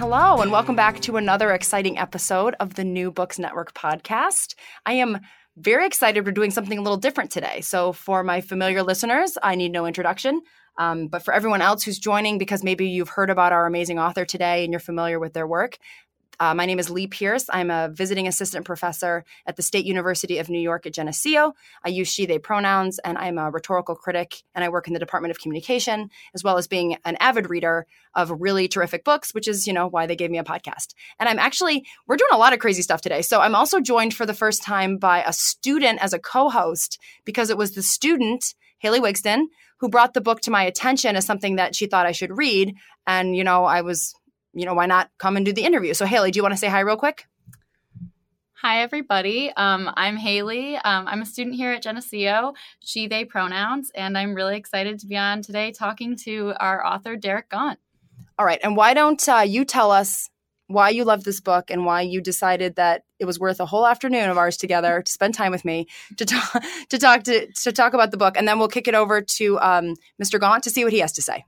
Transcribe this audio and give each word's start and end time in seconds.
Hello, 0.00 0.40
and 0.40 0.50
welcome 0.50 0.76
back 0.76 0.98
to 1.00 1.18
another 1.18 1.52
exciting 1.52 1.98
episode 1.98 2.54
of 2.58 2.72
the 2.72 2.84
New 2.84 3.10
Books 3.10 3.38
Network 3.38 3.74
podcast. 3.74 4.54
I 4.86 4.94
am 4.94 5.20
very 5.58 5.86
excited 5.86 6.24
we're 6.24 6.32
doing 6.32 6.50
something 6.50 6.78
a 6.78 6.80
little 6.80 6.96
different 6.96 7.30
today. 7.30 7.60
So, 7.60 7.92
for 7.92 8.24
my 8.24 8.40
familiar 8.40 8.82
listeners, 8.82 9.36
I 9.42 9.56
need 9.56 9.72
no 9.72 9.84
introduction. 9.84 10.40
Um, 10.78 11.08
but 11.08 11.22
for 11.22 11.34
everyone 11.34 11.60
else 11.60 11.82
who's 11.82 11.98
joining, 11.98 12.38
because 12.38 12.64
maybe 12.64 12.88
you've 12.88 13.10
heard 13.10 13.28
about 13.28 13.52
our 13.52 13.66
amazing 13.66 13.98
author 13.98 14.24
today 14.24 14.64
and 14.64 14.72
you're 14.72 14.80
familiar 14.80 15.20
with 15.20 15.34
their 15.34 15.46
work, 15.46 15.76
uh, 16.40 16.54
my 16.54 16.64
name 16.64 16.78
is 16.78 16.88
Lee 16.88 17.06
Pierce. 17.06 17.44
I'm 17.50 17.70
a 17.70 17.90
visiting 17.92 18.26
assistant 18.26 18.64
professor 18.64 19.24
at 19.46 19.56
the 19.56 19.62
State 19.62 19.84
University 19.84 20.38
of 20.38 20.48
New 20.48 20.58
York 20.58 20.86
at 20.86 20.94
Geneseo. 20.94 21.52
I 21.84 21.90
use 21.90 22.08
she, 22.08 22.24
they 22.24 22.38
pronouns, 22.38 22.98
and 22.98 23.18
I'm 23.18 23.36
a 23.36 23.50
rhetorical 23.50 23.94
critic, 23.94 24.42
and 24.54 24.64
I 24.64 24.70
work 24.70 24.86
in 24.86 24.94
the 24.94 24.98
Department 24.98 25.32
of 25.32 25.38
Communication, 25.38 26.08
as 26.34 26.42
well 26.42 26.56
as 26.56 26.66
being 26.66 26.96
an 27.04 27.18
avid 27.20 27.50
reader 27.50 27.86
of 28.14 28.32
really 28.40 28.68
terrific 28.68 29.04
books, 29.04 29.34
which 29.34 29.46
is, 29.46 29.66
you 29.66 29.74
know, 29.74 29.86
why 29.86 30.06
they 30.06 30.16
gave 30.16 30.30
me 30.30 30.38
a 30.38 30.44
podcast. 30.44 30.94
And 31.18 31.28
I'm 31.28 31.38
actually, 31.38 31.84
we're 32.06 32.16
doing 32.16 32.30
a 32.32 32.38
lot 32.38 32.54
of 32.54 32.58
crazy 32.58 32.80
stuff 32.80 33.02
today. 33.02 33.20
So 33.20 33.40
I'm 33.40 33.54
also 33.54 33.78
joined 33.78 34.14
for 34.14 34.24
the 34.24 34.32
first 34.32 34.62
time 34.62 34.96
by 34.96 35.22
a 35.22 35.34
student 35.34 36.02
as 36.02 36.14
a 36.14 36.18
co 36.18 36.48
host 36.48 36.98
because 37.26 37.50
it 37.50 37.58
was 37.58 37.72
the 37.72 37.82
student, 37.82 38.54
Haley 38.78 39.00
Wigston, 39.00 39.44
who 39.80 39.90
brought 39.90 40.14
the 40.14 40.20
book 40.22 40.40
to 40.42 40.50
my 40.50 40.62
attention 40.62 41.16
as 41.16 41.26
something 41.26 41.56
that 41.56 41.74
she 41.74 41.86
thought 41.86 42.06
I 42.06 42.12
should 42.12 42.36
read. 42.36 42.74
And, 43.06 43.36
you 43.36 43.44
know, 43.44 43.64
I 43.64 43.82
was 43.82 44.14
you 44.52 44.66
know, 44.66 44.74
why 44.74 44.86
not 44.86 45.10
come 45.18 45.36
and 45.36 45.46
do 45.46 45.52
the 45.52 45.64
interview? 45.64 45.94
So, 45.94 46.06
Haley, 46.06 46.30
do 46.30 46.38
you 46.38 46.42
want 46.42 46.52
to 46.52 46.58
say 46.58 46.68
hi 46.68 46.80
real 46.80 46.96
quick? 46.96 47.26
Hi, 48.62 48.82
everybody. 48.82 49.50
Um, 49.56 49.90
I'm 49.96 50.16
Haley. 50.16 50.76
Um, 50.76 51.08
I'm 51.08 51.22
a 51.22 51.26
student 51.26 51.56
here 51.56 51.72
at 51.72 51.82
Geneseo, 51.82 52.52
she, 52.80 53.06
they 53.06 53.24
pronouns, 53.24 53.90
and 53.94 54.18
I'm 54.18 54.34
really 54.34 54.56
excited 54.58 54.98
to 54.98 55.06
be 55.06 55.16
on 55.16 55.40
today 55.40 55.72
talking 55.72 56.14
to 56.24 56.52
our 56.60 56.84
author, 56.84 57.16
Derek 57.16 57.48
Gaunt. 57.48 57.78
All 58.38 58.44
right. 58.44 58.60
And 58.62 58.76
why 58.76 58.92
don't 58.92 59.26
uh, 59.28 59.44
you 59.46 59.64
tell 59.64 59.90
us 59.90 60.28
why 60.66 60.90
you 60.90 61.04
love 61.04 61.24
this 61.24 61.40
book 61.40 61.70
and 61.70 61.86
why 61.86 62.02
you 62.02 62.20
decided 62.20 62.76
that 62.76 63.02
it 63.18 63.24
was 63.24 63.40
worth 63.40 63.60
a 63.60 63.66
whole 63.66 63.86
afternoon 63.86 64.28
of 64.28 64.36
ours 64.36 64.56
together 64.56 65.02
to 65.02 65.10
spend 65.10 65.34
time 65.34 65.52
with 65.52 65.64
me 65.64 65.88
to 66.16 66.24
talk 66.26 66.62
to 66.90 66.98
talk 66.98 67.22
to, 67.24 67.50
to 67.52 67.72
talk 67.72 67.94
about 67.94 68.10
the 68.10 68.16
book, 68.16 68.36
and 68.36 68.46
then 68.46 68.58
we'll 68.58 68.68
kick 68.68 68.86
it 68.86 68.94
over 68.94 69.22
to 69.22 69.58
um, 69.60 69.94
Mr. 70.22 70.38
Gaunt 70.38 70.62
to 70.64 70.70
see 70.70 70.84
what 70.84 70.92
he 70.92 70.98
has 70.98 71.12
to 71.12 71.22
say. 71.22 71.44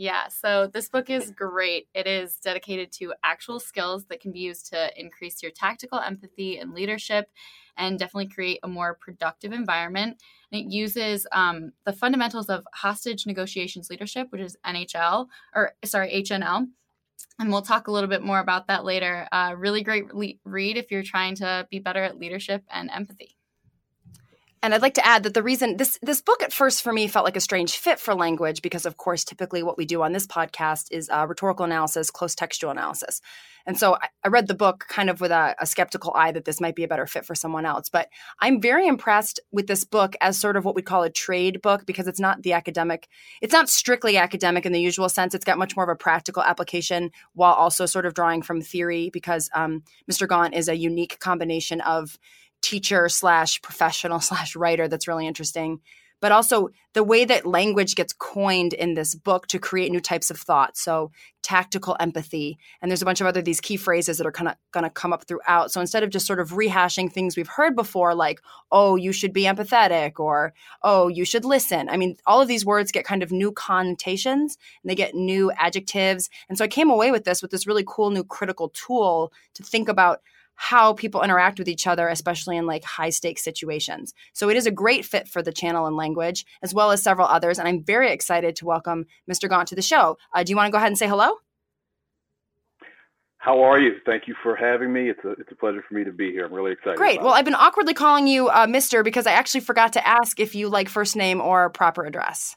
Yeah, 0.00 0.28
so 0.28 0.66
this 0.66 0.88
book 0.88 1.10
is 1.10 1.30
great. 1.30 1.88
It 1.92 2.06
is 2.06 2.36
dedicated 2.36 2.90
to 2.92 3.12
actual 3.22 3.60
skills 3.60 4.06
that 4.06 4.18
can 4.18 4.32
be 4.32 4.38
used 4.38 4.70
to 4.70 4.90
increase 4.98 5.42
your 5.42 5.52
tactical 5.52 5.98
empathy 5.98 6.56
and 6.56 6.72
leadership 6.72 7.28
and 7.76 7.98
definitely 7.98 8.28
create 8.28 8.60
a 8.62 8.66
more 8.66 8.94
productive 8.98 9.52
environment. 9.52 10.22
And 10.50 10.62
it 10.62 10.72
uses 10.72 11.26
um, 11.32 11.72
the 11.84 11.92
fundamentals 11.92 12.48
of 12.48 12.66
hostage 12.72 13.26
negotiations 13.26 13.90
leadership, 13.90 14.28
which 14.30 14.40
is 14.40 14.56
NHL, 14.66 15.26
or 15.54 15.74
sorry, 15.84 16.10
HNL. 16.22 16.66
And 17.38 17.52
we'll 17.52 17.60
talk 17.60 17.86
a 17.86 17.92
little 17.92 18.08
bit 18.08 18.22
more 18.22 18.38
about 18.38 18.68
that 18.68 18.86
later. 18.86 19.28
Uh, 19.30 19.52
really 19.54 19.82
great 19.82 20.14
le- 20.14 20.32
read 20.46 20.78
if 20.78 20.90
you're 20.90 21.02
trying 21.02 21.34
to 21.34 21.68
be 21.70 21.78
better 21.78 22.02
at 22.02 22.18
leadership 22.18 22.64
and 22.70 22.90
empathy. 22.90 23.36
And 24.62 24.74
I'd 24.74 24.82
like 24.82 24.94
to 24.94 25.06
add 25.06 25.22
that 25.22 25.32
the 25.32 25.42
reason 25.42 25.78
this 25.78 25.98
this 26.02 26.20
book 26.20 26.42
at 26.42 26.52
first 26.52 26.82
for 26.82 26.92
me 26.92 27.08
felt 27.08 27.24
like 27.24 27.36
a 27.36 27.40
strange 27.40 27.76
fit 27.76 27.98
for 27.98 28.14
language 28.14 28.60
because, 28.60 28.84
of 28.84 28.98
course, 28.98 29.24
typically 29.24 29.62
what 29.62 29.78
we 29.78 29.86
do 29.86 30.02
on 30.02 30.12
this 30.12 30.26
podcast 30.26 30.88
is 30.90 31.08
uh, 31.08 31.26
rhetorical 31.26 31.64
analysis, 31.64 32.10
close 32.10 32.34
textual 32.34 32.70
analysis. 32.70 33.22
And 33.66 33.78
so 33.78 33.94
I, 33.94 34.08
I 34.24 34.28
read 34.28 34.48
the 34.48 34.54
book 34.54 34.86
kind 34.88 35.08
of 35.08 35.20
with 35.20 35.30
a, 35.30 35.54
a, 35.58 35.66
skeptical 35.66 36.12
eye 36.14 36.32
that 36.32 36.44
this 36.44 36.60
might 36.60 36.74
be 36.74 36.84
a 36.84 36.88
better 36.88 37.06
fit 37.06 37.24
for 37.24 37.34
someone 37.34 37.66
else. 37.66 37.88
But 37.88 38.08
I'm 38.40 38.60
very 38.60 38.86
impressed 38.86 39.40
with 39.52 39.66
this 39.66 39.84
book 39.84 40.16
as 40.20 40.38
sort 40.38 40.56
of 40.56 40.64
what 40.64 40.74
we 40.74 40.82
call 40.82 41.02
a 41.02 41.10
trade 41.10 41.62
book 41.62 41.86
because 41.86 42.06
it's 42.06 42.20
not 42.20 42.42
the 42.42 42.54
academic, 42.54 43.08
it's 43.40 43.52
not 43.52 43.68
strictly 43.68 44.16
academic 44.16 44.66
in 44.66 44.72
the 44.72 44.80
usual 44.80 45.08
sense. 45.08 45.34
It's 45.34 45.44
got 45.44 45.58
much 45.58 45.76
more 45.76 45.84
of 45.84 45.90
a 45.90 45.96
practical 45.96 46.42
application 46.42 47.10
while 47.34 47.54
also 47.54 47.86
sort 47.86 48.06
of 48.06 48.14
drawing 48.14 48.42
from 48.42 48.60
theory 48.60 49.10
because 49.10 49.48
um, 49.54 49.84
Mr. 50.10 50.26
Gaunt 50.26 50.54
is 50.54 50.68
a 50.68 50.76
unique 50.76 51.18
combination 51.18 51.80
of 51.82 52.18
teacher 52.62 53.08
slash 53.08 53.60
professional 53.62 54.20
slash 54.30 54.56
writer 54.56 54.88
that's 54.88 55.08
really 55.08 55.26
interesting 55.26 55.80
but 56.20 56.32
also 56.32 56.68
the 56.92 57.04
way 57.04 57.24
that 57.24 57.46
language 57.46 57.94
gets 57.94 58.12
coined 58.12 58.72
in 58.72 58.94
this 58.94 59.14
book 59.14 59.46
to 59.46 59.58
create 59.58 59.90
new 59.90 60.00
types 60.00 60.30
of 60.30 60.38
thought. 60.38 60.76
So 60.76 61.12
tactical 61.42 61.96
empathy 61.98 62.58
and 62.82 62.90
there's 62.90 63.00
a 63.00 63.06
bunch 63.06 63.20
of 63.20 63.26
other 63.26 63.40
these 63.40 63.60
key 63.60 63.76
phrases 63.76 64.18
that 64.18 64.26
are 64.26 64.32
kind 64.32 64.48
of 64.48 64.56
going 64.72 64.84
to 64.84 64.90
come 64.90 65.12
up 65.12 65.24
throughout. 65.26 65.72
So 65.72 65.80
instead 65.80 66.02
of 66.02 66.10
just 66.10 66.26
sort 66.26 66.40
of 66.40 66.50
rehashing 66.50 67.10
things 67.10 67.36
we've 67.36 67.48
heard 67.48 67.74
before 67.74 68.14
like 68.14 68.40
oh 68.70 68.96
you 68.96 69.12
should 69.12 69.32
be 69.32 69.44
empathetic 69.44 70.18
or 70.18 70.52
oh 70.82 71.08
you 71.08 71.24
should 71.24 71.44
listen 71.44 71.88
i 71.88 71.96
mean 71.96 72.16
all 72.26 72.42
of 72.42 72.48
these 72.48 72.66
words 72.66 72.92
get 72.92 73.04
kind 73.04 73.22
of 73.22 73.32
new 73.32 73.52
connotations 73.52 74.58
and 74.82 74.90
they 74.90 74.94
get 74.94 75.14
new 75.14 75.50
adjectives. 75.52 76.28
And 76.48 76.58
so 76.58 76.64
i 76.64 76.68
came 76.68 76.90
away 76.90 77.10
with 77.10 77.24
this 77.24 77.40
with 77.40 77.50
this 77.50 77.66
really 77.66 77.84
cool 77.86 78.10
new 78.10 78.24
critical 78.24 78.68
tool 78.70 79.32
to 79.54 79.62
think 79.62 79.88
about 79.88 80.20
how 80.62 80.92
people 80.92 81.22
interact 81.22 81.58
with 81.58 81.68
each 81.68 81.86
other, 81.86 82.06
especially 82.06 82.54
in 82.54 82.66
like 82.66 82.84
high 82.84 83.08
stakes 83.08 83.42
situations. 83.42 84.12
So 84.34 84.50
it 84.50 84.58
is 84.58 84.66
a 84.66 84.70
great 84.70 85.06
fit 85.06 85.26
for 85.26 85.40
the 85.40 85.54
channel 85.54 85.86
and 85.86 85.96
language, 85.96 86.44
as 86.62 86.74
well 86.74 86.90
as 86.90 87.02
several 87.02 87.26
others. 87.26 87.58
And 87.58 87.66
I'm 87.66 87.82
very 87.82 88.12
excited 88.12 88.56
to 88.56 88.66
welcome 88.66 89.06
Mr. 89.28 89.48
Gaunt 89.48 89.68
to 89.68 89.74
the 89.74 89.80
show. 89.80 90.18
Uh, 90.34 90.42
do 90.42 90.50
you 90.50 90.56
want 90.56 90.66
to 90.66 90.70
go 90.70 90.76
ahead 90.76 90.88
and 90.88 90.98
say 90.98 91.08
hello? 91.08 91.30
How 93.38 93.62
are 93.62 93.80
you? 93.80 93.92
Thank 94.04 94.28
you 94.28 94.34
for 94.42 94.54
having 94.54 94.92
me. 94.92 95.08
It's 95.08 95.24
a 95.24 95.30
it's 95.30 95.50
a 95.50 95.54
pleasure 95.54 95.82
for 95.88 95.94
me 95.94 96.04
to 96.04 96.12
be 96.12 96.30
here. 96.30 96.44
I'm 96.44 96.52
really 96.52 96.72
excited. 96.72 96.98
Great. 96.98 97.22
Well, 97.22 97.32
it. 97.32 97.38
I've 97.38 97.46
been 97.46 97.54
awkwardly 97.54 97.94
calling 97.94 98.26
you 98.26 98.50
uh, 98.50 98.66
Mister 98.66 99.02
because 99.02 99.26
I 99.26 99.32
actually 99.32 99.62
forgot 99.62 99.94
to 99.94 100.06
ask 100.06 100.38
if 100.38 100.54
you 100.54 100.68
like 100.68 100.90
first 100.90 101.16
name 101.16 101.40
or 101.40 101.70
proper 101.70 102.04
address. 102.04 102.54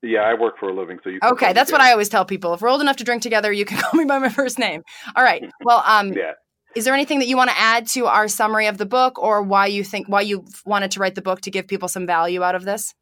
Yeah, 0.00 0.20
I 0.20 0.34
work 0.34 0.60
for 0.60 0.68
a 0.68 0.72
living, 0.72 1.00
so 1.02 1.10
you. 1.10 1.18
okay, 1.24 1.52
that's 1.52 1.72
what 1.72 1.80
I 1.80 1.90
always 1.90 2.08
tell 2.08 2.24
people. 2.24 2.54
If 2.54 2.60
we're 2.60 2.68
old 2.68 2.82
enough 2.82 2.98
to 2.98 3.04
drink 3.04 3.22
together, 3.22 3.50
you 3.50 3.64
can 3.64 3.78
call 3.82 3.98
me 3.98 4.04
by 4.04 4.18
my 4.18 4.28
first 4.28 4.60
name. 4.60 4.84
All 5.16 5.24
right. 5.24 5.42
Well, 5.64 5.82
um, 5.84 6.12
yeah. 6.16 6.34
Is 6.74 6.84
there 6.84 6.94
anything 6.94 7.20
that 7.20 7.28
you 7.28 7.36
want 7.36 7.50
to 7.50 7.58
add 7.58 7.86
to 7.88 8.06
our 8.06 8.26
summary 8.28 8.66
of 8.66 8.78
the 8.78 8.86
book, 8.86 9.18
or 9.18 9.42
why 9.42 9.66
you 9.66 9.84
think 9.84 10.08
why 10.08 10.22
you 10.22 10.44
wanted 10.66 10.90
to 10.92 11.00
write 11.00 11.14
the 11.14 11.22
book 11.22 11.40
to 11.42 11.50
give 11.50 11.68
people 11.68 11.88
some 11.88 12.06
value 12.06 12.42
out 12.42 12.54
of 12.54 12.64
this? 12.64 12.94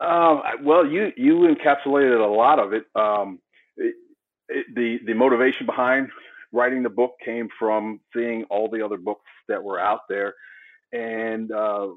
Um, 0.00 0.42
well, 0.62 0.86
you 0.86 1.12
you 1.16 1.34
encapsulated 1.54 2.20
a 2.20 2.32
lot 2.32 2.58
of 2.58 2.72
it. 2.72 2.84
Um, 2.94 3.40
it. 3.76 3.94
The 4.74 4.98
the 5.06 5.14
motivation 5.14 5.66
behind 5.66 6.08
writing 6.52 6.82
the 6.82 6.90
book 6.90 7.14
came 7.24 7.48
from 7.58 8.00
seeing 8.14 8.44
all 8.44 8.68
the 8.70 8.82
other 8.82 8.96
books 8.96 9.24
that 9.48 9.62
were 9.62 9.80
out 9.80 10.00
there, 10.08 10.34
and 10.92 11.50
uh, 11.50 11.88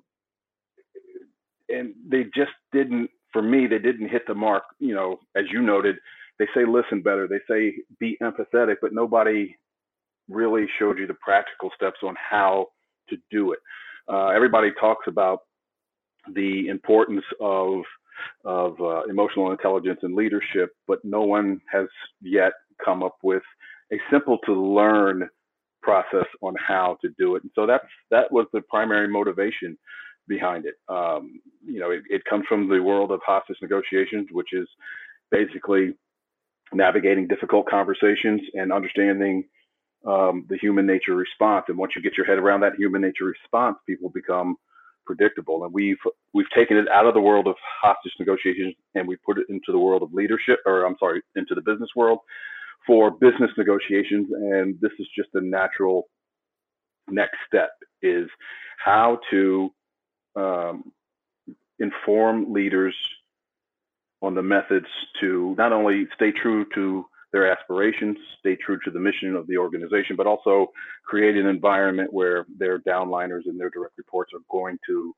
and 1.70 1.94
they 2.08 2.24
just 2.24 2.52
didn't. 2.72 3.10
For 3.34 3.44
me, 3.44 3.68
they 3.68 3.78
didn't 3.78 4.10
hit 4.10 4.26
the 4.26 4.34
mark. 4.34 4.64
You 4.80 4.96
know, 4.96 5.20
as 5.36 5.46
you 5.52 5.62
noted, 5.62 5.98
they 6.40 6.48
say 6.56 6.66
listen 6.66 7.02
better. 7.02 7.28
They 7.28 7.42
say 7.48 7.76
be 8.00 8.18
empathetic, 8.24 8.78
but 8.82 8.94
nobody 8.94 9.56
really 10.30 10.68
showed 10.78 10.98
you 10.98 11.08
the 11.08 11.16
practical 11.16 11.72
steps 11.76 12.00
on 12.04 12.16
how 12.18 12.68
to 13.10 13.18
do 13.32 13.52
it. 13.52 13.60
Uh, 14.08 14.28
everybody 14.28 14.70
talks 14.80 15.06
about 15.08 15.40
the 16.34 16.68
importance 16.68 17.26
of 17.40 17.82
of 18.44 18.80
uh, 18.82 19.04
emotional 19.04 19.52
intelligence 19.52 20.00
and 20.04 20.14
leadership, 20.14 20.72
but 20.88 21.00
no 21.06 21.22
one 21.22 21.62
has 21.72 21.88
yet 22.22 22.52
come 22.84 23.02
up 23.02 23.16
with 23.24 23.44
a 23.94 23.98
simple 24.12 24.38
to 24.46 24.54
learn 24.54 25.30
process 25.82 26.26
on 26.42 26.54
how 26.56 26.98
to 27.02 27.10
do 27.18 27.36
it. 27.36 27.44
And 27.44 27.52
so 27.56 27.66
that's 27.66 27.88
that 28.12 28.32
was 28.32 28.46
the 28.52 28.62
primary 28.62 29.08
motivation 29.08 29.78
behind 30.28 30.66
it. 30.66 30.76
Um, 30.90 31.40
you 31.66 31.80
know, 31.80 31.92
it, 31.92 32.04
it 32.10 32.24
comes 32.26 32.44
from 32.48 32.70
the 32.70 32.80
world 32.80 33.12
of 33.12 33.22
hostage 33.26 33.58
negotiations, 33.62 34.28
which 34.32 34.50
is 34.54 34.68
basically 35.32 35.94
navigating 36.74 37.28
difficult 37.28 37.68
conversations 37.68 38.42
and 38.54 38.72
understanding 38.72 39.46
um, 40.06 40.46
the 40.50 40.58
human 40.58 40.86
nature 40.86 41.16
response. 41.16 41.66
And 41.68 41.78
once 41.78 41.94
you 41.96 42.02
get 42.02 42.18
your 42.18 42.26
head 42.26 42.38
around 42.38 42.62
that 42.62 42.76
human 42.78 43.02
nature 43.02 43.26
response, 43.26 43.78
people 43.88 44.10
become 44.10 44.56
predictable. 45.06 45.64
And 45.64 45.74
we've 45.74 45.98
we've 46.34 46.50
taken 46.56 46.78
it 46.78 46.88
out 46.90 47.06
of 47.06 47.14
the 47.14 47.22
world 47.22 47.48
of 47.48 47.56
hostage 47.82 48.14
negotiations 48.20 48.76
and 48.96 49.08
we 49.08 49.18
put 49.26 49.38
it 49.40 49.48
into 49.50 49.72
the 49.72 49.80
world 49.80 50.04
of 50.04 50.14
leadership, 50.14 50.60
or 50.66 50.86
I'm 50.86 50.96
sorry, 51.00 51.22
into 51.36 51.56
the 51.56 51.62
business 51.62 51.90
world 51.96 52.20
for 52.88 53.12
business 53.12 53.52
negotiations. 53.58 54.28
And 54.32 54.78
this 54.82 54.92
is 55.00 55.08
just 55.16 55.30
a 55.34 55.42
natural 55.42 56.04
next 57.10 57.38
step: 57.48 57.72
is 58.02 58.30
how 58.78 59.20
to 59.32 59.70
um, 60.36 60.92
inform 61.80 62.54
leaders 62.54 62.96
on 64.22 64.36
the 64.36 64.44
methods 64.44 64.88
to 65.22 65.56
not 65.58 65.72
only 65.72 66.08
stay 66.16 66.32
true 66.32 66.66
to 66.76 67.06
their 67.32 67.52
aspirations, 67.52 68.18
stay 68.40 68.56
true 68.56 68.80
to 68.84 68.92
the 68.92 69.00
mission 69.00 69.36
of 69.36 69.48
the 69.48 69.58
organization, 69.58 70.16
but 70.16 70.28
also 70.28 70.68
create 71.06 71.36
an 71.36 71.46
environment 71.46 72.12
where 72.12 72.46
their 72.58 72.80
downliners 72.80 73.46
and 73.46 73.60
their 73.60 73.70
direct 73.70 73.98
reports 73.98 74.32
are 74.34 74.42
going 74.50 74.78
to 74.88 75.14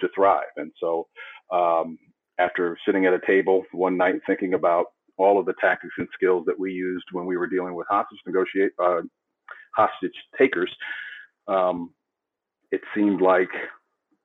to 0.00 0.08
thrive. 0.14 0.42
And 0.56 0.72
so, 0.80 1.06
um, 1.52 1.98
after 2.38 2.76
sitting 2.84 3.06
at 3.06 3.12
a 3.12 3.20
table 3.26 3.62
one 3.72 3.96
night 3.96 4.16
thinking 4.26 4.54
about 4.54 4.86
all 5.16 5.38
of 5.38 5.46
the 5.46 5.54
tactics 5.60 5.94
and 5.98 6.08
skills 6.12 6.44
that 6.46 6.58
we 6.58 6.72
used 6.72 7.04
when 7.12 7.26
we 7.26 7.36
were 7.36 7.46
dealing 7.46 7.74
with 7.74 7.86
hostage 7.88 8.18
negotiate 8.26 8.72
uh, 8.82 9.02
hostage 9.74 10.14
takers, 10.36 10.70
um, 11.46 11.90
it 12.72 12.80
seemed 12.94 13.20
like 13.20 13.50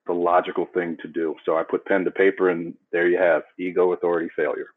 the 0.08 0.14
logical 0.14 0.68
thing 0.74 0.98
to 1.02 1.08
do. 1.08 1.36
So 1.46 1.56
I 1.56 1.64
put 1.64 1.86
pen 1.86 2.04
to 2.06 2.12
paper, 2.12 2.50
and 2.50 2.74
there 2.92 3.08
you 3.08 3.20
have 3.20 3.44
ego, 3.60 3.94
authority, 3.94 4.30
failure. 4.36 4.70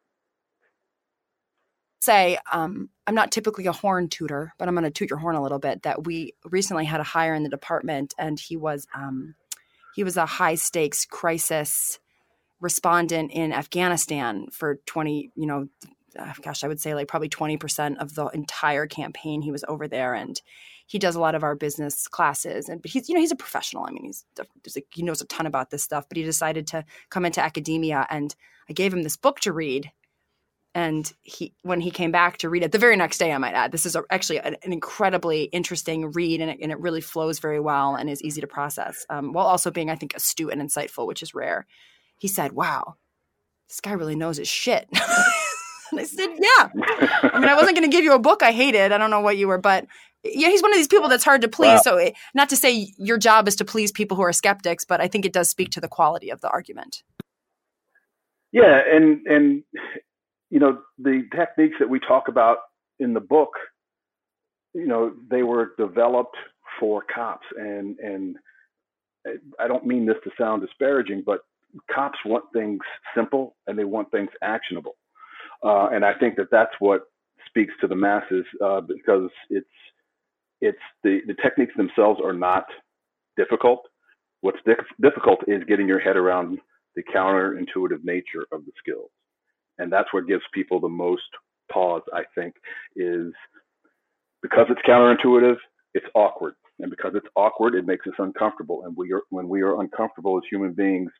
Say, 2.02 2.36
um, 2.52 2.88
I'm 3.06 3.14
not 3.14 3.30
typically 3.30 3.66
a 3.66 3.72
horn 3.72 4.08
tutor, 4.08 4.52
but 4.58 4.66
I'm 4.66 4.74
going 4.74 4.82
to 4.82 4.90
toot 4.90 5.08
your 5.08 5.20
horn 5.20 5.36
a 5.36 5.42
little 5.42 5.60
bit. 5.60 5.84
That 5.84 6.04
we 6.04 6.34
recently 6.44 6.84
had 6.84 6.98
a 6.98 7.04
hire 7.04 7.32
in 7.32 7.44
the 7.44 7.48
department, 7.48 8.12
and 8.18 8.40
he 8.40 8.56
was 8.56 8.88
um, 8.92 9.36
he 9.94 10.02
was 10.02 10.16
a 10.16 10.26
high 10.26 10.56
stakes 10.56 11.06
crisis 11.06 12.00
respondent 12.60 13.30
in 13.30 13.52
Afghanistan 13.52 14.48
for 14.50 14.80
20, 14.86 15.30
you 15.36 15.46
know, 15.46 15.68
uh, 16.18 16.32
gosh, 16.42 16.64
I 16.64 16.68
would 16.68 16.80
say 16.80 16.92
like 16.94 17.06
probably 17.06 17.28
20% 17.28 17.98
of 17.98 18.16
the 18.16 18.26
entire 18.26 18.88
campaign 18.88 19.40
he 19.40 19.52
was 19.52 19.64
over 19.68 19.86
there. 19.86 20.14
And 20.14 20.40
he 20.86 20.98
does 20.98 21.14
a 21.14 21.20
lot 21.20 21.36
of 21.36 21.44
our 21.44 21.54
business 21.54 22.08
classes 22.08 22.68
and 22.68 22.82
but 22.82 22.90
he's 22.90 23.08
you 23.08 23.14
know 23.14 23.20
he's 23.20 23.32
a 23.32 23.36
professional 23.36 23.86
i 23.86 23.90
mean 23.90 24.04
he's, 24.04 24.26
he's 24.62 24.76
like, 24.76 24.86
he 24.90 25.02
knows 25.02 25.22
a 25.22 25.24
ton 25.26 25.46
about 25.46 25.70
this 25.70 25.82
stuff 25.82 26.06
but 26.06 26.18
he 26.18 26.22
decided 26.22 26.66
to 26.66 26.84
come 27.08 27.24
into 27.24 27.42
academia 27.42 28.06
and 28.10 28.34
i 28.68 28.74
gave 28.74 28.92
him 28.92 29.02
this 29.02 29.16
book 29.16 29.40
to 29.40 29.52
read 29.52 29.90
and 30.74 31.12
he 31.22 31.52
when 31.62 31.80
he 31.80 31.90
came 31.90 32.10
back 32.10 32.38
to 32.38 32.48
read 32.48 32.62
it 32.62 32.72
the 32.72 32.78
very 32.78 32.96
next 32.96 33.18
day 33.18 33.32
i 33.32 33.38
might 33.38 33.54
add 33.54 33.72
this 33.72 33.86
is 33.86 33.94
a, 33.94 34.02
actually 34.10 34.38
an, 34.38 34.56
an, 34.62 34.72
incredibly 34.72 35.44
interesting 35.44 36.10
read 36.12 36.40
and 36.40 36.50
it, 36.50 36.58
and 36.62 36.72
it 36.72 36.80
really 36.80 37.00
flows 37.00 37.38
very 37.38 37.60
well 37.60 37.94
and 37.94 38.08
is 38.08 38.22
easy 38.22 38.40
to 38.40 38.46
process 38.46 39.04
um, 39.10 39.32
while 39.32 39.46
also 39.46 39.70
being 39.70 39.90
i 39.90 39.96
think 39.96 40.14
astute 40.14 40.52
and 40.52 40.62
insightful 40.62 41.06
which 41.06 41.22
is 41.22 41.34
rare 41.34 41.66
he 42.18 42.28
said 42.28 42.52
wow 42.52 42.94
this 43.68 43.80
guy 43.80 43.92
really 43.92 44.16
knows 44.16 44.38
his 44.38 44.48
shit 44.48 44.88
and 45.90 46.00
i 46.00 46.04
said 46.04 46.30
yeah 46.38 46.68
i 47.32 47.38
mean 47.38 47.48
i 47.48 47.54
wasn't 47.54 47.76
going 47.76 47.88
to 47.88 47.94
give 47.94 48.04
you 48.04 48.14
a 48.14 48.18
book 48.18 48.42
i 48.42 48.52
hated 48.52 48.92
i 48.92 48.98
don't 48.98 49.10
know 49.10 49.20
what 49.20 49.36
you 49.36 49.48
were 49.48 49.58
but 49.58 49.86
yeah, 50.24 50.50
he's 50.50 50.62
one 50.62 50.72
of 50.72 50.76
these 50.76 50.88
people 50.88 51.08
that's 51.08 51.24
hard 51.24 51.42
to 51.42 51.48
please. 51.48 51.66
Wow. 51.66 51.80
So, 51.82 51.96
it, 51.96 52.14
not 52.32 52.48
to 52.50 52.56
say 52.56 52.92
your 52.96 53.18
job 53.18 53.48
is 53.48 53.56
to 53.56 53.64
please 53.64 53.90
people 53.90 54.16
who 54.16 54.22
are 54.22 54.32
skeptics, 54.32 54.84
but 54.84 55.00
I 55.00 55.08
think 55.08 55.24
it 55.24 55.32
does 55.32 55.48
speak 55.48 55.70
to 55.70 55.80
the 55.80 55.88
quality 55.88 56.30
of 56.30 56.40
the 56.40 56.48
argument. 56.48 57.02
Yeah, 58.52 58.80
and 58.88 59.26
and 59.26 59.64
you 60.52 60.60
know 60.60 60.80
the 60.98 61.22
techniques 61.34 61.76
that 61.80 61.88
we 61.88 61.98
talk 61.98 62.28
about 62.28 62.58
in 63.00 63.14
the 63.14 63.20
book, 63.20 63.52
you 64.74 64.86
know, 64.86 65.14
they 65.30 65.42
were 65.42 65.72
developed 65.78 66.36
for 66.78 67.02
cops, 67.12 67.46
and 67.58 67.98
and 67.98 68.36
I 69.58 69.66
don't 69.66 69.86
mean 69.86 70.04
this 70.04 70.18
to 70.24 70.30
sound 70.38 70.60
disparaging, 70.60 71.22
but 71.24 71.40
cops 71.90 72.18
want 72.26 72.44
things 72.52 72.80
simple 73.16 73.56
and 73.66 73.78
they 73.78 73.84
want 73.84 74.10
things 74.10 74.28
actionable, 74.42 74.96
uh, 75.64 75.88
and 75.90 76.04
I 76.04 76.12
think 76.12 76.36
that 76.36 76.50
that's 76.50 76.74
what 76.80 77.04
speaks 77.48 77.72
to 77.80 77.86
the 77.86 77.96
masses 77.96 78.44
uh, 78.62 78.82
because 78.82 79.30
it's 79.48 79.66
it's 80.60 80.78
the, 81.02 81.20
the 81.26 81.34
techniques 81.42 81.72
themselves 81.78 82.20
are 82.22 82.34
not 82.34 82.66
difficult. 83.38 83.86
What's 84.42 84.58
difficult 85.00 85.40
is 85.48 85.64
getting 85.66 85.88
your 85.88 85.98
head 85.98 86.16
around 86.18 86.58
the 86.94 87.02
counterintuitive 87.02 88.04
nature 88.04 88.46
of 88.52 88.66
the 88.66 88.72
skills. 88.78 89.10
And 89.82 89.92
that's 89.92 90.12
what 90.12 90.28
gives 90.28 90.42
people 90.54 90.80
the 90.80 90.88
most 90.88 91.22
pause, 91.70 92.02
I 92.12 92.22
think, 92.34 92.54
is 92.96 93.32
because 94.42 94.66
it's 94.70 94.80
counterintuitive, 94.88 95.56
it's 95.94 96.06
awkward. 96.14 96.54
And 96.78 96.90
because 96.90 97.12
it's 97.14 97.26
awkward, 97.36 97.74
it 97.74 97.86
makes 97.86 98.06
us 98.06 98.14
uncomfortable. 98.18 98.84
And 98.84 98.96
we 98.96 99.12
are, 99.12 99.22
when 99.30 99.48
we 99.48 99.62
are 99.62 99.80
uncomfortable 99.80 100.36
as 100.38 100.42
human 100.48 100.72
beings, 100.72 101.10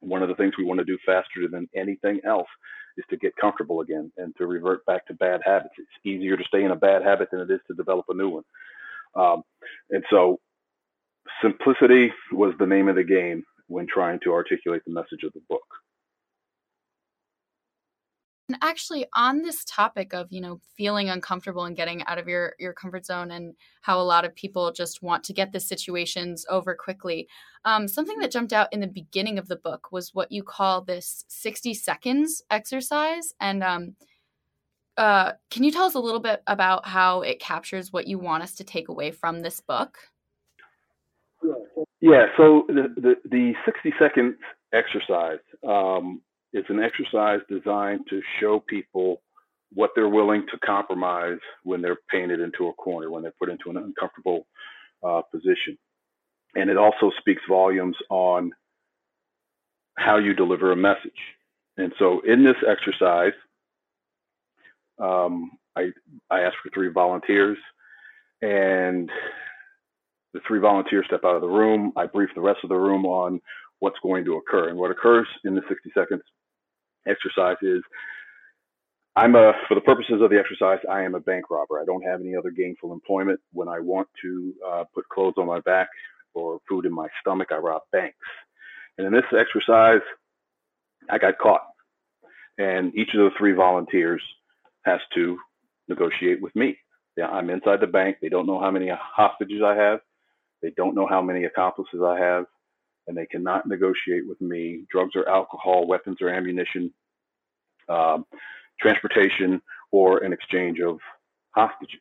one 0.00 0.22
of 0.22 0.28
the 0.28 0.34
things 0.34 0.54
we 0.58 0.64
want 0.64 0.78
to 0.78 0.84
do 0.84 0.98
faster 1.06 1.48
than 1.50 1.68
anything 1.74 2.20
else 2.26 2.48
is 2.96 3.04
to 3.10 3.16
get 3.16 3.34
comfortable 3.40 3.80
again 3.80 4.10
and 4.16 4.34
to 4.36 4.46
revert 4.46 4.84
back 4.86 5.06
to 5.06 5.14
bad 5.14 5.40
habits. 5.44 5.74
It's 5.78 5.88
easier 6.04 6.36
to 6.36 6.44
stay 6.44 6.64
in 6.64 6.70
a 6.70 6.76
bad 6.76 7.02
habit 7.02 7.28
than 7.30 7.40
it 7.40 7.50
is 7.50 7.60
to 7.68 7.74
develop 7.74 8.06
a 8.08 8.14
new 8.14 8.28
one. 8.28 8.44
Um, 9.14 9.42
and 9.90 10.04
so 10.10 10.38
simplicity 11.42 12.12
was 12.32 12.54
the 12.58 12.66
name 12.66 12.88
of 12.88 12.96
the 12.96 13.04
game 13.04 13.44
when 13.68 13.86
trying 13.86 14.20
to 14.24 14.32
articulate 14.32 14.82
the 14.86 14.92
message 14.92 15.24
of 15.24 15.32
the 15.32 15.42
book. 15.48 15.65
And 18.48 18.58
actually, 18.62 19.06
on 19.12 19.42
this 19.42 19.64
topic 19.64 20.14
of 20.14 20.28
you 20.30 20.40
know 20.40 20.60
feeling 20.76 21.10
uncomfortable 21.10 21.64
and 21.64 21.76
getting 21.76 22.04
out 22.06 22.18
of 22.18 22.28
your 22.28 22.54
your 22.60 22.72
comfort 22.72 23.04
zone, 23.04 23.32
and 23.32 23.54
how 23.82 24.00
a 24.00 24.04
lot 24.04 24.24
of 24.24 24.36
people 24.36 24.70
just 24.72 25.02
want 25.02 25.24
to 25.24 25.32
get 25.32 25.50
the 25.50 25.58
situations 25.58 26.46
over 26.48 26.74
quickly, 26.74 27.28
um, 27.64 27.88
something 27.88 28.18
that 28.20 28.30
jumped 28.30 28.52
out 28.52 28.72
in 28.72 28.78
the 28.78 28.86
beginning 28.86 29.38
of 29.38 29.48
the 29.48 29.56
book 29.56 29.90
was 29.90 30.14
what 30.14 30.30
you 30.30 30.44
call 30.44 30.80
this 30.80 31.24
sixty 31.26 31.74
seconds 31.74 32.42
exercise. 32.48 33.34
And 33.40 33.64
um, 33.64 33.96
uh, 34.96 35.32
can 35.50 35.64
you 35.64 35.72
tell 35.72 35.86
us 35.86 35.94
a 35.94 36.00
little 36.00 36.20
bit 36.20 36.42
about 36.46 36.86
how 36.86 37.22
it 37.22 37.40
captures 37.40 37.92
what 37.92 38.06
you 38.06 38.18
want 38.18 38.44
us 38.44 38.54
to 38.54 38.64
take 38.64 38.88
away 38.88 39.10
from 39.10 39.42
this 39.42 39.60
book? 39.60 39.98
Yeah. 42.00 42.26
So 42.36 42.64
the 42.68 42.94
the, 42.96 43.14
the 43.28 43.54
sixty 43.64 43.92
seconds 43.98 44.36
exercise. 44.72 45.40
Um, 45.66 46.22
it's 46.52 46.70
an 46.70 46.82
exercise 46.82 47.40
designed 47.50 48.02
to 48.10 48.20
show 48.40 48.60
people 48.60 49.22
what 49.72 49.90
they're 49.94 50.08
willing 50.08 50.46
to 50.50 50.58
compromise 50.58 51.38
when 51.64 51.82
they're 51.82 51.98
painted 52.10 52.40
into 52.40 52.68
a 52.68 52.72
corner, 52.74 53.10
when 53.10 53.22
they're 53.22 53.34
put 53.38 53.50
into 53.50 53.70
an 53.70 53.76
uncomfortable 53.76 54.46
uh, 55.06 55.22
position. 55.32 55.76
And 56.54 56.70
it 56.70 56.76
also 56.76 57.10
speaks 57.20 57.42
volumes 57.48 57.96
on 58.10 58.52
how 59.98 60.18
you 60.18 60.34
deliver 60.34 60.72
a 60.72 60.76
message. 60.76 61.12
And 61.76 61.92
so 61.98 62.20
in 62.20 62.44
this 62.44 62.56
exercise, 62.66 63.32
um, 64.98 65.50
I, 65.76 65.90
I 66.30 66.40
asked 66.40 66.56
for 66.62 66.70
three 66.72 66.88
volunteers, 66.88 67.58
and 68.40 69.10
the 70.32 70.40
three 70.46 70.60
volunteers 70.60 71.06
step 71.06 71.24
out 71.24 71.34
of 71.34 71.42
the 71.42 71.48
room. 71.48 71.92
I 71.96 72.06
brief 72.06 72.30
the 72.34 72.40
rest 72.40 72.60
of 72.62 72.70
the 72.70 72.76
room 72.76 73.04
on 73.04 73.40
what's 73.80 73.98
going 74.02 74.24
to 74.24 74.36
occur. 74.36 74.68
And 74.68 74.78
what 74.78 74.90
occurs 74.90 75.26
in 75.44 75.54
the 75.54 75.62
60 75.68 75.90
seconds 75.94 76.22
exercise 77.06 77.56
is 77.62 77.82
I'm 79.16 79.34
a, 79.34 79.54
for 79.66 79.74
the 79.74 79.80
purposes 79.80 80.20
of 80.20 80.28
the 80.28 80.38
exercise, 80.38 80.78
I 80.90 81.02
am 81.02 81.14
a 81.14 81.20
bank 81.20 81.50
robber. 81.50 81.80
I 81.80 81.86
don't 81.86 82.02
have 82.02 82.20
any 82.20 82.36
other 82.36 82.50
gainful 82.50 82.92
employment. 82.92 83.40
When 83.52 83.66
I 83.66 83.80
want 83.80 84.08
to 84.22 84.54
uh, 84.66 84.84
put 84.94 85.08
clothes 85.08 85.34
on 85.38 85.46
my 85.46 85.60
back 85.60 85.88
or 86.34 86.58
food 86.68 86.84
in 86.84 86.92
my 86.92 87.08
stomach, 87.20 87.48
I 87.50 87.56
rob 87.56 87.82
banks. 87.92 88.16
And 88.98 89.06
in 89.06 89.12
this 89.14 89.24
exercise, 89.32 90.02
I 91.08 91.16
got 91.16 91.38
caught. 91.38 91.62
And 92.58 92.94
each 92.94 93.14
of 93.14 93.20
the 93.20 93.30
three 93.38 93.52
volunteers 93.52 94.22
has 94.84 95.00
to 95.14 95.38
negotiate 95.88 96.42
with 96.42 96.54
me. 96.54 96.76
I'm 97.18 97.48
inside 97.48 97.80
the 97.80 97.86
bank. 97.86 98.18
They 98.20 98.28
don't 98.28 98.46
know 98.46 98.60
how 98.60 98.70
many 98.70 98.90
hostages 98.90 99.62
I 99.64 99.74
have. 99.76 100.00
They 100.62 100.72
don't 100.76 100.94
know 100.94 101.06
how 101.06 101.22
many 101.22 101.44
accomplices 101.44 102.02
I 102.04 102.18
have 102.18 102.44
and 103.06 103.16
they 103.16 103.26
cannot 103.26 103.66
negotiate 103.66 104.26
with 104.26 104.40
me 104.40 104.84
drugs 104.90 105.12
or 105.14 105.28
alcohol, 105.28 105.86
weapons 105.86 106.18
or 106.20 106.28
ammunition, 106.28 106.92
um, 107.88 108.26
transportation, 108.80 109.60
or 109.92 110.18
an 110.24 110.32
exchange 110.32 110.80
of 110.80 110.98
hostages. 111.50 112.00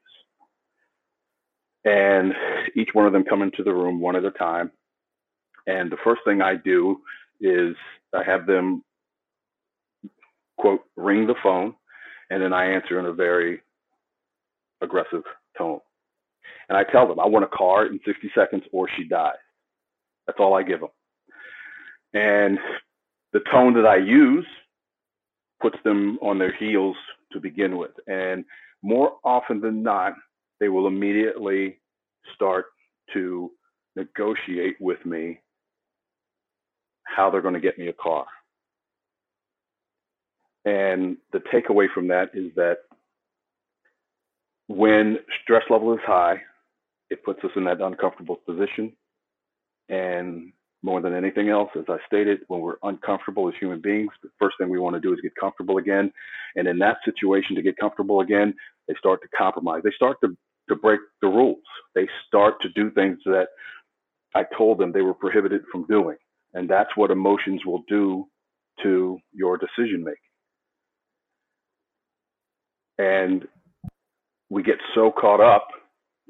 And 1.86 2.34
each 2.76 2.90
one 2.94 3.06
of 3.06 3.14
them 3.14 3.24
come 3.24 3.44
into 3.44 3.64
the 3.64 3.74
room 3.74 4.02
one 4.02 4.16
at 4.16 4.26
a 4.26 4.32
time. 4.32 4.72
And 5.68 5.92
the 5.92 5.98
first 6.04 6.22
thing 6.26 6.42
I 6.42 6.56
do 6.56 6.98
is 7.40 7.76
I 8.14 8.24
have 8.24 8.48
them, 8.48 8.84
quote, 10.58 10.82
ring 10.96 11.28
the 11.28 11.36
phone, 11.44 11.76
and 12.30 12.42
then 12.42 12.54
I 12.54 12.66
answer 12.66 13.00
in 13.00 13.06
a 13.06 13.14
very 13.14 13.62
aggressive 14.82 15.24
tone. 15.58 15.80
And 16.70 16.78
I 16.78 16.84
tell 16.84 17.08
them, 17.08 17.20
I 17.20 17.28
want 17.28 17.46
a 17.46 17.58
car 17.58 17.86
in 17.86 18.00
60 18.06 18.32
seconds 18.36 18.64
or 18.72 18.88
she 18.98 19.08
dies. 19.08 19.34
That's 20.28 20.40
all 20.40 20.54
I 20.54 20.64
give 20.64 20.80
them. 20.80 20.90
And 22.14 22.60
the 23.34 23.42
tone 23.52 23.74
that 23.74 23.86
I 23.86 23.98
use 23.98 24.46
puts 25.62 25.78
them 25.84 26.18
on 26.22 26.40
their 26.40 26.54
heels 26.54 26.96
to 27.34 27.40
begin 27.40 27.78
with. 27.78 27.92
And 28.08 28.46
more 28.82 29.14
often 29.24 29.62
than 29.62 29.84
not, 29.84 30.14
they 30.60 30.70
will 30.70 30.88
immediately 30.88 31.80
start 32.34 32.68
to 33.14 33.52
negotiate 33.96 34.76
with 34.80 35.06
me 35.06 35.40
how 37.04 37.30
they're 37.30 37.42
going 37.42 37.54
to 37.54 37.60
get 37.60 37.78
me 37.78 37.88
a 37.88 37.94
car. 37.94 38.26
And 40.66 41.18
the 41.32 41.40
takeaway 41.54 41.88
from 41.94 42.08
that 42.08 42.32
is 42.34 42.52
that 42.56 42.80
when 44.68 45.20
stress 45.44 45.64
level 45.70 45.94
is 45.94 46.00
high, 46.06 46.42
it 47.10 47.24
puts 47.24 47.44
us 47.44 47.52
in 47.56 47.66
that 47.66 47.82
uncomfortable 47.82 48.38
position 48.48 48.94
and 49.90 50.52
more 50.84 51.02
than 51.02 51.16
anything 51.16 51.50
else. 51.50 51.70
As 51.76 51.86
I 51.90 51.98
stated, 52.06 52.40
when 52.48 52.62
we're 52.62 52.76
uncomfortable 52.84 53.48
as 53.48 53.56
human 53.60 53.82
beings, 53.82 54.12
the 54.22 54.30
first 54.40 54.56
thing 54.60 54.70
we 54.70 54.80
want 54.80 54.96
to 54.96 55.00
do 55.00 55.14
is 55.14 55.20
get 55.22 55.34
comfortable 55.40 55.78
again. 55.78 56.12
And 56.56 56.68
in 56.68 56.78
that 56.80 56.98
situation, 57.04 57.56
to 57.56 57.62
get 57.62 57.78
comfortable 57.78 58.22
again, 58.22 58.54
they 58.88 58.94
start 59.00 59.22
to 59.22 59.28
compromise. 59.36 59.82
They 59.84 59.92
start 59.96 60.18
to, 60.24 60.38
to 60.70 60.76
break 60.76 61.00
the 61.22 61.28
rules. 61.28 61.64
They 61.96 62.08
start 62.28 62.62
to 62.62 62.70
do 62.70 62.92
things 62.92 63.18
that 63.26 63.48
I 64.36 64.44
told 64.58 64.78
them 64.78 64.92
they 64.92 65.02
were 65.02 65.14
prohibited 65.14 65.62
from 65.72 65.86
doing. 65.88 66.18
And 66.54 66.70
that's 66.70 66.96
what 66.96 67.12
emotions 67.12 67.62
will 67.66 67.84
do 67.88 68.28
to 68.84 69.18
your 69.34 69.58
decision 69.58 70.04
making. 70.04 70.18
And 72.98 73.48
we 74.50 74.64
get 74.64 74.78
so 74.94 75.12
caught 75.12 75.42
up 75.42 75.68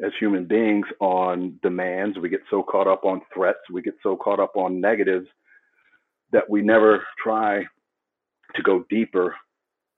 as 0.03 0.11
human 0.19 0.45
beings 0.45 0.85
on 0.99 1.59
demands. 1.63 2.17
We 2.19 2.29
get 2.29 2.41
so 2.49 2.63
caught 2.63 2.87
up 2.87 3.05
on 3.05 3.21
threats. 3.33 3.59
We 3.71 3.81
get 3.81 3.95
so 4.03 4.15
caught 4.15 4.39
up 4.39 4.55
on 4.55 4.81
negatives 4.81 5.27
that 6.31 6.49
we 6.49 6.61
never 6.61 7.03
try 7.23 7.63
to 8.55 8.61
go 8.61 8.85
deeper 8.89 9.35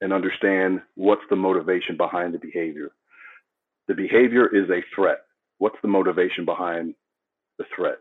and 0.00 0.12
understand 0.12 0.80
what's 0.94 1.22
the 1.30 1.36
motivation 1.36 1.96
behind 1.96 2.32
the 2.34 2.38
behavior. 2.38 2.90
The 3.88 3.94
behavior 3.94 4.54
is 4.54 4.70
a 4.70 4.84
threat. 4.94 5.18
What's 5.58 5.78
the 5.82 5.88
motivation 5.88 6.44
behind 6.44 6.94
the 7.58 7.64
threat? 7.74 7.98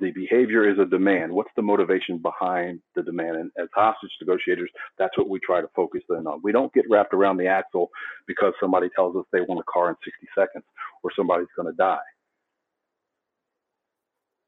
The 0.00 0.10
behavior 0.12 0.68
is 0.68 0.78
a 0.78 0.84
demand. 0.84 1.32
What's 1.32 1.50
the 1.56 1.62
motivation 1.62 2.18
behind 2.18 2.80
the 2.94 3.02
demand? 3.02 3.36
And 3.36 3.50
as 3.58 3.68
hostage 3.74 4.10
negotiators, 4.20 4.70
that's 4.98 5.16
what 5.18 5.28
we 5.28 5.38
try 5.40 5.60
to 5.60 5.68
focus 5.74 6.02
in 6.10 6.26
on. 6.26 6.40
We 6.42 6.52
don't 6.52 6.72
get 6.72 6.84
wrapped 6.88 7.14
around 7.14 7.36
the 7.36 7.46
axle 7.46 7.90
because 8.26 8.52
somebody 8.60 8.88
tells 8.94 9.16
us 9.16 9.24
they 9.32 9.40
want 9.40 9.60
a 9.60 9.72
car 9.72 9.90
in 9.90 9.96
60 10.04 10.26
seconds 10.34 10.64
or 11.02 11.10
somebody's 11.14 11.48
going 11.56 11.68
to 11.68 11.76
die. 11.76 11.98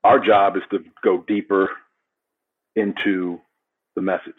Our 0.04 0.19
job 0.19 0.57
is 0.57 0.62
to 0.71 0.85
go 1.04 1.25
deeper 1.26 1.71
into 2.76 3.40
the 3.97 4.02
message. 4.02 4.35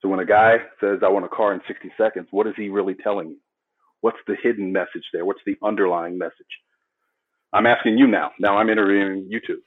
So 0.00 0.08
when 0.08 0.20
a 0.20 0.24
guy 0.24 0.58
says, 0.80 1.00
I 1.04 1.08
want 1.08 1.24
a 1.24 1.28
car 1.28 1.52
in 1.52 1.60
60 1.66 1.92
seconds, 1.98 2.28
what 2.30 2.46
is 2.46 2.54
he 2.56 2.68
really 2.68 2.94
telling 2.94 3.30
you? 3.30 3.38
What's 4.00 4.18
the 4.26 4.36
hidden 4.40 4.72
message 4.72 5.04
there? 5.12 5.24
What's 5.24 5.42
the 5.44 5.56
underlying 5.62 6.18
message? 6.18 6.34
I'm 7.52 7.66
asking 7.66 7.98
you 7.98 8.06
now. 8.06 8.30
Now 8.38 8.58
I'm 8.58 8.70
interviewing 8.70 9.26
you 9.28 9.40
two. 9.44 9.60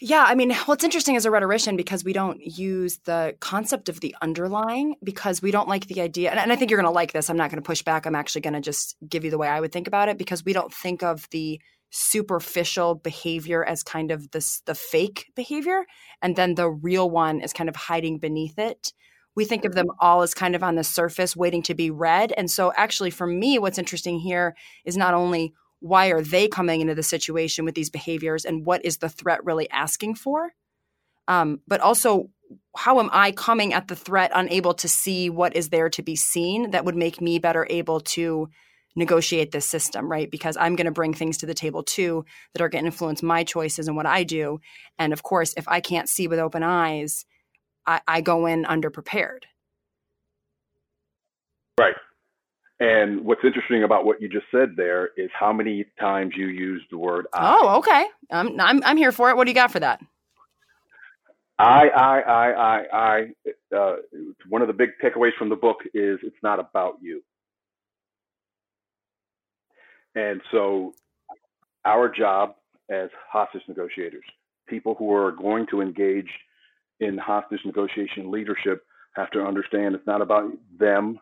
Yeah, 0.00 0.24
I 0.26 0.34
mean, 0.34 0.50
it's 0.50 0.84
interesting 0.84 1.16
as 1.16 1.24
a 1.24 1.30
rhetorician 1.30 1.76
because 1.76 2.04
we 2.04 2.12
don't 2.12 2.40
use 2.40 2.98
the 3.04 3.36
concept 3.40 3.88
of 3.88 4.00
the 4.00 4.14
underlying 4.20 4.96
because 5.04 5.40
we 5.40 5.52
don't 5.52 5.68
like 5.68 5.86
the 5.86 6.00
idea. 6.00 6.30
And, 6.30 6.38
and 6.38 6.52
I 6.52 6.56
think 6.56 6.70
you're 6.70 6.80
going 6.80 6.90
to 6.90 6.94
like 6.94 7.12
this. 7.12 7.30
I'm 7.30 7.36
not 7.36 7.50
going 7.50 7.62
to 7.62 7.66
push 7.66 7.82
back. 7.82 8.04
I'm 8.04 8.16
actually 8.16 8.40
going 8.40 8.54
to 8.54 8.60
just 8.60 8.96
give 9.08 9.24
you 9.24 9.30
the 9.30 9.38
way 9.38 9.48
I 9.48 9.60
would 9.60 9.72
think 9.72 9.86
about 9.86 10.08
it 10.08 10.18
because 10.18 10.44
we 10.44 10.52
don't 10.52 10.72
think 10.72 11.02
of 11.02 11.28
the 11.30 11.60
superficial 11.96 12.96
behavior 12.96 13.64
as 13.64 13.84
kind 13.84 14.10
of 14.10 14.28
this 14.32 14.62
the 14.66 14.74
fake 14.74 15.30
behavior 15.36 15.84
and 16.20 16.34
then 16.34 16.56
the 16.56 16.68
real 16.68 17.08
one 17.08 17.40
is 17.40 17.52
kind 17.52 17.68
of 17.68 17.76
hiding 17.76 18.18
beneath 18.18 18.58
it 18.58 18.92
we 19.36 19.44
think 19.44 19.64
of 19.64 19.76
them 19.76 19.86
all 20.00 20.22
as 20.22 20.34
kind 20.34 20.56
of 20.56 20.64
on 20.64 20.74
the 20.74 20.82
surface 20.82 21.36
waiting 21.36 21.62
to 21.62 21.72
be 21.72 21.92
read 21.92 22.32
and 22.36 22.50
so 22.50 22.72
actually 22.76 23.10
for 23.10 23.28
me 23.28 23.60
what's 23.60 23.78
interesting 23.78 24.18
here 24.18 24.56
is 24.84 24.96
not 24.96 25.14
only 25.14 25.54
why 25.84 26.06
are 26.06 26.22
they 26.22 26.48
coming 26.48 26.80
into 26.80 26.94
the 26.94 27.02
situation 27.02 27.66
with 27.66 27.74
these 27.74 27.90
behaviors 27.90 28.46
and 28.46 28.64
what 28.64 28.82
is 28.86 28.96
the 28.96 29.08
threat 29.10 29.44
really 29.44 29.68
asking 29.68 30.14
for? 30.14 30.54
Um, 31.28 31.60
but 31.68 31.80
also 31.80 32.30
how 32.76 33.00
am 33.00 33.10
i 33.12 33.32
coming 33.32 33.72
at 33.72 33.88
the 33.88 33.96
threat 33.96 34.30
unable 34.34 34.74
to 34.74 34.88
see 34.88 35.28
what 35.28 35.56
is 35.56 35.70
there 35.70 35.88
to 35.88 36.02
be 36.02 36.14
seen 36.14 36.70
that 36.70 36.84
would 36.84 36.94
make 36.94 37.20
me 37.20 37.38
better 37.38 37.66
able 37.68 38.00
to 38.00 38.48
negotiate 38.96 39.50
this 39.50 39.66
system 39.66 40.10
right? 40.10 40.30
Because 40.30 40.56
i'm 40.58 40.76
going 40.76 40.86
to 40.86 40.90
bring 40.90 41.12
things 41.12 41.38
to 41.38 41.46
the 41.46 41.54
table 41.54 41.82
too 41.82 42.24
that 42.52 42.62
are 42.62 42.68
going 42.68 42.84
to 42.84 42.88
influence 42.88 43.22
my 43.22 43.44
choices 43.44 43.86
and 43.86 43.96
what 43.96 44.06
i 44.06 44.24
do. 44.24 44.60
And 44.98 45.12
of 45.12 45.22
course 45.22 45.52
if 45.56 45.68
i 45.68 45.80
can't 45.80 46.08
see 46.08 46.28
with 46.28 46.38
open 46.38 46.62
eyes 46.62 47.26
i, 47.86 48.00
I 48.08 48.20
go 48.22 48.46
in 48.46 48.64
underprepared. 48.64 49.44
Right 51.78 51.96
and 52.80 53.24
what's 53.24 53.44
interesting 53.44 53.84
about 53.84 54.04
what 54.04 54.20
you 54.20 54.28
just 54.28 54.46
said 54.50 54.74
there 54.76 55.10
is 55.16 55.30
how 55.38 55.52
many 55.52 55.84
times 56.00 56.32
you 56.36 56.46
used 56.46 56.86
the 56.90 56.98
word 56.98 57.26
I. 57.32 57.56
Oh, 57.60 57.78
okay. 57.78 58.06
I'm, 58.30 58.60
I'm, 58.60 58.82
I'm 58.84 58.96
here 58.96 59.12
for 59.12 59.30
it. 59.30 59.36
What 59.36 59.44
do 59.44 59.50
you 59.50 59.54
got 59.54 59.70
for 59.70 59.80
that? 59.80 60.00
I, 61.56 61.88
I, 61.88 62.20
I, 62.20 62.50
I, 62.52 62.84
I. 62.92 63.76
Uh, 63.76 63.96
one 64.48 64.60
of 64.60 64.66
the 64.66 64.74
big 64.74 64.90
takeaways 65.02 65.34
from 65.38 65.50
the 65.50 65.56
book 65.56 65.78
is 65.94 66.18
it's 66.22 66.36
not 66.42 66.58
about 66.58 66.94
you. 67.00 67.22
And 70.16 70.40
so, 70.50 70.94
our 71.84 72.08
job 72.08 72.56
as 72.90 73.08
hostage 73.30 73.62
negotiators, 73.68 74.24
people 74.68 74.96
who 74.96 75.12
are 75.12 75.30
going 75.32 75.66
to 75.70 75.80
engage 75.80 76.30
in 76.98 77.18
hostage 77.18 77.60
negotiation 77.64 78.32
leadership, 78.32 78.84
have 79.14 79.30
to 79.30 79.40
understand 79.44 79.94
it's 79.94 80.06
not 80.06 80.22
about 80.22 80.50
them 80.78 81.20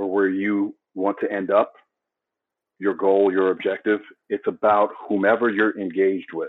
or 0.00 0.10
where 0.10 0.30
you 0.30 0.74
want 0.94 1.18
to 1.20 1.30
end 1.30 1.50
up, 1.50 1.74
your 2.78 2.94
goal, 2.94 3.30
your 3.30 3.50
objective. 3.50 4.00
It's 4.30 4.46
about 4.46 4.88
whomever 5.06 5.50
you're 5.50 5.78
engaged 5.78 6.32
with. 6.32 6.48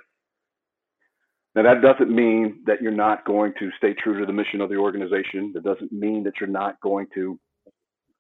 Now, 1.54 1.64
that 1.64 1.82
doesn't 1.82 2.10
mean 2.10 2.62
that 2.66 2.82
you're 2.82 2.94
not 2.94 3.26
going 3.26 3.54
to 3.60 3.70
stay 3.78 3.94
true 3.94 4.18
to 4.22 4.26
the 4.26 4.32
mission 4.32 4.62
of 4.62 4.70
the 4.70 4.78
organization. 4.78 5.52
That 5.54 5.66
doesn't 5.66 5.92
mean 5.92 6.24
that 6.24 6.36
you're 6.40 6.50
not 6.50 6.80
going 6.80 7.08
to 7.14 7.38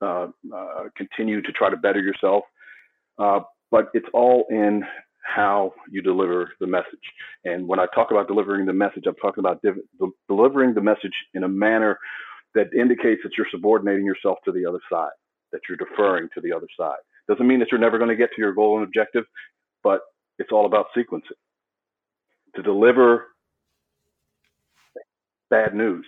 uh, 0.01 0.27
uh, 0.53 0.83
continue 0.97 1.41
to 1.41 1.51
try 1.53 1.69
to 1.69 1.77
better 1.77 2.01
yourself. 2.01 2.43
Uh, 3.17 3.39
but 3.71 3.85
it's 3.93 4.07
all 4.13 4.45
in 4.49 4.83
how 5.23 5.71
you 5.89 6.01
deliver 6.01 6.51
the 6.59 6.67
message. 6.67 7.07
And 7.45 7.65
when 7.65 7.79
I 7.79 7.85
talk 7.95 8.11
about 8.11 8.27
delivering 8.27 8.65
the 8.65 8.73
message, 8.73 9.03
I'm 9.07 9.15
talking 9.15 9.39
about 9.45 9.61
div- 9.61 10.11
delivering 10.27 10.73
the 10.73 10.81
message 10.81 11.13
in 11.33 11.45
a 11.45 11.47
manner 11.47 11.97
that 12.53 12.67
indicates 12.73 13.21
that 13.23 13.31
you're 13.37 13.47
subordinating 13.49 14.05
yourself 14.05 14.39
to 14.43 14.51
the 14.51 14.65
other 14.65 14.79
side 14.91 15.11
that 15.51 15.61
you're 15.67 15.77
deferring 15.77 16.29
to 16.33 16.41
the 16.41 16.53
other 16.53 16.67
side. 16.77 16.99
Doesn't 17.27 17.47
mean 17.47 17.59
that 17.59 17.69
you're 17.71 17.79
never 17.79 17.97
going 17.97 18.09
to 18.09 18.15
get 18.15 18.29
to 18.35 18.41
your 18.41 18.53
goal 18.53 18.77
and 18.77 18.85
objective, 18.85 19.25
but 19.83 20.01
it's 20.39 20.51
all 20.51 20.65
about 20.65 20.87
sequencing. 20.95 21.37
To 22.55 22.61
deliver 22.61 23.27
bad 25.49 25.73
news 25.73 26.05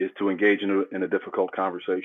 is 0.00 0.10
to 0.18 0.30
engage 0.30 0.62
in 0.62 0.70
a, 0.70 0.96
in 0.96 1.02
a 1.02 1.08
difficult 1.08 1.52
conversation. 1.52 2.02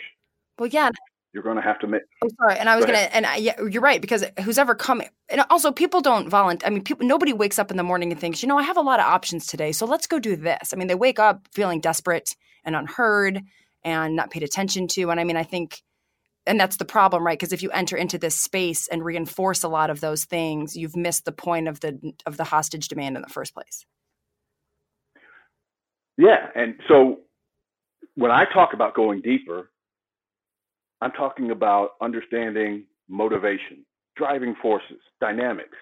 Well, 0.58 0.70
yeah. 0.70 0.90
You're 1.32 1.44
going 1.44 1.58
to 1.58 1.62
have 1.62 1.80
to 1.82 1.88
make. 1.88 2.02
I'm 2.24 2.30
sorry, 2.42 2.58
and 2.58 2.68
I 2.68 2.76
was 2.76 2.86
Go 2.86 2.92
going 2.92 3.06
to, 3.06 3.16
and 3.16 3.24
I, 3.24 3.36
yeah, 3.36 3.54
you're 3.70 3.84
right 3.84 4.02
because 4.02 4.26
who's 4.44 4.58
ever 4.58 4.74
coming, 4.74 5.10
and 5.30 5.44
also 5.52 5.72
people 5.72 6.02
don't 6.02 6.28
volunteer. 6.28 6.66
I 6.66 6.72
mean, 6.72 6.84
people, 6.84 7.06
nobody 7.06 7.34
wakes 7.34 7.60
up 7.60 7.70
in 7.70 7.78
the 7.78 7.84
morning 7.84 8.12
and 8.12 8.20
thinks, 8.20 8.42
you 8.42 8.50
know, 8.50 8.58
I 8.58 8.64
have 8.64 8.78
a 8.78 8.82
lot 8.82 9.00
of 9.00 9.06
options 9.06 9.46
today, 9.46 9.72
so 9.72 9.86
let's 9.86 10.08
go 10.08 10.18
do 10.18 10.36
this. 10.36 10.74
I 10.74 10.76
mean, 10.76 10.88
they 10.88 10.96
wake 10.96 11.20
up 11.20 11.48
feeling 11.54 11.82
desperate 11.82 12.36
and 12.66 12.76
unheard 12.76 13.42
and 13.84 14.16
not 14.16 14.32
paid 14.32 14.42
attention 14.42 14.88
to, 14.88 15.12
and 15.12 15.20
I 15.20 15.24
mean, 15.24 15.38
I 15.38 15.44
think 15.44 15.84
and 16.50 16.60
that's 16.60 16.78
the 16.78 16.86
problem 16.86 17.26
right? 17.26 17.40
Because 17.40 17.54
if 17.54 17.62
you 17.64 17.70
enter 17.72 17.96
into 17.96 18.18
this 18.18 18.36
space 18.36 18.88
and 18.88 19.06
reinforce 19.06 19.64
a 19.64 19.70
lot 19.70 19.90
of 19.90 20.02
those 20.02 20.26
things 20.26 20.76
you've 20.76 20.96
missed 20.96 21.26
the 21.26 21.32
point 21.32 21.68
of 21.68 21.80
the 21.80 22.14
of 22.26 22.38
the 22.38 22.44
hostage 22.44 22.88
demand 22.88 23.16
in 23.16 23.22
the 23.22 23.30
first 23.30 23.54
place. 23.54 23.86
Yeah 26.18 26.48
and 26.56 26.76
so 26.88 27.20
when 28.16 28.32
i 28.32 28.44
talk 28.54 28.74
about 28.74 28.96
going 28.96 29.22
deeper 29.22 29.70
i'm 31.02 31.12
talking 31.12 31.52
about 31.52 31.92
understanding 32.02 32.86
motivation 33.08 33.86
driving 34.18 34.56
forces 34.62 35.00
dynamics. 35.22 35.78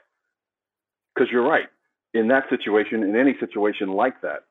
Because 1.15 1.31
you're 1.31 1.47
right 1.47 1.67
in 2.13 2.27
that 2.27 2.43
situation 2.49 3.03
in 3.03 3.15
any 3.15 3.35
situation 3.39 3.89
like 3.89 4.21
that 4.21 4.43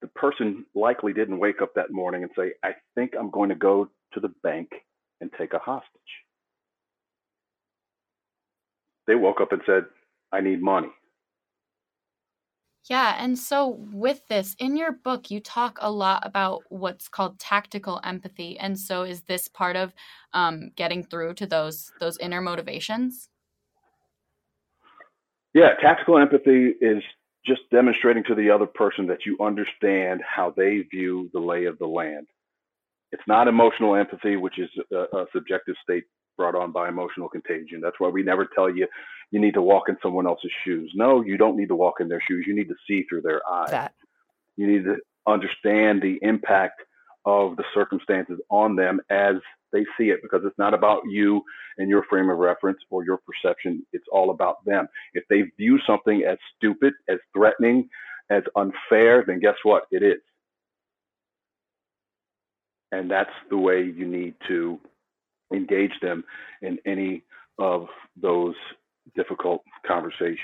the 0.00 0.08
person 0.08 0.66
likely 0.74 1.12
didn't 1.12 1.38
wake 1.38 1.62
up 1.62 1.74
that 1.74 1.90
morning 1.90 2.22
and 2.22 2.32
say 2.36 2.52
i 2.62 2.70
think 2.94 3.12
i'm 3.18 3.30
going 3.30 3.48
to 3.48 3.54
go 3.54 3.88
to 4.14 4.20
the 4.20 4.32
bank 4.42 4.70
and 5.20 5.30
take 5.38 5.52
a 5.52 5.58
hostage. 5.58 5.90
They 9.06 9.14
woke 9.14 9.40
up 9.40 9.52
and 9.52 9.62
said, 9.66 9.84
I 10.32 10.40
need 10.40 10.62
money. 10.62 10.88
Yeah. 12.88 13.16
And 13.18 13.38
so, 13.38 13.78
with 13.92 14.26
this, 14.28 14.54
in 14.58 14.76
your 14.76 14.92
book, 14.92 15.30
you 15.30 15.40
talk 15.40 15.78
a 15.80 15.90
lot 15.90 16.26
about 16.26 16.64
what's 16.68 17.08
called 17.08 17.38
tactical 17.38 17.98
empathy. 18.04 18.58
And 18.58 18.78
so, 18.78 19.04
is 19.04 19.22
this 19.22 19.48
part 19.48 19.76
of 19.76 19.94
um, 20.34 20.70
getting 20.76 21.02
through 21.02 21.34
to 21.34 21.46
those 21.46 21.90
those 21.98 22.18
inner 22.18 22.42
motivations? 22.42 23.30
Yeah, 25.54 25.74
tactical 25.80 26.18
empathy 26.18 26.74
is 26.80 27.02
just 27.46 27.62
demonstrating 27.70 28.24
to 28.24 28.34
the 28.34 28.50
other 28.50 28.66
person 28.66 29.06
that 29.06 29.24
you 29.24 29.38
understand 29.40 30.20
how 30.26 30.50
they 30.50 30.80
view 30.80 31.30
the 31.32 31.40
lay 31.40 31.64
of 31.64 31.78
the 31.78 31.86
land. 31.86 32.26
It's 33.14 33.22
not 33.28 33.46
emotional 33.46 33.94
empathy, 33.94 34.34
which 34.36 34.58
is 34.58 34.68
a, 34.92 35.16
a 35.16 35.26
subjective 35.32 35.76
state 35.80 36.02
brought 36.36 36.56
on 36.56 36.72
by 36.72 36.88
emotional 36.88 37.28
contagion. 37.28 37.80
That's 37.80 37.94
why 38.00 38.08
we 38.08 38.24
never 38.24 38.48
tell 38.52 38.68
you 38.68 38.88
you 39.30 39.40
need 39.40 39.54
to 39.54 39.62
walk 39.62 39.84
in 39.88 39.96
someone 40.02 40.26
else's 40.26 40.50
shoes. 40.64 40.90
No, 40.96 41.22
you 41.22 41.36
don't 41.36 41.56
need 41.56 41.68
to 41.68 41.76
walk 41.76 42.00
in 42.00 42.08
their 42.08 42.20
shoes. 42.26 42.44
You 42.44 42.56
need 42.56 42.68
to 42.68 42.74
see 42.88 43.04
through 43.08 43.22
their 43.22 43.40
eyes. 43.48 43.70
That. 43.70 43.94
You 44.56 44.66
need 44.66 44.84
to 44.84 44.96
understand 45.28 46.02
the 46.02 46.18
impact 46.22 46.82
of 47.24 47.56
the 47.56 47.62
circumstances 47.72 48.40
on 48.50 48.74
them 48.74 49.00
as 49.10 49.36
they 49.72 49.84
see 49.96 50.10
it 50.10 50.18
because 50.20 50.42
it's 50.44 50.58
not 50.58 50.74
about 50.74 51.02
you 51.08 51.40
and 51.78 51.88
your 51.88 52.02
frame 52.10 52.30
of 52.30 52.38
reference 52.38 52.78
or 52.90 53.04
your 53.04 53.18
perception. 53.18 53.86
It's 53.92 54.06
all 54.10 54.30
about 54.30 54.56
them. 54.64 54.88
If 55.14 55.22
they 55.30 55.42
view 55.56 55.78
something 55.86 56.24
as 56.24 56.38
stupid, 56.56 56.94
as 57.08 57.18
threatening, 57.32 57.88
as 58.28 58.42
unfair, 58.56 59.22
then 59.24 59.38
guess 59.38 59.56
what? 59.62 59.84
It 59.92 60.02
is. 60.02 60.20
And 62.94 63.10
that's 63.10 63.30
the 63.50 63.56
way 63.56 63.82
you 63.82 64.06
need 64.06 64.34
to 64.46 64.78
engage 65.52 65.98
them 66.00 66.24
in 66.62 66.78
any 66.86 67.24
of 67.58 67.86
those 68.20 68.54
difficult 69.16 69.62
conversations. 69.86 70.38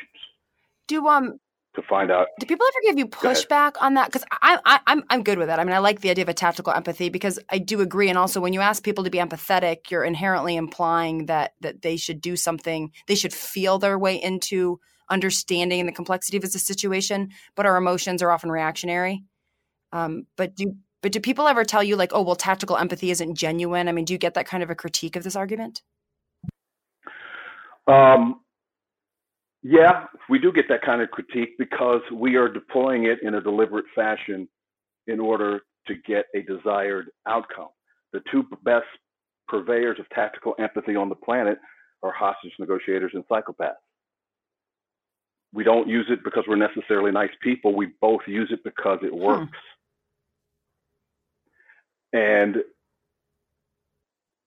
Do 0.88 1.06
um 1.06 1.38
to 1.76 1.82
find 1.88 2.10
out. 2.10 2.26
Do 2.40 2.46
people 2.46 2.66
ever 2.66 2.82
give 2.82 2.98
you 2.98 3.06
pushback 3.06 3.74
on 3.80 3.94
that? 3.94 4.06
Because 4.06 4.24
I, 4.42 4.58
I, 4.64 4.80
I'm 4.88 5.04
I'm 5.08 5.22
good 5.22 5.38
with 5.38 5.46
that. 5.46 5.60
I 5.60 5.64
mean, 5.64 5.74
I 5.74 5.78
like 5.78 6.00
the 6.00 6.10
idea 6.10 6.22
of 6.22 6.28
a 6.28 6.34
tactical 6.34 6.72
empathy 6.72 7.08
because 7.08 7.38
I 7.48 7.58
do 7.58 7.80
agree. 7.80 8.08
And 8.08 8.18
also, 8.18 8.40
when 8.40 8.52
you 8.52 8.60
ask 8.60 8.82
people 8.82 9.04
to 9.04 9.10
be 9.10 9.18
empathetic, 9.18 9.88
you're 9.88 10.02
inherently 10.02 10.56
implying 10.56 11.26
that 11.26 11.52
that 11.60 11.82
they 11.82 11.96
should 11.96 12.20
do 12.20 12.34
something. 12.34 12.90
They 13.06 13.14
should 13.14 13.32
feel 13.32 13.78
their 13.78 13.96
way 13.96 14.20
into 14.20 14.80
understanding 15.08 15.86
the 15.86 15.92
complexity 15.92 16.36
of 16.36 16.42
a 16.42 16.48
situation. 16.48 17.28
But 17.54 17.66
our 17.66 17.76
emotions 17.76 18.20
are 18.20 18.32
often 18.32 18.50
reactionary. 18.50 19.22
Um, 19.92 20.26
but 20.36 20.56
do 20.56 20.74
but 21.02 21.12
do 21.12 21.20
people 21.20 21.48
ever 21.48 21.64
tell 21.64 21.82
you 21.82 21.96
like, 21.96 22.12
oh, 22.12 22.22
well, 22.22 22.36
tactical 22.36 22.76
empathy 22.76 23.10
isn't 23.10 23.34
genuine? 23.34 23.88
I 23.88 23.92
mean, 23.92 24.04
do 24.04 24.12
you 24.12 24.18
get 24.18 24.34
that 24.34 24.46
kind 24.46 24.62
of 24.62 24.70
a 24.70 24.74
critique 24.74 25.16
of 25.16 25.24
this 25.24 25.36
argument? 25.36 25.82
Um, 27.86 28.40
yeah, 29.62 30.06
we 30.28 30.38
do 30.38 30.52
get 30.52 30.66
that 30.68 30.82
kind 30.82 31.02
of 31.02 31.10
critique 31.10 31.58
because 31.58 32.00
we 32.12 32.36
are 32.36 32.48
deploying 32.48 33.04
it 33.04 33.18
in 33.22 33.34
a 33.34 33.40
deliberate 33.40 33.86
fashion 33.94 34.48
in 35.06 35.20
order 35.20 35.60
to 35.86 35.94
get 36.06 36.26
a 36.34 36.42
desired 36.42 37.10
outcome. 37.26 37.68
The 38.12 38.20
two 38.30 38.44
best 38.62 38.86
purveyors 39.48 39.98
of 39.98 40.08
tactical 40.10 40.54
empathy 40.58 40.96
on 40.96 41.08
the 41.08 41.14
planet 41.14 41.58
are 42.02 42.12
hostage 42.12 42.52
negotiators 42.58 43.12
and 43.14 43.24
psychopaths. 43.28 43.74
We 45.52 45.64
don't 45.64 45.88
use 45.88 46.06
it 46.08 46.20
because 46.24 46.44
we're 46.46 46.56
necessarily 46.56 47.10
nice 47.10 47.30
people. 47.42 47.74
We 47.74 47.88
both 48.00 48.20
use 48.26 48.50
it 48.52 48.62
because 48.64 49.00
it 49.02 49.10
hmm. 49.10 49.18
works. 49.18 49.44
Hmm. 49.44 49.79
And 52.12 52.56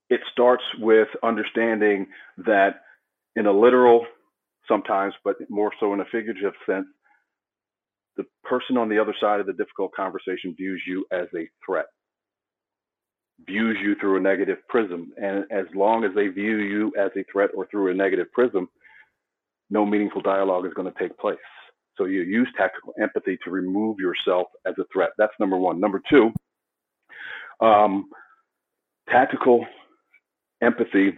it 0.10 0.22
starts 0.32 0.64
with 0.80 1.08
understanding 1.24 2.08
that 2.38 2.82
in 3.36 3.46
a 3.46 3.52
literal 3.52 4.06
sometimes, 4.68 5.14
but 5.24 5.36
more 5.50 5.72
so 5.80 5.94
in 5.94 6.00
a 6.00 6.06
figurative 6.06 6.54
sense, 6.66 6.86
the 8.16 8.26
person 8.44 8.78
on 8.78 8.90
the 8.90 9.00
other 9.00 9.16
side 9.20 9.40
of 9.40 9.48
the 9.48 9.54
difficult 9.54 9.92
conversation 9.96 10.54
views 10.56 10.82
you 10.86 11.06
as 11.12 11.28
a 11.36 11.50
threat, 11.66 11.86
views 13.46 13.78
you 13.82 13.96
through 13.96 14.18
a 14.18 14.22
negative 14.22 14.60
prism. 14.70 15.12
And 15.18 15.46
as 15.52 15.66
long 15.74 16.04
as 16.04 16.12
they 16.16 16.28
view 16.28 16.58
you 16.58 16.94
as 16.98 17.12
a 17.18 17.24
threat 17.32 17.50
or 17.56 17.66
through 17.68 17.92
a 17.92 17.94
negative 17.94 18.32
prism, 18.32 18.70
no 19.70 19.86
meaningful 19.86 20.22
dialogue 20.22 20.66
is 20.68 20.74
going 20.74 20.92
to 20.92 21.00
take 21.00 21.18
place. 21.18 21.38
So 21.98 22.06
you 22.06 22.22
use 22.22 22.48
tactical 22.56 22.94
empathy 23.02 23.38
to 23.44 23.50
remove 23.52 24.00
yourself 24.00 24.48
as 24.66 24.76
a 24.80 24.86
threat. 24.92 25.12
That's 25.18 25.34
number 25.40 25.58
one. 25.58 25.80
Number 25.80 26.02
two, 26.10 26.32
um, 27.60 28.10
tactical 29.10 29.66
empathy 30.62 31.18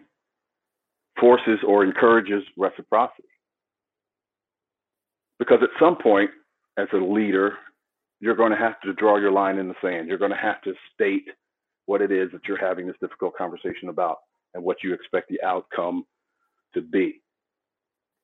forces 1.20 1.60
or 1.66 1.84
encourages 1.84 2.44
reciprocity. 2.58 3.24
Because 5.40 5.60
at 5.62 5.70
some 5.80 5.98
point, 5.98 6.30
as 6.78 6.88
a 6.94 6.98
leader, 6.98 7.54
you're 8.20 8.36
going 8.36 8.52
to 8.52 8.58
have 8.58 8.80
to 8.82 8.94
draw 8.94 9.18
your 9.18 9.32
line 9.32 9.58
in 9.58 9.68
the 9.68 9.76
sand. 9.82 10.08
You're 10.08 10.18
going 10.18 10.32
to 10.32 10.38
have 10.38 10.62
to 10.64 10.74
state 10.94 11.26
what 11.86 12.02
it 12.02 12.12
is 12.12 12.32
that 12.32 12.42
you're 12.48 12.58
having 12.58 12.88
this 12.88 12.96
difficult 13.00 13.36
conversation 13.38 13.90
about 13.90 14.18
and 14.54 14.64
what 14.64 14.78
you 14.84 14.94
expect 14.94 15.30
the 15.30 15.42
outcome 15.44 16.06
to 16.74 16.82
be. 16.82 17.22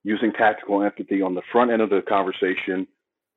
Using 0.04 0.32
tactical 0.32 0.82
empathy 0.82 1.22
on 1.22 1.36
the 1.36 1.44
front 1.52 1.72
end 1.72 1.82
of 1.82 1.90
the 1.90 2.02
conversation 2.08 2.88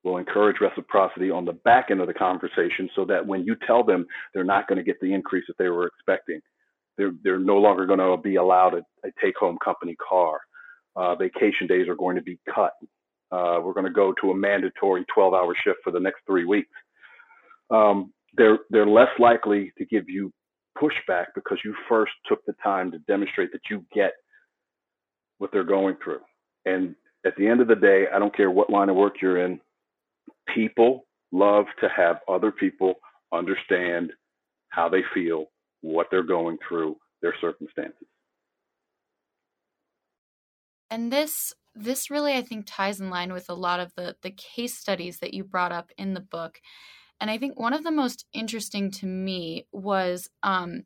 will 0.05 0.17
encourage 0.17 0.61
reciprocity 0.61 1.31
on 1.31 1.43
the 1.43 1.53
back 1.53 1.87
end 1.89 1.99
of 1.99 2.07
the 2.07 2.13
conversation 2.13 2.87
so 2.95 3.03
that 3.05 3.25
when 3.25 3.43
you 3.43 3.55
tell 3.67 3.83
them 3.83 4.05
they're 4.33 4.43
not 4.43 4.67
going 4.67 4.77
to 4.77 4.83
get 4.83 4.99
the 5.01 5.11
increase 5.11 5.43
that 5.47 5.57
they 5.57 5.67
were 5.67 5.87
expecting, 5.87 6.39
they're, 6.97 7.11
they're 7.23 7.39
no 7.39 7.57
longer 7.57 7.85
going 7.85 7.99
to 7.99 8.15
be 8.21 8.35
allowed 8.35 8.75
a, 8.75 9.07
a 9.07 9.11
take 9.21 9.35
home 9.35 9.57
company 9.63 9.95
car. 10.07 10.39
Uh, 10.95 11.15
vacation 11.15 11.67
days 11.67 11.89
are 11.89 11.95
going 11.95 12.15
to 12.15 12.21
be 12.21 12.39
cut. 12.53 12.71
Uh, 13.31 13.59
we're 13.61 13.73
going 13.73 13.85
to 13.85 13.91
go 13.91 14.13
to 14.21 14.31
a 14.31 14.35
mandatory 14.35 15.03
12 15.13 15.33
hour 15.33 15.53
shift 15.63 15.79
for 15.83 15.91
the 15.91 15.99
next 15.99 16.21
three 16.27 16.45
weeks. 16.45 16.69
Um, 17.71 18.13
they're, 18.37 18.59
they're 18.69 18.87
less 18.87 19.09
likely 19.19 19.73
to 19.77 19.85
give 19.85 20.07
you 20.07 20.31
pushback 20.77 21.25
because 21.33 21.57
you 21.65 21.73
first 21.89 22.13
took 22.27 22.45
the 22.45 22.53
time 22.63 22.91
to 22.91 22.99
demonstrate 22.99 23.51
that 23.53 23.61
you 23.69 23.83
get 23.93 24.11
what 25.39 25.51
they're 25.51 25.63
going 25.63 25.95
through. 26.03 26.19
And 26.65 26.95
at 27.25 27.35
the 27.37 27.47
end 27.47 27.59
of 27.59 27.67
the 27.67 27.75
day, 27.75 28.05
I 28.13 28.19
don't 28.19 28.35
care 28.35 28.51
what 28.51 28.69
line 28.69 28.89
of 28.89 28.95
work 28.95 29.15
you're 29.21 29.43
in, 29.43 29.59
people 30.53 31.05
love 31.31 31.65
to 31.81 31.89
have 31.89 32.17
other 32.29 32.51
people 32.51 32.95
understand 33.33 34.11
how 34.69 34.89
they 34.89 35.01
feel, 35.13 35.45
what 35.81 36.07
they're 36.11 36.23
going 36.23 36.57
through, 36.67 36.95
their 37.21 37.35
circumstances. 37.41 38.07
And 40.89 41.11
this 41.11 41.53
this 41.73 42.09
really 42.09 42.33
I 42.33 42.41
think 42.41 42.65
ties 42.67 43.01
in 43.01 43.09
line 43.09 43.33
with 43.33 43.49
a 43.49 43.53
lot 43.53 43.79
of 43.79 43.93
the 43.95 44.15
the 44.21 44.31
case 44.31 44.77
studies 44.77 45.19
that 45.19 45.33
you 45.33 45.43
brought 45.43 45.71
up 45.71 45.91
in 45.97 46.13
the 46.13 46.21
book. 46.21 46.59
And 47.19 47.31
I 47.31 47.37
think 47.37 47.59
one 47.59 47.73
of 47.73 47.83
the 47.83 47.91
most 47.91 48.25
interesting 48.33 48.91
to 48.91 49.05
me 49.05 49.67
was 49.71 50.29
um, 50.43 50.83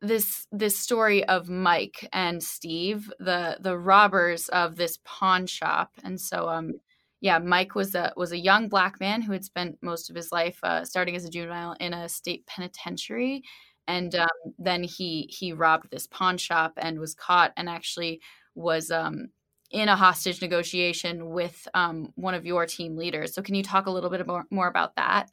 this 0.00 0.46
this 0.52 0.78
story 0.78 1.24
of 1.24 1.48
Mike 1.48 2.08
and 2.12 2.42
Steve, 2.42 3.12
the 3.18 3.58
the 3.60 3.78
robbers 3.78 4.48
of 4.48 4.76
this 4.76 4.98
pawn 5.04 5.46
shop. 5.46 5.92
And 6.02 6.20
so 6.20 6.48
um 6.48 6.74
yeah, 7.24 7.38
Mike 7.38 7.74
was 7.74 7.94
a 7.94 8.12
was 8.18 8.32
a 8.32 8.38
young 8.38 8.68
black 8.68 9.00
man 9.00 9.22
who 9.22 9.32
had 9.32 9.46
spent 9.46 9.78
most 9.80 10.10
of 10.10 10.16
his 10.16 10.30
life 10.30 10.58
uh, 10.62 10.84
starting 10.84 11.16
as 11.16 11.24
a 11.24 11.30
juvenile 11.30 11.74
in 11.80 11.94
a 11.94 12.06
state 12.06 12.46
penitentiary, 12.46 13.42
and 13.88 14.14
um, 14.14 14.28
then 14.58 14.82
he 14.82 15.26
he 15.30 15.54
robbed 15.54 15.90
this 15.90 16.06
pawn 16.06 16.36
shop 16.36 16.74
and 16.76 17.00
was 17.00 17.14
caught 17.14 17.54
and 17.56 17.66
actually 17.66 18.20
was 18.54 18.90
um, 18.90 19.28
in 19.70 19.88
a 19.88 19.96
hostage 19.96 20.42
negotiation 20.42 21.30
with 21.30 21.66
um, 21.72 22.12
one 22.14 22.34
of 22.34 22.44
your 22.44 22.66
team 22.66 22.94
leaders. 22.94 23.32
So, 23.32 23.40
can 23.40 23.54
you 23.54 23.62
talk 23.62 23.86
a 23.86 23.90
little 23.90 24.10
bit 24.10 24.26
more, 24.26 24.44
more 24.50 24.68
about 24.68 24.94
that? 24.96 25.30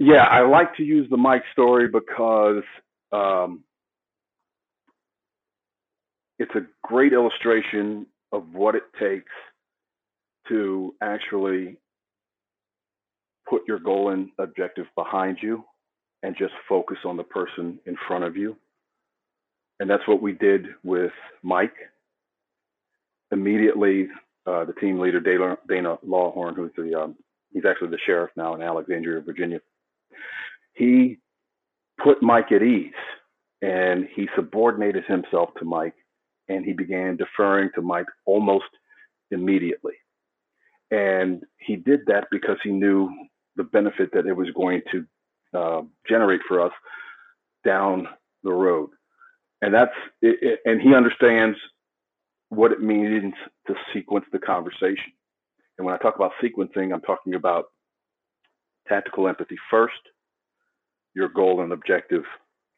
Yeah, 0.00 0.24
I 0.24 0.40
like 0.40 0.74
to 0.78 0.82
use 0.82 1.08
the 1.08 1.16
Mike 1.16 1.44
story 1.52 1.86
because 1.86 2.64
um, 3.12 3.62
it's 6.40 6.56
a 6.56 6.66
great 6.82 7.12
illustration 7.12 8.06
of 8.32 8.52
what 8.54 8.74
it 8.74 8.82
takes 8.98 9.30
to 10.48 10.94
actually 11.02 11.76
put 13.48 13.62
your 13.66 13.78
goal 13.78 14.10
and 14.10 14.28
objective 14.38 14.86
behind 14.96 15.38
you 15.40 15.64
and 16.22 16.36
just 16.36 16.52
focus 16.68 16.98
on 17.04 17.16
the 17.16 17.24
person 17.24 17.78
in 17.86 17.96
front 18.06 18.24
of 18.24 18.36
you. 18.36 18.56
And 19.80 19.90
that's 19.90 20.06
what 20.06 20.22
we 20.22 20.32
did 20.32 20.66
with 20.84 21.12
Mike 21.42 21.74
immediately 23.32 24.08
uh, 24.46 24.64
the 24.64 24.72
team 24.74 24.98
leader 24.98 25.20
Dana, 25.20 25.56
Dana 25.68 25.96
Lawhorne, 26.06 26.54
who's 26.54 26.72
the 26.76 26.98
um, 26.98 27.16
he's 27.52 27.64
actually 27.64 27.90
the 27.90 27.98
sheriff 28.04 28.30
now 28.36 28.54
in 28.54 28.62
Alexandria, 28.62 29.20
Virginia. 29.20 29.60
He 30.74 31.18
put 32.02 32.22
Mike 32.22 32.50
at 32.52 32.62
ease, 32.62 32.92
and 33.60 34.08
he 34.14 34.28
subordinated 34.34 35.04
himself 35.06 35.50
to 35.58 35.64
Mike, 35.64 35.94
and 36.48 36.64
he 36.64 36.72
began 36.72 37.16
deferring 37.16 37.70
to 37.74 37.82
Mike 37.82 38.06
almost 38.26 38.64
immediately. 39.30 39.94
And 40.92 41.42
he 41.58 41.76
did 41.76 42.00
that 42.06 42.26
because 42.30 42.58
he 42.62 42.70
knew 42.70 43.08
the 43.56 43.64
benefit 43.64 44.10
that 44.12 44.26
it 44.26 44.36
was 44.36 44.48
going 44.54 44.82
to 44.92 45.06
uh, 45.58 45.82
generate 46.06 46.42
for 46.46 46.60
us 46.60 46.72
down 47.64 48.06
the 48.44 48.52
road. 48.52 48.90
And 49.62 49.72
that's 49.72 49.94
it, 50.20 50.36
it, 50.42 50.60
and 50.66 50.82
he 50.82 50.94
understands 50.94 51.56
what 52.50 52.72
it 52.72 52.82
means 52.82 53.32
to 53.68 53.74
sequence 53.94 54.26
the 54.32 54.38
conversation. 54.38 55.12
And 55.78 55.86
when 55.86 55.94
I 55.94 55.98
talk 55.98 56.16
about 56.16 56.32
sequencing, 56.42 56.92
I'm 56.92 57.00
talking 57.00 57.34
about 57.34 57.66
tactical 58.86 59.28
empathy 59.28 59.56
first, 59.70 59.94
your 61.14 61.28
goal 61.28 61.62
and 61.62 61.72
objective 61.72 62.24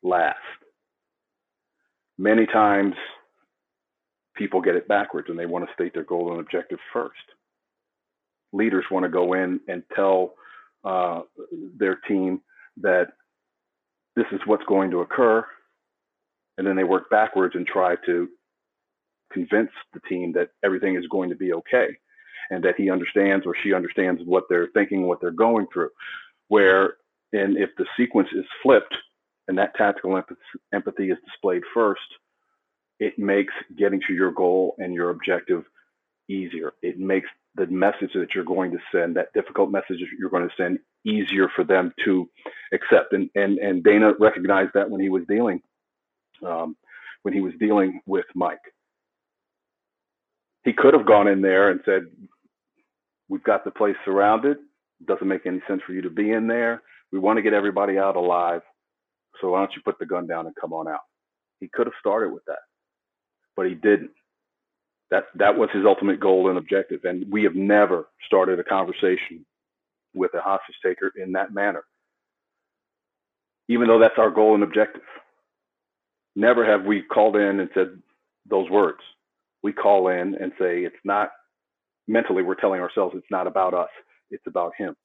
last. 0.05 0.39
Many 2.17 2.47
times 2.47 2.95
people 4.37 4.61
get 4.61 4.77
it 4.77 4.87
backwards 4.87 5.29
and 5.29 5.39
they 5.39 5.47
want 5.47 5.67
to 5.67 5.75
state 5.75 5.95
their 5.95 6.05
goal 6.05 6.31
and 6.31 6.41
objective 6.41 6.79
first. 6.93 7.15
Leaders 8.55 8.85
want 8.91 9.05
to 9.05 9.11
go 9.11 9.35
in 9.35 9.61
and 9.69 9.83
tell 9.95 10.35
uh, 10.85 11.23
their 11.77 11.97
team 12.09 12.41
that 12.81 13.09
this 14.17 14.27
is 14.33 14.41
what's 14.47 14.65
going 14.67 14.91
to 14.93 15.01
occur. 15.01 15.45
And 16.57 16.67
then 16.67 16.77
they 16.77 16.85
work 16.85 17.11
backwards 17.11 17.57
and 17.57 17.67
try 17.67 17.97
to 18.07 18.29
convince 19.33 19.71
the 19.93 20.01
team 20.09 20.33
that 20.35 20.51
everything 20.65 20.95
is 20.95 21.05
going 21.11 21.31
to 21.31 21.37
be 21.37 21.53
okay 21.53 21.89
and 22.51 22.63
that 22.63 22.77
he 22.77 22.91
understands 22.91 23.45
or 23.45 23.55
she 23.63 23.75
understands 23.75 24.23
what 24.25 24.45
they're 24.49 24.69
thinking, 24.75 25.07
what 25.07 25.21
they're 25.21 25.31
going 25.33 25.67
through. 25.73 25.91
Where, 26.49 26.95
and 27.33 27.57
if 27.57 27.71
the 27.77 27.87
sequence 27.97 28.29
is 28.33 28.45
flipped 28.63 28.95
and 29.49 29.59
that 29.59 29.75
tactical 29.75 30.23
empathy 30.73 31.11
is 31.11 31.19
displayed 31.27 31.63
first, 31.75 32.01
it 33.01 33.19
makes 33.19 33.53
getting 33.77 34.01
to 34.07 34.13
your 34.15 34.31
goal 34.31 34.77
and 34.79 34.95
your 34.95 35.11
objective 35.11 35.65
easier. 36.29 36.73
It 36.83 36.99
makes 36.99 37.29
the 37.57 37.67
message 37.69 38.11
that 38.15 38.35
you're 38.35 38.45
going 38.45 38.73
to 38.73 38.79
send, 38.93 39.17
that 39.17 39.33
difficult 39.35 39.71
message 39.71 39.99
that 40.01 40.09
you're 40.19 40.31
going 40.31 40.49
to 40.49 40.55
send, 40.57 40.79
easier 41.05 41.49
for 41.55 41.65
them 41.65 41.93
to 42.05 42.29
accept. 42.73 43.13
And 43.13 43.31
and 43.35 43.59
and 43.59 43.85
Dana 43.85 44.13
recognized 44.19 44.73
that 44.75 44.91
when 44.91 45.01
he 45.01 45.09
was 45.11 45.25
dealing 45.29 45.61
um, 46.47 46.77
when 47.23 47.35
he 47.35 47.41
was 47.41 47.53
dealing 47.59 48.01
with 48.07 48.27
Mike. 48.35 48.59
He 50.65 50.73
could 50.73 50.95
have 50.95 51.07
gone 51.07 51.29
in 51.29 51.43
there 51.43 51.71
and 51.71 51.81
said, 51.85 52.07
"We've 53.29 53.45
got 53.45 53.65
the 53.65 53.71
place 53.71 53.97
surrounded. 54.05 54.59
Doesn't 55.07 55.29
make 55.29 55.47
any 55.47 55.61
sense 55.69 55.83
for 55.87 55.93
you 55.93 56.03
to 56.03 56.11
be 56.11 56.31
in 56.31 56.47
there. 56.47 56.83
We 57.13 57.19
want 57.19 57.37
to 57.37 57.43
get 57.43 57.53
everybody 57.53 57.99
out 57.99 58.17
alive. 58.17 58.63
So 59.41 59.51
why 59.51 59.61
don't 59.61 59.75
you 59.75 59.83
put 59.85 59.99
the 59.99 60.07
gun 60.07 60.27
down 60.27 60.47
and 60.47 60.57
come 60.57 60.73
on 60.73 60.89
out?" 60.89 61.01
He 61.61 61.69
could 61.69 61.87
have 61.87 61.95
started 62.01 62.33
with 62.33 62.45
that, 62.47 62.61
but 63.57 63.67
he 63.67 63.75
didn't. 63.75 64.13
That 65.15 65.27
that 65.37 65.57
was 65.57 65.69
his 65.73 65.85
ultimate 65.87 66.19
goal 66.19 66.49
and 66.49 66.59
objective. 66.59 67.05
And 67.05 67.31
we 67.31 67.45
have 67.45 67.55
never 67.55 68.09
started 68.27 68.59
a 68.59 68.65
conversation 68.65 69.47
with 70.13 70.35
a 70.35 70.41
hostage 70.41 70.75
taker 70.85 71.13
in 71.15 71.31
that 71.33 71.55
manner, 71.55 71.85
even 73.69 73.87
though 73.87 74.01
that's 74.01 74.19
our 74.19 74.31
goal 74.31 74.55
and 74.55 74.65
objective. 74.65 75.05
Never 76.35 76.67
have 76.67 76.85
we 76.85 77.01
called 77.01 77.37
in 77.37 77.61
and 77.61 77.71
said 77.75 78.03
those 78.51 78.69
words. 78.69 78.99
We 79.63 79.73
call 79.73 80.09
in 80.09 80.35
and 80.35 80.51
say 80.59 80.83
it's 80.83 80.97
not 81.05 81.31
mentally. 82.09 82.43
We're 82.43 82.57
telling 82.57 82.81
ourselves 82.81 83.15
it's 83.17 83.31
not 83.31 83.47
about 83.47 83.73
us. 83.73 83.91
It's 84.33 84.49
about 84.49 84.73
him, 84.77 84.97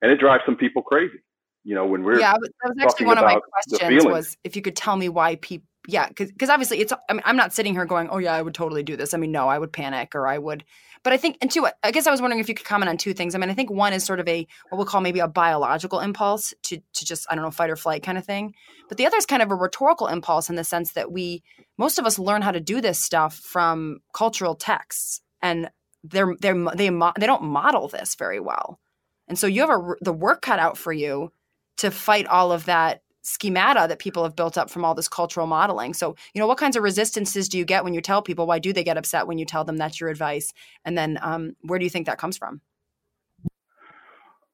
and 0.00 0.10
it 0.10 0.18
drives 0.18 0.44
some 0.46 0.56
people 0.56 0.80
crazy. 0.80 1.18
You 1.62 1.74
know, 1.74 1.84
when 1.84 2.04
we're 2.04 2.20
yeah, 2.20 2.32
that 2.32 2.40
was 2.40 2.76
actually 2.80 3.04
one 3.04 3.18
of 3.18 3.24
my 3.24 3.38
questions 3.68 4.06
was 4.06 4.38
if 4.44 4.56
you 4.56 4.62
could 4.62 4.76
tell 4.76 4.96
me 4.96 5.10
why 5.10 5.36
people 5.36 5.66
yeah, 5.86 6.08
because 6.08 6.48
obviously 6.48 6.78
it's. 6.78 6.92
I 7.08 7.12
mean, 7.12 7.22
I'm 7.24 7.36
not 7.36 7.52
sitting 7.52 7.74
here 7.74 7.84
going, 7.84 8.08
"Oh 8.10 8.18
yeah, 8.18 8.34
I 8.34 8.40
would 8.40 8.54
totally 8.54 8.82
do 8.82 8.96
this." 8.96 9.12
I 9.12 9.18
mean, 9.18 9.32
no, 9.32 9.48
I 9.48 9.58
would 9.58 9.72
panic 9.72 10.14
or 10.14 10.26
I 10.26 10.38
would. 10.38 10.64
But 11.02 11.12
I 11.12 11.18
think, 11.18 11.36
and 11.42 11.50
two, 11.50 11.68
I 11.82 11.90
guess 11.90 12.06
I 12.06 12.10
was 12.10 12.22
wondering 12.22 12.40
if 12.40 12.48
you 12.48 12.54
could 12.54 12.64
comment 12.64 12.88
on 12.88 12.96
two 12.96 13.12
things. 13.12 13.34
I 13.34 13.38
mean, 13.38 13.50
I 13.50 13.54
think 13.54 13.70
one 13.70 13.92
is 13.92 14.02
sort 14.02 14.20
of 14.20 14.26
a 14.26 14.46
what 14.70 14.78
we'll 14.78 14.86
call 14.86 15.02
maybe 15.02 15.20
a 15.20 15.28
biological 15.28 16.00
impulse 16.00 16.54
to 16.62 16.78
to 16.78 17.04
just 17.04 17.26
I 17.28 17.34
don't 17.34 17.44
know 17.44 17.50
fight 17.50 17.68
or 17.68 17.76
flight 17.76 18.02
kind 18.02 18.16
of 18.16 18.24
thing. 18.24 18.54
But 18.88 18.96
the 18.96 19.06
other 19.06 19.18
is 19.18 19.26
kind 19.26 19.42
of 19.42 19.50
a 19.50 19.54
rhetorical 19.54 20.06
impulse 20.06 20.48
in 20.48 20.56
the 20.56 20.64
sense 20.64 20.92
that 20.92 21.12
we 21.12 21.42
most 21.76 21.98
of 21.98 22.06
us 22.06 22.18
learn 22.18 22.40
how 22.40 22.52
to 22.52 22.60
do 22.60 22.80
this 22.80 22.98
stuff 22.98 23.36
from 23.36 24.00
cultural 24.14 24.54
texts, 24.54 25.20
and 25.42 25.70
they're 26.02 26.34
they're 26.40 26.64
they 26.74 26.88
they 26.88 27.26
don't 27.26 27.42
model 27.42 27.88
this 27.88 28.14
very 28.14 28.40
well, 28.40 28.80
and 29.28 29.38
so 29.38 29.46
you 29.46 29.60
have 29.60 29.70
a 29.70 29.94
the 30.00 30.12
work 30.12 30.40
cut 30.40 30.58
out 30.58 30.78
for 30.78 30.92
you 30.92 31.30
to 31.76 31.90
fight 31.90 32.26
all 32.26 32.52
of 32.52 32.64
that 32.64 33.02
schemata 33.24 33.86
that 33.88 33.98
people 33.98 34.22
have 34.22 34.36
built 34.36 34.56
up 34.56 34.70
from 34.70 34.84
all 34.84 34.94
this 34.94 35.08
cultural 35.08 35.46
modeling. 35.46 35.94
So, 35.94 36.14
you 36.34 36.40
know, 36.40 36.46
what 36.46 36.58
kinds 36.58 36.76
of 36.76 36.82
resistances 36.82 37.48
do 37.48 37.58
you 37.58 37.64
get 37.64 37.82
when 37.82 37.94
you 37.94 38.00
tell 38.00 38.22
people? 38.22 38.46
Why 38.46 38.58
do 38.58 38.72
they 38.72 38.84
get 38.84 38.98
upset 38.98 39.26
when 39.26 39.38
you 39.38 39.46
tell 39.46 39.64
them 39.64 39.78
that's 39.78 39.98
your 40.00 40.10
advice? 40.10 40.52
And 40.84 40.96
then 40.96 41.18
um, 41.22 41.56
where 41.62 41.78
do 41.78 41.84
you 41.84 41.90
think 41.90 42.06
that 42.06 42.18
comes 42.18 42.36
from? 42.36 42.60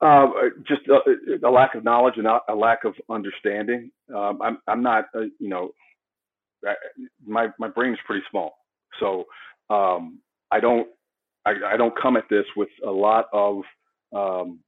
Uh, 0.00 0.28
just 0.66 0.83
a, 0.88 1.46
a, 1.46 1.50
lack 1.50 1.74
of 1.74 1.85
knowledge 1.85 2.14
and 2.16 2.26
a 2.26 2.54
lack 2.54 2.85
of 2.85 2.94
understanding. 3.11 3.90
Um, 4.14 4.40
I'm, 4.40 4.59
I'm 4.66 4.83
not, 4.83 5.06
uh, 5.14 5.24
you 5.38 5.48
know, 5.50 5.72
I, 6.66 6.74
my 7.26 7.48
my 7.59 7.68
brain's 7.68 7.98
pretty 8.06 8.24
small, 8.30 8.54
so 8.98 9.24
um, 9.68 10.20
I 10.50 10.61
don't 10.61 10.88
I, 11.44 11.52
I, 11.72 11.76
don't 11.76 11.94
come 12.00 12.16
at 12.16 12.24
this 12.30 12.44
with 12.56 12.68
a 12.87 12.90
lot 12.90 13.26
of 13.33 13.62
um, 14.14 14.61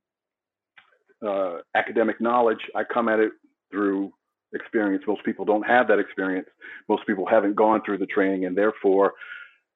uh, 1.27 1.59
academic 1.75 2.21
knowledge. 2.21 2.61
I 2.75 2.85
come 2.85 3.09
at 3.09 3.19
it 3.19 3.33
through 3.73 4.13
experience. 4.55 5.03
Most 5.09 5.25
people 5.25 5.45
don't 5.45 5.67
have 5.67 5.89
that 5.89 5.99
experience. 5.99 6.49
Most 6.89 7.07
people 7.09 7.27
haven't 7.27 7.57
gone 7.57 7.81
through 7.85 7.99
the 7.99 8.07
training, 8.07 8.45
and 8.47 8.57
therefore, 8.57 9.15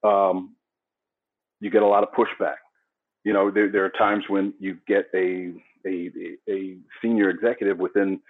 um, 0.04 0.54
you 1.60 1.70
get 1.70 1.82
a 1.82 1.86
lot 1.94 2.04
of 2.04 2.10
pushback. 2.12 2.56
You 3.24 3.32
know, 3.32 3.50
there, 3.50 3.70
there 3.72 3.84
are 3.84 3.90
times 3.90 4.24
when 4.28 4.54
you 4.60 4.78
get 4.86 5.06
a, 5.14 5.52
a 5.86 6.10
a 6.48 6.76
senior 7.02 7.30
executive 7.30 7.78
within 7.78 8.20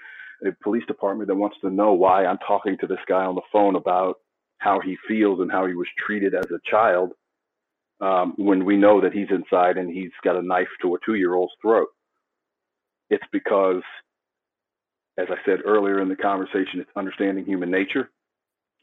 a 0.46 0.52
police 0.62 0.86
department 0.86 1.28
that 1.28 1.34
wants 1.34 1.56
to 1.62 1.70
know 1.70 1.92
why 1.92 2.24
I'm 2.24 2.38
talking 2.38 2.76
to 2.78 2.86
this 2.86 3.04
guy 3.08 3.24
on 3.24 3.34
the 3.34 3.48
phone 3.52 3.76
about 3.76 4.16
how 4.58 4.80
he 4.80 4.96
feels 5.08 5.40
and 5.40 5.50
how 5.50 5.66
he 5.66 5.74
was 5.74 5.88
treated 5.98 6.34
as 6.34 6.46
a 6.50 6.60
child, 6.70 7.12
um, 8.00 8.34
when 8.36 8.64
we 8.64 8.76
know 8.76 9.00
that 9.00 9.12
he's 9.12 9.30
inside 9.30 9.76
and 9.76 9.90
he's 9.90 10.12
got 10.24 10.36
a 10.36 10.42
knife 10.42 10.68
to 10.82 10.94
a 10.94 10.98
two-year-old's 11.04 11.52
throat. 11.60 11.88
It's 13.10 13.24
because 13.32 13.82
as 15.18 15.28
I 15.30 15.36
said 15.44 15.60
earlier 15.64 16.00
in 16.00 16.08
the 16.08 16.16
conversation, 16.16 16.80
it's 16.80 16.90
understanding 16.96 17.44
human 17.44 17.70
nature 17.70 18.10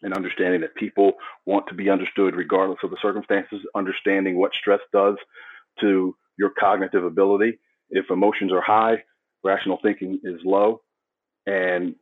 and 0.01 0.13
understanding 0.13 0.61
that 0.61 0.75
people 0.75 1.13
want 1.45 1.67
to 1.67 1.73
be 1.75 1.89
understood 1.89 2.35
regardless 2.35 2.79
of 2.83 2.89
the 2.89 2.97
circumstances, 3.01 3.61
understanding 3.75 4.37
what 4.37 4.53
stress 4.53 4.81
does 4.91 5.15
to 5.79 6.15
your 6.37 6.51
cognitive 6.59 7.03
ability. 7.03 7.59
If 7.89 8.09
emotions 8.09 8.51
are 8.51 8.61
high, 8.61 9.03
rational 9.43 9.79
thinking 9.81 10.19
is 10.23 10.41
low. 10.43 10.81
And 11.45 11.95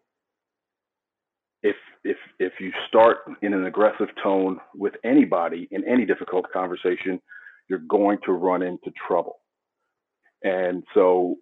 if 1.63 1.75
if 2.03 2.17
if 2.39 2.53
you 2.59 2.71
start 2.87 3.19
in 3.41 3.53
an 3.53 3.65
aggressive 3.65 4.09
tone 4.23 4.59
with 4.73 4.93
anybody 5.03 5.67
in 5.71 5.87
any 5.87 6.05
difficult 6.05 6.45
conversation, 6.51 7.21
you're 7.67 7.79
going 7.79 8.19
to 8.25 8.31
run 8.31 8.63
into 8.63 8.91
trouble. 9.07 9.39
And 10.43 10.83
so 10.93 11.35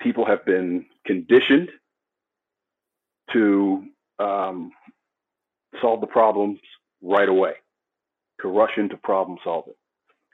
people 0.00 0.26
have 0.26 0.44
been 0.44 0.86
conditioned 1.06 1.68
to 3.32 3.84
um, 4.18 4.72
solve 5.80 6.00
the 6.00 6.06
problems 6.06 6.58
right 7.02 7.28
away, 7.28 7.52
to 8.42 8.48
rush 8.48 8.72
into 8.76 8.96
problem 8.98 9.38
solving, 9.44 9.74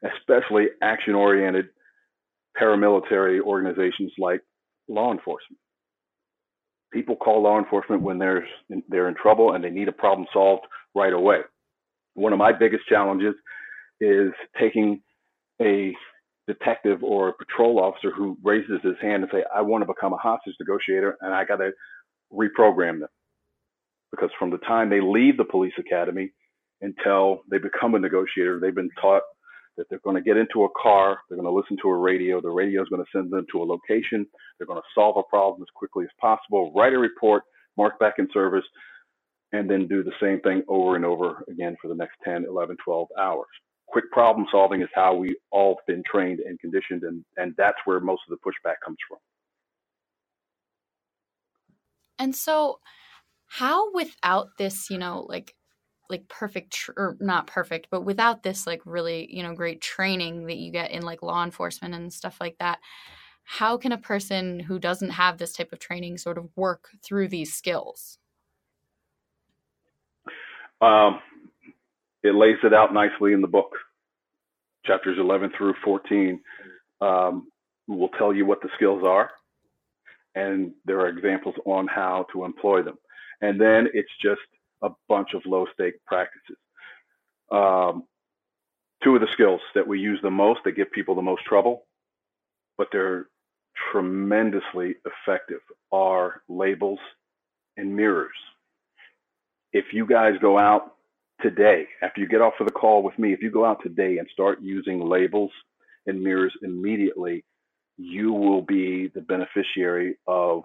especially 0.04 0.66
action 0.82 1.14
oriented 1.14 1.66
paramilitary 2.60 3.40
organizations 3.40 4.12
like 4.18 4.40
law 4.88 5.12
enforcement. 5.12 5.58
People 6.92 7.16
call 7.16 7.42
law 7.42 7.58
enforcement 7.58 8.02
when 8.02 8.18
they're 8.18 8.46
in, 8.70 8.82
they're 8.88 9.08
in 9.08 9.14
trouble 9.14 9.52
and 9.52 9.62
they 9.62 9.70
need 9.70 9.88
a 9.88 9.92
problem 9.92 10.26
solved 10.32 10.64
right 10.94 11.12
away. 11.12 11.40
One 12.14 12.32
of 12.32 12.38
my 12.38 12.52
biggest 12.52 12.86
challenges 12.88 13.34
is 14.00 14.32
taking 14.58 15.02
a 15.60 15.94
detective 16.46 17.02
or 17.02 17.28
a 17.28 17.32
patrol 17.34 17.80
officer 17.80 18.10
who 18.10 18.38
raises 18.42 18.80
his 18.82 18.94
hand 19.02 19.22
and 19.22 19.32
say, 19.32 19.44
"I 19.54 19.62
want 19.62 19.82
to 19.82 19.86
become 19.86 20.12
a 20.12 20.16
hostage 20.16 20.54
negotiator, 20.60 21.18
and 21.20 21.34
I 21.34 21.44
got 21.44 21.56
to 21.56 21.72
reprogram 22.32 23.00
them. 23.00 23.08
Because 24.10 24.30
from 24.38 24.50
the 24.50 24.58
time 24.58 24.88
they 24.88 25.00
leave 25.00 25.36
the 25.36 25.44
police 25.44 25.74
academy 25.78 26.32
until 26.80 27.42
they 27.50 27.58
become 27.58 27.94
a 27.94 27.98
negotiator, 27.98 28.60
they've 28.60 28.74
been 28.74 28.90
taught 29.00 29.22
that 29.76 29.86
they're 29.90 30.00
going 30.04 30.16
to 30.16 30.22
get 30.22 30.36
into 30.36 30.64
a 30.64 30.68
car, 30.80 31.18
they're 31.28 31.36
going 31.36 31.48
to 31.48 31.54
listen 31.54 31.76
to 31.82 31.88
a 31.88 31.96
radio, 31.96 32.40
the 32.40 32.48
radio 32.48 32.82
is 32.82 32.88
going 32.88 33.02
to 33.02 33.10
send 33.12 33.30
them 33.30 33.44
to 33.52 33.62
a 33.62 33.64
location, 33.64 34.26
they're 34.58 34.66
going 34.66 34.80
to 34.80 34.88
solve 34.94 35.16
a 35.16 35.22
problem 35.24 35.62
as 35.62 35.68
quickly 35.74 36.04
as 36.04 36.10
possible, 36.20 36.72
write 36.74 36.94
a 36.94 36.98
report, 36.98 37.42
mark 37.76 37.98
back 37.98 38.14
in 38.18 38.28
service, 38.32 38.64
and 39.52 39.70
then 39.70 39.86
do 39.86 40.02
the 40.02 40.12
same 40.20 40.40
thing 40.40 40.62
over 40.68 40.96
and 40.96 41.04
over 41.04 41.44
again 41.48 41.76
for 41.80 41.88
the 41.88 41.94
next 41.94 42.16
10, 42.24 42.46
11, 42.48 42.76
12 42.84 43.08
hours. 43.18 43.46
Quick 43.88 44.10
problem 44.10 44.46
solving 44.50 44.82
is 44.82 44.88
how 44.94 45.14
we 45.14 45.36
all 45.52 45.78
been 45.86 46.02
trained 46.10 46.40
and 46.40 46.58
conditioned, 46.58 47.02
and, 47.02 47.24
and 47.36 47.54
that's 47.56 47.78
where 47.84 48.00
most 48.00 48.22
of 48.28 48.36
the 48.36 48.50
pushback 48.50 48.76
comes 48.84 48.98
from. 49.08 49.18
And 52.18 52.34
so, 52.34 52.80
how 53.46 53.92
without 53.92 54.48
this, 54.58 54.90
you 54.90 54.98
know, 54.98 55.26
like 55.28 55.54
like 56.08 56.28
perfect 56.28 56.72
tr- 56.72 56.92
or 56.96 57.16
not 57.20 57.46
perfect, 57.46 57.88
but 57.90 58.02
without 58.02 58.42
this 58.42 58.66
like 58.66 58.80
really, 58.84 59.28
you 59.34 59.42
know, 59.42 59.54
great 59.54 59.80
training 59.80 60.46
that 60.46 60.56
you 60.56 60.70
get 60.70 60.90
in 60.90 61.02
like 61.02 61.22
law 61.22 61.42
enforcement 61.44 61.94
and 61.94 62.12
stuff 62.12 62.36
like 62.40 62.56
that, 62.58 62.78
how 63.44 63.76
can 63.76 63.92
a 63.92 63.98
person 63.98 64.60
who 64.60 64.78
doesn't 64.78 65.10
have 65.10 65.38
this 65.38 65.52
type 65.52 65.72
of 65.72 65.78
training 65.78 66.18
sort 66.18 66.38
of 66.38 66.48
work 66.56 66.90
through 67.02 67.28
these 67.28 67.52
skills? 67.54 68.18
Um, 70.80 71.20
it 72.22 72.34
lays 72.34 72.58
it 72.62 72.74
out 72.74 72.92
nicely 72.92 73.32
in 73.32 73.40
the 73.40 73.46
book. 73.48 73.72
Chapters 74.84 75.18
11 75.18 75.52
through 75.56 75.74
14 75.84 76.40
um, 77.00 77.48
will 77.88 78.10
tell 78.10 78.32
you 78.32 78.46
what 78.46 78.60
the 78.62 78.68
skills 78.76 79.02
are 79.04 79.30
and 80.36 80.72
there 80.84 81.00
are 81.00 81.08
examples 81.08 81.56
on 81.64 81.88
how 81.88 82.26
to 82.32 82.44
employ 82.44 82.82
them. 82.82 82.98
And 83.40 83.60
then 83.60 83.88
it's 83.94 84.12
just 84.22 84.40
a 84.82 84.90
bunch 85.08 85.30
of 85.34 85.42
low 85.46 85.66
stake 85.74 85.94
practices. 86.06 86.58
Um, 87.50 88.04
two 89.02 89.14
of 89.14 89.22
the 89.22 89.28
skills 89.32 89.60
that 89.74 89.88
we 89.88 89.98
use 89.98 90.20
the 90.22 90.30
most 90.30 90.60
that 90.64 90.72
give 90.72 90.92
people 90.92 91.14
the 91.14 91.22
most 91.22 91.42
trouble, 91.44 91.86
but 92.78 92.88
they're 92.92 93.26
tremendously 93.92 94.96
effective 95.04 95.60
are 95.92 96.42
labels 96.48 96.98
and 97.76 97.94
mirrors. 97.94 98.36
If 99.72 99.86
you 99.92 100.06
guys 100.06 100.34
go 100.40 100.58
out 100.58 100.92
today, 101.42 101.86
after 102.02 102.20
you 102.20 102.28
get 102.28 102.40
off 102.40 102.54
of 102.60 102.66
the 102.66 102.72
call 102.72 103.02
with 103.02 103.18
me, 103.18 103.32
if 103.32 103.42
you 103.42 103.50
go 103.50 103.64
out 103.64 103.82
today 103.82 104.18
and 104.18 104.28
start 104.32 104.60
using 104.62 105.00
labels 105.00 105.50
and 106.06 106.22
mirrors 106.22 106.54
immediately, 106.62 107.44
you 107.96 108.32
will 108.32 108.62
be 108.62 109.08
the 109.14 109.20
beneficiary 109.20 110.16
of 110.26 110.62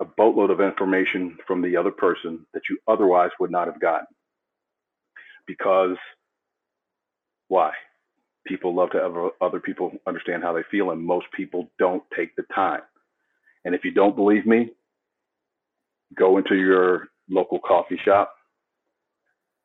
a 0.00 0.04
boatload 0.04 0.50
of 0.50 0.60
information 0.60 1.38
from 1.46 1.62
the 1.62 1.76
other 1.76 1.90
person 1.90 2.46
that 2.54 2.62
you 2.70 2.78
otherwise 2.88 3.30
would 3.40 3.50
not 3.50 3.66
have 3.66 3.80
gotten. 3.80 4.06
Because 5.46 5.96
why? 7.48 7.72
people 8.46 8.74
love 8.74 8.90
to 8.90 8.98
have 8.98 9.14
other 9.40 9.60
people 9.60 9.92
understand 10.06 10.42
how 10.42 10.52
they 10.52 10.62
feel, 10.70 10.90
and 10.90 11.02
most 11.02 11.26
people 11.36 11.70
don't 11.78 12.02
take 12.16 12.34
the 12.36 12.44
time. 12.54 12.80
And 13.64 13.74
if 13.74 13.84
you 13.84 13.90
don't 13.90 14.16
believe 14.16 14.46
me, 14.46 14.70
go 16.16 16.38
into 16.38 16.54
your 16.54 17.08
local 17.28 17.58
coffee 17.58 17.98
shop, 18.04 18.32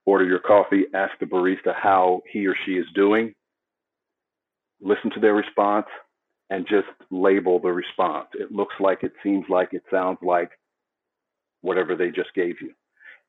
order 0.05 0.25
your 0.25 0.39
coffee, 0.39 0.85
ask 0.93 1.13
the 1.19 1.25
barista 1.25 1.73
how 1.75 2.21
he 2.31 2.47
or 2.47 2.55
she 2.65 2.73
is 2.73 2.85
doing, 2.95 3.33
listen 4.81 5.11
to 5.11 5.19
their 5.19 5.35
response, 5.35 5.87
and 6.51 6.67
just 6.69 6.87
label 7.11 7.59
the 7.59 7.71
response. 7.71 8.27
It 8.35 8.51
looks 8.51 8.75
like, 8.79 9.03
it 9.03 9.13
seems 9.23 9.45
like, 9.49 9.69
it 9.73 9.83
sounds 9.89 10.19
like 10.21 10.51
whatever 11.61 11.95
they 11.95 12.11
just 12.11 12.33
gave 12.35 12.61
you. 12.61 12.73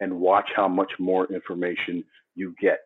And 0.01 0.21
watch 0.21 0.51
how 0.57 0.69
much 0.69 0.93
more 0.99 1.33
information 1.33 2.05
you 2.35 2.55
get. 2.61 2.81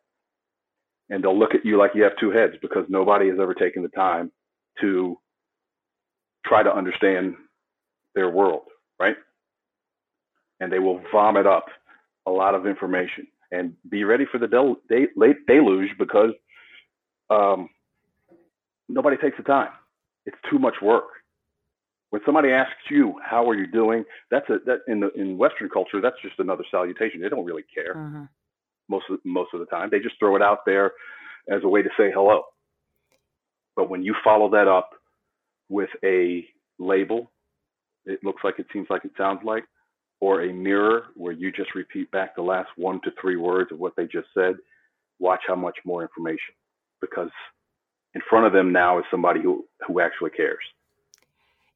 And 1.11 1.25
they'll 1.25 1.39
look 1.39 1.55
at 1.55 1.65
you 1.65 1.79
like 1.79 1.93
you 1.95 2.03
have 2.05 2.19
two 2.21 2.31
heads 2.31 2.55
because 2.61 2.85
nobody 2.89 3.31
has 3.31 3.39
ever 3.41 3.55
taken 3.55 3.83
the 3.83 3.89
time 3.91 4.31
to 4.83 5.19
try 6.47 6.63
to 6.63 6.75
understand 6.75 7.35
their 8.15 8.31
world, 8.31 8.65
right? 9.01 9.17
And 10.61 10.71
they 10.73 10.81
will 10.81 11.01
vomit 11.13 11.47
up 11.47 11.67
a 12.27 12.31
lot 12.31 12.55
of 12.55 12.67
information 12.67 13.27
and 13.53 13.75
be 13.89 14.05
ready 14.05 14.27
for 14.31 14.39
the 14.39 14.49
del- 14.49 14.79
de- 14.91 15.09
deluge 15.49 15.91
because 15.99 16.33
um, 17.31 17.71
nobody 18.89 19.17
takes 19.17 19.39
the 19.39 19.45
time. 19.45 19.71
It's 20.27 20.37
too 20.51 20.59
much 20.59 20.75
work. 20.83 21.05
When 22.11 22.23
somebody 22.25 22.51
asks 22.51 22.91
you 22.91 23.15
how 23.25 23.49
are 23.49 23.57
you 23.57 23.67
doing, 23.67 24.05
that's 24.31 24.49
a 24.51 24.59
that 24.67 24.81
in 24.89 25.01
the 25.01 25.11
in 25.15 25.39
Western 25.39 25.69
culture 25.69 26.01
that's 26.01 26.21
just 26.23 26.39
another 26.39 26.65
salutation. 26.71 27.21
They 27.21 27.29
don't 27.29 27.45
really 27.45 27.65
care 27.75 27.97
Uh-huh. 27.97 28.27
most 28.89 29.07
of, 29.11 29.19
most 29.25 29.55
of 29.55 29.61
the 29.61 29.67
time. 29.67 29.89
They 29.91 30.01
just 30.01 30.19
throw 30.19 30.37
it 30.37 30.43
out 30.43 30.61
there 30.67 30.93
as 31.51 31.63
a 31.65 31.69
way 31.69 31.83
to 31.83 31.91
say 31.99 32.11
hello. 32.13 32.45
But 33.77 33.91
when 33.91 34.03
you 34.03 34.15
follow 34.25 34.49
that 34.51 34.69
up 34.69 34.91
with 35.69 35.91
a 36.05 36.47
label, 36.79 37.31
it 38.05 38.21
looks 38.25 38.43
like 38.45 38.59
it 38.59 38.67
seems 38.73 38.87
like 38.89 39.05
it 39.05 39.13
sounds 39.19 39.41
like, 39.45 39.65
or 40.21 40.43
a 40.43 40.53
mirror 40.53 41.07
where 41.15 41.33
you 41.33 41.53
just 41.53 41.75
repeat 41.75 42.11
back 42.11 42.35
the 42.37 42.43
last 42.43 42.71
one 42.77 43.01
to 43.03 43.11
three 43.21 43.37
words 43.37 43.73
of 43.73 43.79
what 43.79 43.95
they 43.97 44.07
just 44.07 44.29
said, 44.33 44.57
watch 45.19 45.41
how 45.47 45.57
much 45.57 45.77
more 45.85 46.03
information 46.03 46.55
because 47.01 47.31
in 48.17 48.23
front 48.31 48.47
of 48.47 48.55
them 48.55 48.73
now 48.73 48.99
is 48.99 49.05
somebody 49.11 49.43
who, 49.43 49.67
who 49.87 50.01
actually 50.01 50.31
cares. 50.31 50.65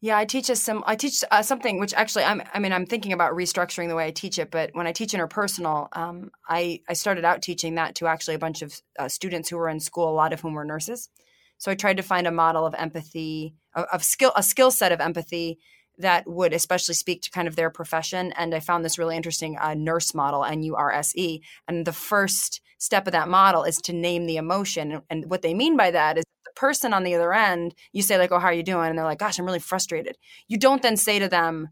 Yeah, 0.00 0.16
I 0.16 0.24
teach 0.24 0.48
us 0.48 0.62
some. 0.62 0.82
I 0.86 0.96
teach 0.96 1.22
uh, 1.30 1.42
something 1.42 1.78
which 1.78 1.92
actually, 1.92 2.24
I'm. 2.24 2.42
I 2.54 2.58
mean, 2.58 2.72
I'm 2.72 2.86
thinking 2.86 3.12
about 3.12 3.34
restructuring 3.34 3.88
the 3.88 3.94
way 3.94 4.06
I 4.06 4.10
teach 4.10 4.38
it. 4.38 4.50
But 4.50 4.70
when 4.72 4.86
I 4.86 4.92
teach 4.92 5.12
interpersonal, 5.12 5.94
um, 5.94 6.30
I 6.48 6.80
I 6.88 6.94
started 6.94 7.26
out 7.26 7.42
teaching 7.42 7.74
that 7.74 7.96
to 7.96 8.06
actually 8.06 8.36
a 8.36 8.38
bunch 8.38 8.62
of 8.62 8.80
uh, 8.98 9.08
students 9.08 9.50
who 9.50 9.58
were 9.58 9.68
in 9.68 9.78
school, 9.78 10.08
a 10.08 10.16
lot 10.22 10.32
of 10.32 10.40
whom 10.40 10.54
were 10.54 10.64
nurses. 10.64 11.10
So 11.58 11.70
I 11.70 11.74
tried 11.74 11.98
to 11.98 12.02
find 12.02 12.26
a 12.26 12.30
model 12.30 12.64
of 12.64 12.74
empathy, 12.78 13.54
of, 13.74 13.84
of 13.92 14.02
skill, 14.02 14.32
a 14.34 14.42
skill 14.42 14.70
set 14.70 14.90
of 14.90 15.02
empathy 15.02 15.58
that 16.00 16.28
would 16.28 16.52
especially 16.52 16.94
speak 16.94 17.22
to 17.22 17.30
kind 17.30 17.48
of 17.48 17.56
their 17.56 17.70
profession. 17.70 18.32
And 18.32 18.54
I 18.54 18.60
found 18.60 18.84
this 18.84 18.98
really 18.98 19.16
interesting 19.16 19.56
uh, 19.58 19.74
nurse 19.74 20.14
model, 20.14 20.44
N 20.44 20.62
U 20.62 20.76
R 20.76 20.92
S 20.92 21.16
E. 21.16 21.40
And 21.68 21.86
the 21.86 21.92
first 21.92 22.60
step 22.78 23.06
of 23.06 23.12
that 23.12 23.28
model 23.28 23.64
is 23.64 23.76
to 23.76 23.92
name 23.92 24.26
the 24.26 24.36
emotion. 24.36 25.02
And 25.10 25.30
what 25.30 25.42
they 25.42 25.54
mean 25.54 25.76
by 25.76 25.90
that 25.90 26.18
is 26.18 26.24
the 26.44 26.52
person 26.54 26.92
on 26.92 27.04
the 27.04 27.14
other 27.14 27.32
end, 27.32 27.74
you 27.92 28.02
say, 28.02 28.18
like, 28.18 28.32
oh, 28.32 28.38
how 28.38 28.48
are 28.48 28.54
you 28.54 28.62
doing? 28.62 28.88
And 28.88 28.98
they're 28.98 29.04
like, 29.04 29.18
gosh, 29.18 29.38
I'm 29.38 29.46
really 29.46 29.58
frustrated. 29.58 30.16
You 30.48 30.58
don't 30.58 30.82
then 30.82 30.96
say 30.96 31.18
to 31.18 31.28
them, 31.28 31.68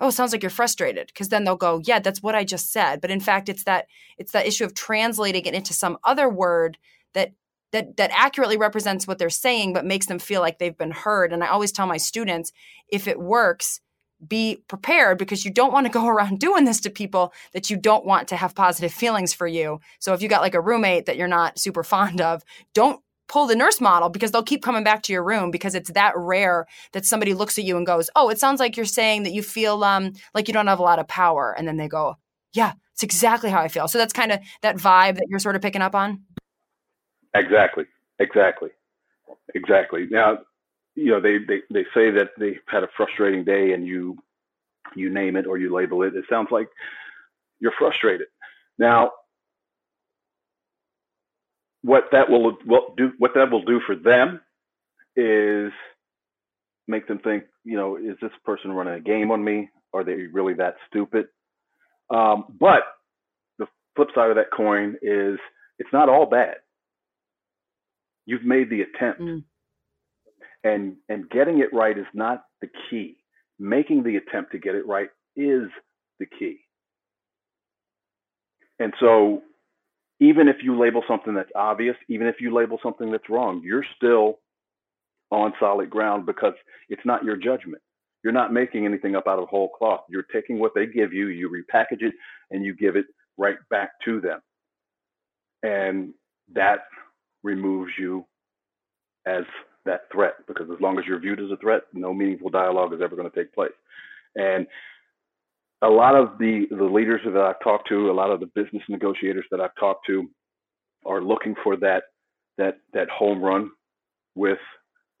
oh, 0.00 0.10
sounds 0.10 0.32
like 0.32 0.42
you're 0.42 0.50
frustrated. 0.50 1.08
Because 1.08 1.28
then 1.28 1.44
they'll 1.44 1.56
go, 1.56 1.80
yeah, 1.84 1.98
that's 1.98 2.22
what 2.22 2.34
I 2.34 2.44
just 2.44 2.72
said. 2.72 3.00
But 3.00 3.10
in 3.10 3.20
fact, 3.20 3.48
it's 3.48 3.64
that 3.64 3.86
it's 4.16 4.32
that 4.32 4.46
issue 4.46 4.64
of 4.64 4.74
translating 4.74 5.44
it 5.44 5.54
into 5.54 5.74
some 5.74 5.98
other 6.04 6.28
word 6.28 6.78
that 7.14 7.32
that 7.72 7.96
that 7.96 8.10
accurately 8.12 8.56
represents 8.56 9.06
what 9.06 9.18
they're 9.18 9.30
saying 9.30 9.72
but 9.72 9.84
makes 9.84 10.06
them 10.06 10.18
feel 10.18 10.40
like 10.40 10.58
they've 10.58 10.78
been 10.78 10.90
heard. 10.90 11.32
And 11.32 11.44
i 11.44 11.48
always 11.48 11.72
tell 11.72 11.86
my 11.86 11.96
students 11.96 12.52
if 12.88 13.06
it 13.08 13.18
works 13.18 13.80
be 14.26 14.58
prepared 14.66 15.18
because 15.18 15.44
you 15.44 15.50
don't 15.50 15.72
want 15.72 15.86
to 15.86 15.92
go 15.92 16.06
around 16.08 16.40
doing 16.40 16.64
this 16.64 16.80
to 16.80 16.90
people 16.90 17.32
that 17.52 17.70
you 17.70 17.76
don't 17.76 18.04
want 18.04 18.28
to 18.28 18.36
have 18.36 18.54
positive 18.54 18.92
feelings 18.92 19.32
for 19.32 19.46
you. 19.46 19.80
So 20.00 20.12
if 20.12 20.22
you 20.22 20.28
got 20.28 20.42
like 20.42 20.54
a 20.54 20.60
roommate 20.60 21.06
that 21.06 21.16
you're 21.16 21.28
not 21.28 21.58
super 21.58 21.84
fond 21.84 22.20
of 22.20 22.42
don't 22.74 23.00
pull 23.28 23.46
the 23.46 23.54
nurse 23.54 23.80
model 23.80 24.08
because 24.08 24.30
they'll 24.30 24.42
keep 24.42 24.62
coming 24.62 24.82
back 24.82 25.02
to 25.02 25.12
your 25.12 25.22
room 25.22 25.50
because 25.50 25.74
it's 25.74 25.92
that 25.92 26.14
rare 26.16 26.66
that 26.92 27.04
somebody 27.04 27.34
looks 27.34 27.58
at 27.58 27.64
you 27.64 27.76
and 27.76 27.86
goes 27.86 28.08
oh 28.16 28.30
it 28.30 28.38
sounds 28.38 28.58
like 28.58 28.74
you're 28.74 28.86
saying 28.86 29.24
that 29.24 29.34
you 29.34 29.42
feel 29.42 29.84
um 29.84 30.12
like 30.34 30.48
you 30.48 30.54
don't 30.54 30.66
have 30.66 30.78
a 30.78 30.82
lot 30.82 30.98
of 30.98 31.06
power. 31.06 31.54
And 31.56 31.68
then 31.68 31.76
they 31.76 31.88
go 31.88 32.16
yeah 32.54 32.72
it's 32.94 33.02
exactly 33.02 33.50
how 33.50 33.60
i 33.60 33.68
feel. 33.68 33.86
So 33.86 33.98
that's 33.98 34.12
kind 34.12 34.32
of 34.32 34.40
that 34.62 34.76
vibe 34.76 35.16
that 35.16 35.26
you're 35.28 35.38
sort 35.38 35.56
of 35.56 35.62
picking 35.62 35.82
up 35.82 35.94
on 35.94 36.22
Exactly. 37.34 37.84
Exactly. 38.18 38.70
Exactly. 39.54 40.06
Now, 40.10 40.38
you 40.96 41.12
know, 41.12 41.20
they, 41.20 41.38
they, 41.38 41.62
they 41.70 41.84
say 41.94 42.10
that 42.12 42.30
they've 42.38 42.60
had 42.68 42.84
a 42.84 42.88
frustrating 42.96 43.44
day 43.44 43.72
and 43.72 43.86
you 43.86 44.18
you 44.96 45.10
name 45.10 45.36
it 45.36 45.46
or 45.46 45.58
you 45.58 45.74
label 45.74 46.02
it. 46.02 46.16
It 46.16 46.24
sounds 46.30 46.48
like 46.50 46.68
you're 47.60 47.72
frustrated. 47.78 48.28
Now, 48.78 49.12
what 51.82 52.04
that 52.12 52.28
will, 52.30 52.56
will 52.66 52.94
do 52.96 53.12
what 53.18 53.32
that 53.34 53.50
will 53.50 53.64
do 53.64 53.80
for 53.86 53.94
them 53.96 54.40
is 55.16 55.72
make 56.88 57.06
them 57.08 57.18
think, 57.20 57.44
you 57.64 57.76
know, 57.76 57.96
is 57.96 58.16
this 58.22 58.32
person 58.44 58.72
running 58.72 58.94
a 58.94 59.00
game 59.00 59.30
on 59.30 59.44
me? 59.44 59.70
Are 59.94 60.04
they 60.04 60.26
really 60.32 60.54
that 60.54 60.76
stupid? 60.88 61.26
Um, 62.14 62.44
but 62.60 62.84
the 63.58 63.66
flip 63.96 64.08
side 64.14 64.30
of 64.30 64.36
that 64.36 64.50
coin 64.56 64.96
is 65.02 65.38
it's 65.78 65.92
not 65.92 66.08
all 66.08 66.26
bad 66.26 66.56
you've 68.28 68.44
made 68.44 68.70
the 68.70 68.82
attempt. 68.82 69.22
Mm. 69.22 69.44
and 70.64 70.96
and 71.08 71.30
getting 71.30 71.60
it 71.60 71.72
right 71.74 71.98
is 71.98 72.06
not 72.14 72.44
the 72.62 72.68
key. 72.90 73.18
Making 73.58 74.04
the 74.04 74.16
attempt 74.16 74.52
to 74.52 74.58
get 74.58 74.76
it 74.76 74.86
right 74.86 75.10
is 75.36 75.68
the 76.20 76.26
key. 76.26 76.58
And 78.80 78.94
so 79.00 79.42
even 80.20 80.48
if 80.48 80.58
you 80.62 80.78
label 80.80 81.02
something 81.08 81.34
that's 81.34 81.50
obvious 81.56 81.96
even 82.08 82.26
if 82.28 82.36
you 82.40 82.54
label 82.54 82.78
something 82.82 83.10
that's 83.12 83.30
wrong 83.30 83.62
you're 83.64 83.84
still 83.96 84.38
on 85.32 85.52
solid 85.60 85.90
ground 85.90 86.26
because 86.26 86.54
it's 86.90 87.02
not 87.06 87.24
your 87.24 87.36
judgment. 87.36 87.82
You're 88.24 88.34
not 88.34 88.52
making 88.52 88.86
anything 88.86 89.16
up 89.16 89.28
out 89.28 89.40
of 89.40 89.48
whole 89.48 89.70
cloth. 89.70 90.02
You're 90.10 90.26
taking 90.32 90.58
what 90.60 90.72
they 90.74 90.86
give 90.86 91.12
you 91.12 91.28
you 91.28 91.50
repackage 91.50 92.02
it 92.02 92.14
and 92.50 92.64
you 92.64 92.74
give 92.76 92.96
it 92.96 93.06
right 93.38 93.58
back 93.70 93.92
to 94.06 94.20
them. 94.20 94.40
And 95.62 96.14
that 96.54 96.80
removes 97.42 97.92
you 97.98 98.24
as 99.26 99.44
that 99.84 100.02
threat 100.12 100.34
because 100.46 100.68
as 100.70 100.80
long 100.80 100.98
as 100.98 101.04
you're 101.06 101.18
viewed 101.18 101.40
as 101.40 101.50
a 101.50 101.56
threat, 101.56 101.82
no 101.92 102.12
meaningful 102.12 102.50
dialogue 102.50 102.92
is 102.92 103.00
ever 103.02 103.16
going 103.16 103.30
to 103.30 103.36
take 103.36 103.52
place. 103.52 103.72
And 104.36 104.66
a 105.82 105.88
lot 105.88 106.14
of 106.14 106.38
the, 106.38 106.66
the 106.70 106.84
leaders 106.84 107.20
that 107.24 107.36
I've 107.36 107.60
talked 107.62 107.88
to, 107.88 108.10
a 108.10 108.12
lot 108.12 108.30
of 108.30 108.40
the 108.40 108.50
business 108.54 108.82
negotiators 108.88 109.44
that 109.50 109.60
I've 109.60 109.74
talked 109.78 110.06
to 110.06 110.28
are 111.06 111.22
looking 111.22 111.54
for 111.62 111.76
that 111.76 112.04
that 112.58 112.78
that 112.92 113.08
home 113.08 113.40
run 113.40 113.70
with 114.34 114.58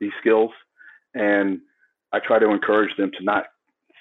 these 0.00 0.12
skills. 0.20 0.50
And 1.14 1.60
I 2.12 2.18
try 2.18 2.38
to 2.38 2.50
encourage 2.50 2.96
them 2.96 3.10
to 3.16 3.24
not 3.24 3.46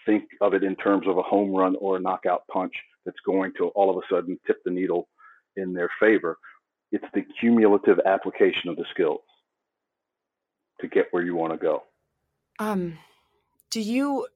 think 0.05 0.23
of 0.41 0.53
it 0.53 0.63
in 0.63 0.75
terms 0.77 1.07
of 1.07 1.17
a 1.17 1.23
home 1.23 1.53
run 1.53 1.75
or 1.79 1.97
a 1.97 1.99
knockout 1.99 2.41
punch 2.51 2.73
that's 3.05 3.19
going 3.25 3.51
to 3.57 3.67
all 3.69 3.89
of 3.89 3.97
a 3.97 4.13
sudden 4.13 4.39
tip 4.47 4.57
the 4.65 4.71
needle 4.71 5.07
in 5.55 5.73
their 5.73 5.89
favor 5.99 6.37
it's 6.91 7.05
the 7.13 7.23
cumulative 7.39 7.99
application 8.05 8.69
of 8.69 8.75
the 8.75 8.85
skills 8.91 9.21
to 10.81 10.87
get 10.87 11.07
where 11.11 11.23
you 11.23 11.35
want 11.35 11.53
to 11.53 11.57
go. 11.57 11.83
Um, 12.59 12.97
do 13.71 13.81
you? 13.81 14.27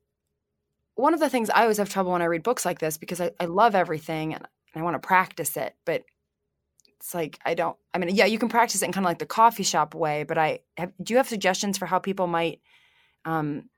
One 0.96 1.14
of 1.14 1.20
the 1.20 1.30
things 1.30 1.50
I 1.50 1.64
always 1.64 1.78
have 1.78 1.90
trouble 1.90 2.12
when 2.12 2.22
I 2.22 2.26
read 2.26 2.44
books 2.44 2.66
like 2.66 2.80
this 2.80 2.98
because 2.98 3.22
I, 3.22 3.32
I 3.40 3.46
love 3.46 3.76
everything 3.76 4.34
and 4.34 4.46
I 4.76 4.82
want 4.82 5.02
to 5.02 5.06
practice 5.06 5.58
it, 5.58 5.76
but 5.86 6.04
it's 7.00 7.14
like 7.14 7.40
I 7.46 7.54
don't. 7.54 7.78
I 7.94 7.98
mean, 7.98 8.14
yeah, 8.16 8.26
you 8.26 8.38
can 8.38 8.50
practice 8.50 8.82
it 8.82 8.86
in 8.86 8.92
kind 8.92 9.06
of 9.06 9.10
like 9.10 9.20
the 9.20 9.26
coffee 9.26 9.64
shop 9.64 9.96
way, 9.96 10.24
but 10.24 10.38
I 10.38 10.60
have, 10.78 10.92
do 11.02 11.14
you 11.14 11.18
have 11.18 11.28
suggestions 11.28 11.78
for 11.78 11.86
how 11.86 12.00
people 12.00 12.28
might, 12.28 12.60
um, 13.26 13.70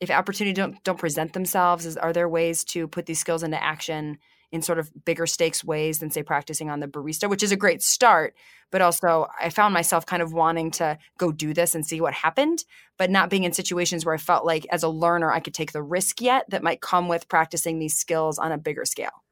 if 0.00 0.10
opportunity 0.10 0.52
don't 0.52 0.82
don't 0.82 0.98
present 0.98 1.32
themselves? 1.32 1.86
Is, 1.86 1.96
are 1.96 2.12
there 2.12 2.28
ways 2.28 2.64
to 2.64 2.88
put 2.88 3.06
these 3.06 3.20
skills 3.20 3.42
into 3.42 3.62
action 3.62 4.18
in 4.52 4.62
sort 4.62 4.78
of 4.78 4.92
bigger 5.04 5.26
stakes 5.26 5.64
ways 5.64 5.98
than 5.98 6.10
say 6.10 6.22
practicing 6.22 6.70
on 6.70 6.80
the 6.80 6.86
barista, 6.86 7.28
which 7.28 7.42
is 7.42 7.50
a 7.50 7.56
great 7.56 7.82
start. 7.82 8.34
But 8.70 8.82
also, 8.82 9.26
I 9.40 9.50
found 9.50 9.74
myself 9.74 10.06
kind 10.06 10.22
of 10.22 10.32
wanting 10.32 10.70
to 10.72 10.98
go 11.18 11.32
do 11.32 11.52
this 11.54 11.74
and 11.74 11.84
see 11.84 12.00
what 12.00 12.14
happened, 12.14 12.64
but 12.98 13.10
not 13.10 13.30
being 13.30 13.44
in 13.44 13.52
situations 13.52 14.04
where 14.04 14.14
I 14.14 14.18
felt 14.18 14.44
like 14.44 14.66
as 14.70 14.82
a 14.82 14.88
learner 14.88 15.32
I 15.32 15.40
could 15.40 15.54
take 15.54 15.72
the 15.72 15.82
risk 15.82 16.20
yet 16.20 16.44
that 16.50 16.62
might 16.62 16.80
come 16.80 17.08
with 17.08 17.28
practicing 17.28 17.78
these 17.78 17.96
skills 17.96 18.38
on 18.38 18.52
a 18.52 18.58
bigger 18.58 18.84
scale. 18.84 19.24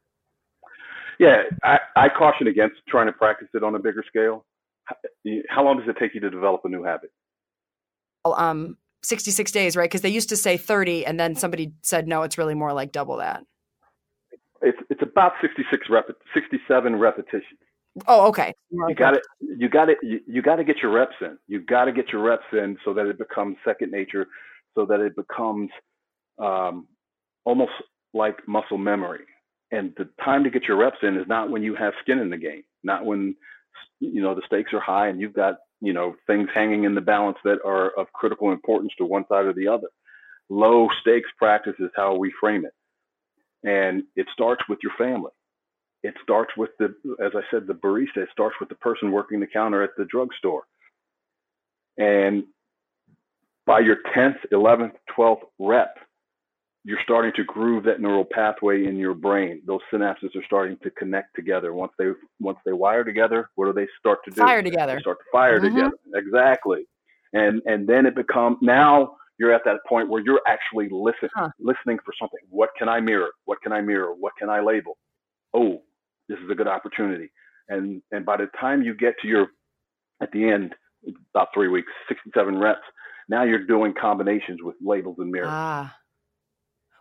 Yeah, 1.18 1.42
I, 1.62 1.78
I 1.96 2.08
caution 2.08 2.46
against 2.46 2.76
trying 2.88 3.06
to 3.06 3.12
practice 3.12 3.48
it 3.52 3.62
on 3.62 3.74
a 3.74 3.78
bigger 3.78 4.02
scale. 4.08 4.46
How 5.48 5.62
long 5.62 5.78
does 5.78 5.88
it 5.88 5.96
take 6.00 6.14
you 6.14 6.20
to 6.20 6.30
develop 6.30 6.62
a 6.64 6.68
new 6.68 6.82
habit? 6.82 7.12
Um, 8.24 8.78
66 9.02 9.52
days, 9.52 9.76
right? 9.76 9.84
Because 9.84 10.00
they 10.00 10.08
used 10.08 10.30
to 10.30 10.36
say 10.36 10.56
30, 10.56 11.04
and 11.06 11.20
then 11.20 11.34
somebody 11.34 11.72
said, 11.82 12.08
no, 12.08 12.22
it's 12.22 12.38
really 12.38 12.54
more 12.54 12.72
like 12.72 12.92
double 12.92 13.18
that. 13.18 13.44
It's, 14.62 14.78
it's 14.90 15.02
about 15.02 15.32
66 15.40 15.88
rep- 15.88 16.08
67 16.34 16.96
repetitions. 16.96 17.58
Oh, 18.06 18.28
okay. 18.28 18.54
You 18.70 18.94
got 18.94 19.14
it. 19.16 19.22
You 19.40 19.68
got 19.68 19.88
it. 19.88 19.98
You, 20.02 20.20
you 20.26 20.42
got 20.42 20.56
to 20.56 20.64
get 20.64 20.78
your 20.78 20.92
reps 20.92 21.16
in. 21.20 21.38
You 21.48 21.60
got 21.60 21.86
to 21.86 21.92
get 21.92 22.10
your 22.10 22.22
reps 22.22 22.44
in 22.52 22.76
so 22.84 22.94
that 22.94 23.06
it 23.06 23.18
becomes 23.18 23.56
second 23.64 23.90
nature, 23.90 24.26
so 24.76 24.86
that 24.86 25.00
it 25.00 25.16
becomes 25.16 25.70
um, 26.38 26.86
almost 27.44 27.72
like 28.14 28.46
muscle 28.46 28.78
memory. 28.78 29.24
And 29.72 29.92
the 29.96 30.08
time 30.24 30.44
to 30.44 30.50
get 30.50 30.64
your 30.64 30.76
reps 30.76 30.98
in 31.02 31.16
is 31.16 31.26
not 31.28 31.50
when 31.50 31.62
you 31.62 31.74
have 31.74 31.94
skin 32.00 32.18
in 32.18 32.30
the 32.30 32.36
game, 32.36 32.62
not 32.82 33.04
when 33.04 33.36
you 34.00 34.22
know 34.22 34.34
the 34.34 34.42
stakes 34.46 34.72
are 34.72 34.80
high 34.80 35.08
and 35.08 35.20
you've 35.20 35.32
got 35.32 35.58
you 35.80 35.92
know 35.92 36.16
things 36.26 36.48
hanging 36.52 36.84
in 36.84 36.94
the 36.94 37.00
balance 37.00 37.38
that 37.44 37.58
are 37.64 37.90
of 37.90 38.12
critical 38.12 38.52
importance 38.52 38.92
to 38.98 39.04
one 39.04 39.24
side 39.28 39.46
or 39.46 39.52
the 39.52 39.68
other. 39.68 39.88
Low 40.48 40.88
stakes 41.00 41.30
practice 41.38 41.76
is 41.78 41.90
how 41.94 42.16
we 42.16 42.32
frame 42.40 42.64
it, 42.64 42.72
and 43.64 44.02
it 44.16 44.26
starts 44.32 44.62
with 44.68 44.78
your 44.82 44.92
family 44.98 45.30
it 46.02 46.14
starts 46.22 46.50
with 46.56 46.70
the, 46.78 46.94
as 47.22 47.32
I 47.34 47.42
said, 47.50 47.66
the 47.66 47.74
barista. 47.74 48.18
It 48.18 48.28
starts 48.32 48.56
with 48.58 48.68
the 48.68 48.74
person 48.76 49.12
working 49.12 49.40
the 49.40 49.46
counter 49.46 49.82
at 49.82 49.90
the 49.96 50.06
drugstore. 50.06 50.62
And 51.98 52.44
by 53.66 53.80
your 53.80 53.98
10th, 54.16 54.38
11th, 54.52 54.94
12th 55.16 55.42
rep, 55.58 55.96
you're 56.84 56.98
starting 57.04 57.32
to 57.36 57.44
groove 57.44 57.84
that 57.84 58.00
neural 58.00 58.24
pathway 58.24 58.86
in 58.86 58.96
your 58.96 59.12
brain. 59.12 59.60
Those 59.66 59.80
synapses 59.92 60.34
are 60.34 60.44
starting 60.46 60.78
to 60.82 60.90
connect 60.92 61.36
together. 61.36 61.74
Once 61.74 61.92
they 61.98 62.06
once 62.40 62.58
they 62.64 62.72
wire 62.72 63.04
together, 63.04 63.50
what 63.56 63.66
do 63.66 63.74
they 63.74 63.86
start 63.98 64.20
to 64.24 64.30
do? 64.30 64.40
Fire 64.40 64.62
together. 64.62 64.94
They 64.94 65.00
start 65.00 65.18
to 65.18 65.24
fire 65.30 65.60
mm-hmm. 65.60 65.76
together. 65.76 65.96
Exactly. 66.14 66.86
And 67.34 67.60
and 67.66 67.86
then 67.86 68.06
it 68.06 68.14
becomes 68.14 68.56
now 68.62 69.16
you're 69.40 69.54
at 69.54 69.62
that 69.64 69.78
point 69.88 70.10
where 70.10 70.22
you're 70.22 70.42
actually 70.46 70.90
listening 70.92 71.30
huh. 71.34 71.48
listening 71.58 71.96
for 72.04 72.12
something. 72.20 72.40
What 72.50 72.68
can 72.78 72.90
I 72.90 73.00
mirror? 73.00 73.30
What 73.46 73.62
can 73.62 73.72
I 73.72 73.80
mirror? 73.80 74.12
What 74.14 74.34
can 74.38 74.50
I 74.50 74.60
label? 74.60 74.98
Oh, 75.54 75.78
this 76.28 76.38
is 76.44 76.50
a 76.50 76.54
good 76.54 76.68
opportunity. 76.68 77.30
And 77.70 78.02
and 78.12 78.26
by 78.26 78.36
the 78.36 78.48
time 78.60 78.82
you 78.82 78.94
get 78.94 79.14
to 79.22 79.28
your 79.28 79.46
at 80.22 80.30
the 80.32 80.46
end, 80.46 80.74
about 81.34 81.48
three 81.54 81.68
weeks, 81.68 81.90
67 82.06 82.58
reps, 82.58 82.80
now 83.30 83.42
you're 83.42 83.66
doing 83.66 83.94
combinations 83.98 84.58
with 84.62 84.76
labels 84.84 85.16
and 85.18 85.30
mirrors. 85.30 85.48
Ah. 85.50 85.96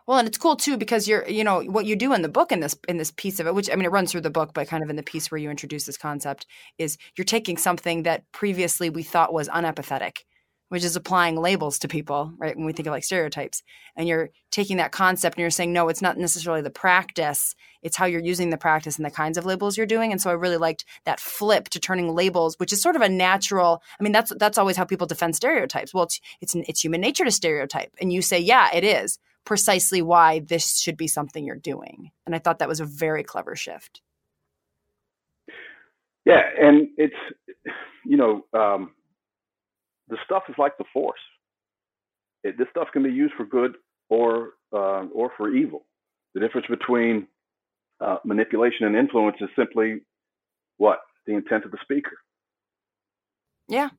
Well, 0.06 0.18
and 0.18 0.26
it's 0.26 0.38
cool 0.38 0.56
too 0.56 0.78
because 0.78 1.06
you're, 1.06 1.28
you 1.28 1.44
know, 1.44 1.60
what 1.60 1.84
you 1.84 1.94
do 1.94 2.14
in 2.14 2.22
the 2.22 2.28
book 2.30 2.52
in 2.52 2.60
this 2.60 2.74
in 2.88 2.96
this 2.96 3.10
piece 3.10 3.38
of 3.38 3.46
it, 3.46 3.54
which 3.54 3.68
I 3.70 3.74
mean, 3.74 3.84
it 3.84 3.92
runs 3.92 4.12
through 4.12 4.22
the 4.22 4.30
book, 4.30 4.52
but 4.54 4.66
kind 4.66 4.82
of 4.82 4.88
in 4.88 4.96
the 4.96 5.02
piece 5.02 5.30
where 5.30 5.38
you 5.38 5.50
introduce 5.50 5.84
this 5.84 5.98
concept, 5.98 6.46
is 6.78 6.96
you're 7.18 7.26
taking 7.26 7.58
something 7.58 8.04
that 8.04 8.24
previously 8.32 8.88
we 8.88 9.02
thought 9.02 9.34
was 9.34 9.50
unempathetic, 9.50 10.24
which 10.70 10.84
is 10.84 10.94
applying 10.94 11.34
labels 11.34 11.80
to 11.80 11.88
people, 11.88 12.32
right? 12.38 12.56
When 12.56 12.64
we 12.64 12.72
think 12.72 12.86
of 12.86 12.92
like 12.92 13.02
stereotypes, 13.02 13.64
and 13.96 14.06
you're 14.06 14.30
taking 14.52 14.76
that 14.76 14.92
concept 14.92 15.36
and 15.36 15.40
you're 15.40 15.50
saying, 15.50 15.72
no, 15.72 15.88
it's 15.88 16.00
not 16.00 16.16
necessarily 16.16 16.62
the 16.62 16.70
practice, 16.70 17.56
it's 17.82 17.96
how 17.96 18.06
you're 18.06 18.22
using 18.22 18.50
the 18.50 18.56
practice 18.56 18.96
and 18.96 19.04
the 19.04 19.10
kinds 19.10 19.36
of 19.36 19.44
labels 19.44 19.76
you're 19.76 19.84
doing. 19.84 20.12
And 20.12 20.22
so 20.22 20.30
I 20.30 20.34
really 20.34 20.58
liked 20.58 20.84
that 21.06 21.18
flip 21.18 21.70
to 21.70 21.80
turning 21.80 22.14
labels, 22.14 22.54
which 22.58 22.72
is 22.72 22.80
sort 22.80 22.94
of 22.94 23.02
a 23.02 23.08
natural. 23.08 23.82
I 23.98 24.04
mean, 24.04 24.12
that's 24.12 24.32
that's 24.38 24.58
always 24.58 24.76
how 24.76 24.84
people 24.84 25.08
defend 25.08 25.34
stereotypes. 25.34 25.92
Well, 25.92 26.04
it's 26.04 26.20
it's 26.40 26.54
it's 26.54 26.84
human 26.84 27.00
nature 27.00 27.24
to 27.24 27.32
stereotype, 27.32 27.92
and 28.00 28.12
you 28.12 28.22
say, 28.22 28.38
yeah, 28.38 28.68
it 28.72 28.84
is 28.84 29.18
precisely 29.44 30.02
why 30.02 30.38
this 30.38 30.78
should 30.78 30.96
be 30.96 31.08
something 31.08 31.44
you're 31.44 31.56
doing. 31.56 32.12
And 32.26 32.34
I 32.36 32.38
thought 32.38 32.60
that 32.60 32.68
was 32.68 32.78
a 32.78 32.84
very 32.84 33.24
clever 33.24 33.56
shift. 33.56 34.02
Yeah, 36.24 36.42
and 36.60 36.90
it's 36.96 37.16
you 38.06 38.16
know. 38.16 38.44
Um, 38.52 38.92
the 40.10 40.18
stuff 40.24 40.44
is 40.48 40.56
like 40.58 40.76
the 40.78 40.84
force. 40.92 41.20
It, 42.42 42.58
this 42.58 42.68
stuff 42.70 42.88
can 42.92 43.02
be 43.02 43.10
used 43.10 43.34
for 43.34 43.44
good 43.44 43.76
or 44.08 44.50
uh, 44.72 45.06
or 45.14 45.32
for 45.36 45.54
evil. 45.54 45.86
The 46.34 46.40
difference 46.40 46.66
between 46.68 47.26
uh, 48.00 48.18
manipulation 48.24 48.86
and 48.86 48.96
influence 48.96 49.36
is 49.40 49.48
simply 49.56 50.00
what 50.78 51.00
the 51.26 51.34
intent 51.34 51.64
of 51.64 51.70
the 51.70 51.78
speaker. 51.82 52.16
Yeah. 53.68 53.90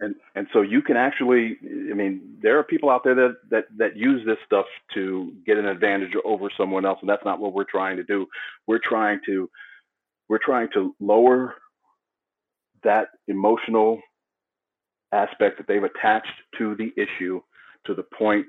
And 0.00 0.14
and 0.34 0.46
so 0.52 0.62
you 0.62 0.80
can 0.80 0.96
actually, 0.96 1.58
I 1.62 1.94
mean, 1.94 2.38
there 2.42 2.58
are 2.58 2.64
people 2.64 2.88
out 2.88 3.04
there 3.04 3.14
that 3.14 3.36
that 3.50 3.64
that 3.76 3.96
use 3.96 4.24
this 4.24 4.38
stuff 4.46 4.64
to 4.94 5.32
get 5.46 5.58
an 5.58 5.66
advantage 5.66 6.12
over 6.24 6.48
someone 6.56 6.86
else, 6.86 6.98
and 7.02 7.08
that's 7.08 7.24
not 7.24 7.38
what 7.38 7.52
we're 7.52 7.64
trying 7.64 7.98
to 7.98 8.04
do. 8.04 8.26
We're 8.66 8.80
trying 8.82 9.20
to 9.26 9.50
we're 10.28 10.38
trying 10.42 10.68
to 10.74 10.94
lower 11.00 11.54
that 12.82 13.08
emotional 13.28 14.00
aspect 15.12 15.58
that 15.58 15.66
they've 15.66 15.82
attached 15.82 16.32
to 16.58 16.74
the 16.76 16.92
issue 16.96 17.40
to 17.86 17.94
the 17.94 18.04
point 18.16 18.46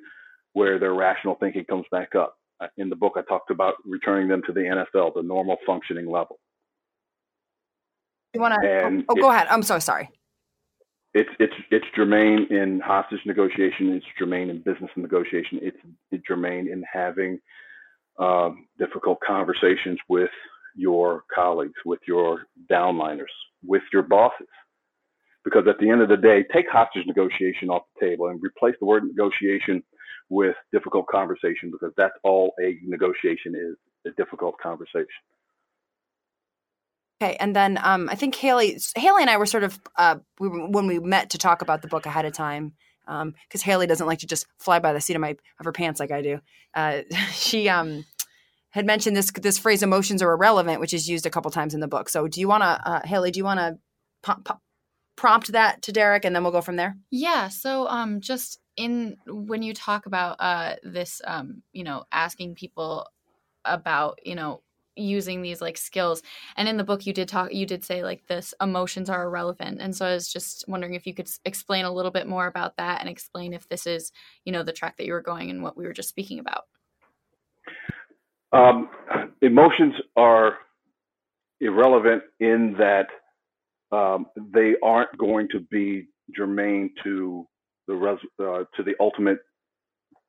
where 0.54 0.80
their 0.80 0.93
rational 0.93 1.36
thinking 1.36 1.65
comes 1.65 1.86
back 1.91 2.15
up. 2.15 2.38
Uh, 2.60 2.67
in 2.78 2.89
the 2.89 2.95
book, 2.95 3.13
I 3.15 3.21
talked 3.21 3.50
about 3.50 3.76
returning 3.86 4.28
them 4.28 4.41
to 4.45 4.54
the 4.54 4.60
NFL, 4.62 5.15
the 5.15 5.24
normal 5.24 5.58
functioning 5.65 6.10
level. 6.10 6.39
You 8.34 8.41
want 8.41 8.62
to? 8.62 8.84
Oh, 8.84 9.04
oh, 9.10 9.15
go 9.15 9.32
ahead. 9.32 9.47
I'm 9.50 9.63
so 9.63 9.80
sorry. 9.80 10.10
It's 11.13 11.30
it's 11.39 11.54
it's 11.71 11.86
germane 11.95 12.47
in 12.50 12.80
hostage 12.80 13.19
negotiation. 13.26 13.89
It's 13.89 14.06
germane 14.17 14.50
in 14.50 14.62
business 14.62 14.89
negotiation. 14.95 15.60
It's, 15.62 15.78
it's 16.12 16.24
germane 16.26 16.69
in 16.71 16.84
having 16.91 17.39
um, 18.17 18.67
difficult 18.80 19.19
conversations 19.26 20.00
with 20.08 20.30
your 20.76 21.24
colleagues, 21.34 21.74
with 21.84 22.00
your 22.08 22.43
downliners, 22.69 23.34
with 23.65 23.84
your 23.91 24.04
bosses 24.04 24.47
because 25.43 25.67
at 25.67 25.80
the 25.80 25.89
end 25.89 26.01
of 26.01 26.10
the 26.10 26.17
day, 26.17 26.43
take 26.54 26.69
hostage 26.69 27.06
negotiation 27.08 27.69
off 27.69 27.84
the 27.99 28.08
table 28.08 28.27
and 28.27 28.41
replace 28.41 28.75
the 28.80 28.86
word 28.86 29.04
negotiation 29.04 29.84
with 30.30 30.56
difficult 30.71 31.08
conversation 31.08 31.71
because 31.71 31.91
that's 31.97 32.13
all 32.23 32.54
a 32.62 32.77
negotiation 32.84 33.56
is 33.56 33.75
a 34.06 34.15
difficult 34.15 34.58
conversation. 34.60 35.08
Okay, 37.21 37.36
and 37.39 37.56
then 37.56 37.80
um, 37.84 38.10
I 38.10 38.15
think 38.15 38.34
Haley, 38.36 38.80
Haley 38.95 39.21
and 39.21 39.30
I 39.30 39.38
were 39.38 39.45
sort 39.45 39.63
of 39.63 39.80
uh, 39.95 40.15
we, 40.39 40.47
when 40.47 40.88
we 40.88 40.99
met 40.99 41.32
to 41.32 41.38
talk 41.38 41.62
about 41.62 41.82
the 41.82 41.88
book 41.88 42.06
ahead 42.06 42.25
of 42.25 42.34
time, 42.34 42.73
because 43.06 43.21
um, 43.21 43.62
Haley 43.62 43.88
doesn't 43.88 44.08
like 44.08 44.19
to 44.19 44.27
just 44.27 44.47
fly 44.58 44.80
by 44.80 44.93
the 44.93 45.01
seat 45.01 45.15
of 45.15 45.21
my 45.21 45.36
of 45.60 45.65
her 45.65 45.71
pants 45.71 45.99
like 45.99 46.12
I 46.12 46.21
do. 46.21 46.39
Uh, 46.73 47.01
she 47.32 47.69
um, 47.69 48.06
had 48.71 48.86
mentioned 48.86 49.15
this 49.15 49.32
this 49.32 49.60
phrase 49.60 49.84
"emotions 49.84 50.23
are 50.23 50.32
irrelevant," 50.32 50.80
which 50.80 50.93
is 50.93 51.08
used 51.08 51.27
a 51.27 51.30
couple 51.30 51.51
times 51.51 51.75
in 51.75 51.80
the 51.80 51.88
book. 51.88 52.10
So, 52.10 52.27
do 52.27 52.39
you 52.39 52.47
want 52.47 52.63
to, 52.63 52.89
uh, 52.89 53.01
Haley? 53.06 53.30
Do 53.30 53.38
you 53.38 53.43
want 53.43 53.60
to 53.60 53.77
prompt 55.21 55.51
that 55.51 55.84
to 55.84 55.91
Derek 55.91 56.25
and 56.25 56.36
then 56.36 56.41
we'll 56.41 56.51
go 56.51 56.62
from 56.62 56.77
there? 56.77 56.97
Yeah. 57.12 57.49
So 57.49 57.88
um 57.88 58.21
just 58.21 58.60
in 58.75 59.17
when 59.27 59.62
you 59.62 59.71
talk 59.71 60.07
about 60.07 60.38
uh 60.39 60.75
this 60.81 61.21
um, 61.25 61.62
you 61.73 61.84
know, 61.84 62.05
asking 62.12 62.55
people 62.55 63.07
about, 63.63 64.19
you 64.25 64.34
know, 64.34 64.63
using 64.95 65.41
these 65.41 65.62
like 65.62 65.77
skills 65.77 66.21
and 66.57 66.67
in 66.67 66.75
the 66.75 66.84
book 66.84 67.05
you 67.05 67.13
did 67.13 67.27
talk 67.27 67.53
you 67.53 67.65
did 67.65 67.81
say 67.81 68.03
like 68.03 68.27
this 68.27 68.53
emotions 68.60 69.10
are 69.10 69.23
irrelevant 69.23 69.79
and 69.79 69.95
so 69.95 70.05
i 70.05 70.13
was 70.13 70.27
just 70.27 70.65
wondering 70.67 70.95
if 70.95 71.07
you 71.07 71.13
could 71.13 71.29
explain 71.45 71.86
a 71.86 71.91
little 71.91 72.12
bit 72.12 72.27
more 72.27 72.45
about 72.45 72.75
that 72.75 72.99
and 72.99 73.10
explain 73.10 73.53
if 73.53 73.65
this 73.69 73.88
is 73.88 74.12
you 74.43 74.51
know 74.51 74.63
the 74.63 74.73
track 74.73 74.97
that 74.97 75.05
you 75.05 75.13
were 75.13 75.21
going 75.21 75.49
and 75.49 75.63
what 75.63 75.77
we 75.77 75.86
were 75.86 75.93
just 75.93 76.10
speaking 76.10 76.39
about 76.39 76.65
um, 78.51 78.89
emotions 79.41 79.93
are 80.17 80.57
irrelevant 81.62 82.23
in 82.41 82.75
that 82.77 83.07
um, 83.91 84.27
they 84.54 84.75
aren't 84.84 85.17
going 85.17 85.47
to 85.51 85.60
be 85.60 86.08
germane 86.36 86.91
to 87.04 87.47
the 87.88 87.95
res- 87.95 88.17
uh, 88.39 88.63
to 88.75 88.84
the 88.84 88.93
ultimate 88.99 89.39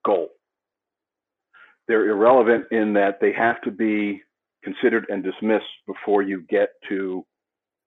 goal. 0.05 0.29
They're 1.89 2.09
irrelevant 2.09 2.67
in 2.71 2.93
that 2.95 3.19
they 3.21 3.33
have 3.33 3.61
to 3.63 3.71
be 3.71 4.23
considered 4.65 5.07
and 5.09 5.23
dismissed 5.23 5.65
before 5.87 6.23
you 6.23 6.43
get 6.49 6.71
to 6.89 7.25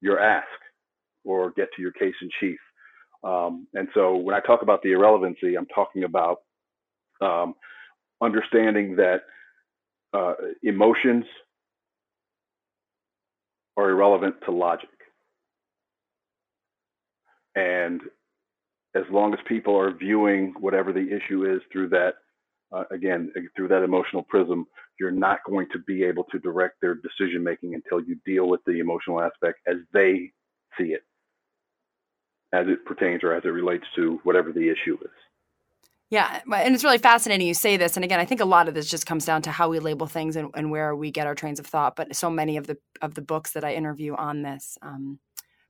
your 0.01 0.19
ask 0.19 0.47
or 1.23 1.51
get 1.51 1.69
to 1.75 1.81
your 1.81 1.91
case 1.93 2.13
in 2.21 2.29
chief. 2.39 2.59
Um, 3.23 3.67
and 3.73 3.87
so 3.93 4.17
when 4.17 4.35
I 4.35 4.39
talk 4.41 4.61
about 4.61 4.81
the 4.83 4.91
irrelevancy, 4.91 5.55
I'm 5.57 5.65
talking 5.67 6.03
about 6.03 6.37
um, 7.21 7.55
understanding 8.21 8.95
that 8.97 9.21
uh, 10.13 10.33
emotions 10.63 11.25
are 13.77 13.89
irrelevant 13.89 14.35
to 14.45 14.51
logic. 14.51 14.89
And 17.55 18.01
as 18.95 19.03
long 19.11 19.33
as 19.33 19.39
people 19.47 19.75
are 19.77 19.91
viewing 19.91 20.53
whatever 20.59 20.93
the 20.93 21.07
issue 21.07 21.45
is 21.45 21.61
through 21.71 21.89
that, 21.89 22.15
uh, 22.71 22.83
again, 22.91 23.31
through 23.55 23.67
that 23.67 23.83
emotional 23.83 24.23
prism, 24.23 24.65
you're 24.99 25.11
not 25.11 25.39
going 25.47 25.67
to 25.73 25.79
be 25.79 26.03
able 26.03 26.23
to 26.25 26.39
direct 26.39 26.79
their 26.81 26.95
decision 26.95 27.43
making 27.43 27.75
until 27.75 27.99
you 28.01 28.17
deal 28.25 28.47
with 28.47 28.61
the 28.65 28.79
emotional 28.79 29.21
aspect 29.21 29.59
as 29.67 29.77
they 29.93 30.31
see 30.77 30.93
it, 30.93 31.03
as 32.53 32.67
it 32.67 32.85
pertains 32.85 33.23
or 33.23 33.33
as 33.33 33.43
it 33.43 33.49
relates 33.49 33.85
to 33.95 34.19
whatever 34.23 34.51
the 34.51 34.69
issue 34.69 34.97
is. 35.01 35.11
Yeah, 36.11 36.41
and 36.53 36.75
it's 36.75 36.83
really 36.83 36.99
fascinating 36.99 37.47
you 37.47 37.55
say 37.55 37.77
this. 37.77 37.97
And 37.97 38.05
again, 38.05 38.19
I 38.19 38.25
think 38.25 38.39
a 38.39 38.45
lot 38.45 38.67
of 38.67 38.75
this 38.75 38.89
just 38.89 39.07
comes 39.07 39.25
down 39.25 39.41
to 39.43 39.51
how 39.51 39.69
we 39.69 39.79
label 39.79 40.05
things 40.05 40.35
and, 40.35 40.51
and 40.55 40.69
where 40.69 40.95
we 40.95 41.09
get 41.11 41.25
our 41.25 41.33
trains 41.35 41.59
of 41.59 41.65
thought. 41.65 41.95
But 41.95 42.15
so 42.15 42.29
many 42.29 42.57
of 42.57 42.67
the 42.67 42.77
of 43.01 43.15
the 43.15 43.21
books 43.21 43.51
that 43.53 43.63
I 43.63 43.73
interview 43.73 44.13
on 44.13 44.43
this 44.43 44.77
um, 44.83 45.19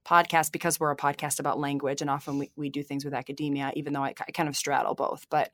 podcast 0.05 0.51
because 0.51 0.79
we're 0.79 0.91
a 0.91 0.97
podcast 0.97 1.39
about 1.39 1.59
language 1.59 2.01
and 2.01 2.09
often 2.09 2.37
we, 2.37 2.51
we 2.55 2.69
do 2.69 2.83
things 2.83 3.03
with 3.03 3.13
academia 3.13 3.71
even 3.75 3.93
though 3.93 4.03
I, 4.03 4.13
I 4.19 4.31
kind 4.31 4.47
of 4.47 4.55
straddle 4.55 4.95
both. 4.95 5.25
But 5.29 5.51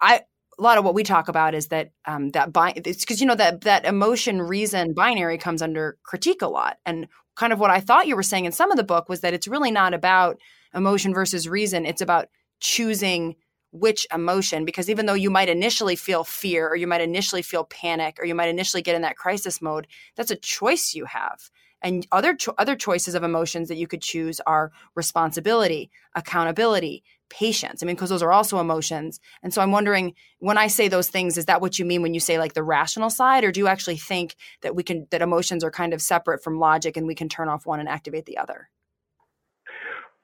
i 0.00 0.22
a 0.58 0.62
lot 0.62 0.78
of 0.78 0.84
what 0.84 0.94
we 0.94 1.02
talk 1.02 1.28
about 1.28 1.54
is 1.54 1.68
that 1.68 1.92
um, 2.04 2.30
that 2.30 2.52
bi- 2.52 2.74
it's 2.76 3.00
because 3.00 3.20
you 3.20 3.26
know 3.26 3.34
that 3.34 3.62
that 3.62 3.84
emotion 3.84 4.40
reason 4.40 4.92
binary 4.92 5.38
comes 5.38 5.62
under 5.62 5.96
critique 6.02 6.42
a 6.42 6.48
lot, 6.48 6.76
and 6.84 7.08
kind 7.36 7.52
of 7.52 7.58
what 7.58 7.70
I 7.70 7.80
thought 7.80 8.06
you 8.06 8.16
were 8.16 8.22
saying 8.22 8.44
in 8.44 8.52
some 8.52 8.70
of 8.70 8.76
the 8.76 8.84
book 8.84 9.08
was 9.08 9.20
that 9.20 9.34
it's 9.34 9.48
really 9.48 9.70
not 9.70 9.94
about 9.94 10.38
emotion 10.74 11.14
versus 11.14 11.48
reason; 11.48 11.86
it's 11.86 12.02
about 12.02 12.28
choosing 12.60 13.36
which 13.70 14.06
emotion 14.12 14.66
because 14.66 14.90
even 14.90 15.06
though 15.06 15.14
you 15.14 15.30
might 15.30 15.48
initially 15.48 15.96
feel 15.96 16.24
fear 16.24 16.68
or 16.68 16.76
you 16.76 16.86
might 16.86 17.00
initially 17.00 17.40
feel 17.40 17.64
panic 17.64 18.18
or 18.20 18.26
you 18.26 18.34
might 18.34 18.50
initially 18.50 18.82
get 18.82 18.94
in 18.94 19.00
that 19.00 19.16
crisis 19.16 19.62
mode 19.62 19.86
that's 20.14 20.30
a 20.30 20.36
choice 20.36 20.92
you 20.94 21.06
have 21.06 21.48
and 21.82 22.06
other 22.12 22.34
cho- 22.34 22.54
other 22.58 22.76
choices 22.76 23.14
of 23.14 23.22
emotions 23.22 23.68
that 23.68 23.76
you 23.76 23.86
could 23.86 24.02
choose 24.02 24.40
are 24.46 24.72
responsibility 24.94 25.90
accountability 26.14 27.02
patience. 27.30 27.82
I 27.82 27.86
mean, 27.86 27.96
because 27.96 28.10
those 28.10 28.22
are 28.22 28.32
also 28.32 28.60
emotions. 28.60 29.18
And 29.42 29.54
so 29.54 29.62
I'm 29.62 29.72
wondering 29.72 30.14
when 30.38 30.58
I 30.58 30.66
say 30.66 30.88
those 30.88 31.08
things, 31.08 31.38
is 31.38 31.46
that 31.46 31.62
what 31.62 31.78
you 31.78 31.86
mean 31.86 32.02
when 32.02 32.12
you 32.12 32.20
say 32.20 32.38
like 32.38 32.52
the 32.52 32.62
rational 32.62 33.08
side, 33.08 33.42
or 33.42 33.50
do 33.50 33.60
you 33.60 33.68
actually 33.68 33.96
think 33.96 34.36
that 34.60 34.76
we 34.76 34.82
can, 34.82 35.06
that 35.10 35.22
emotions 35.22 35.64
are 35.64 35.70
kind 35.70 35.94
of 35.94 36.02
separate 36.02 36.44
from 36.44 36.58
logic 36.58 36.96
and 36.96 37.06
we 37.06 37.14
can 37.14 37.30
turn 37.30 37.48
off 37.48 37.64
one 37.64 37.80
and 37.80 37.88
activate 37.88 38.26
the 38.26 38.36
other? 38.36 38.68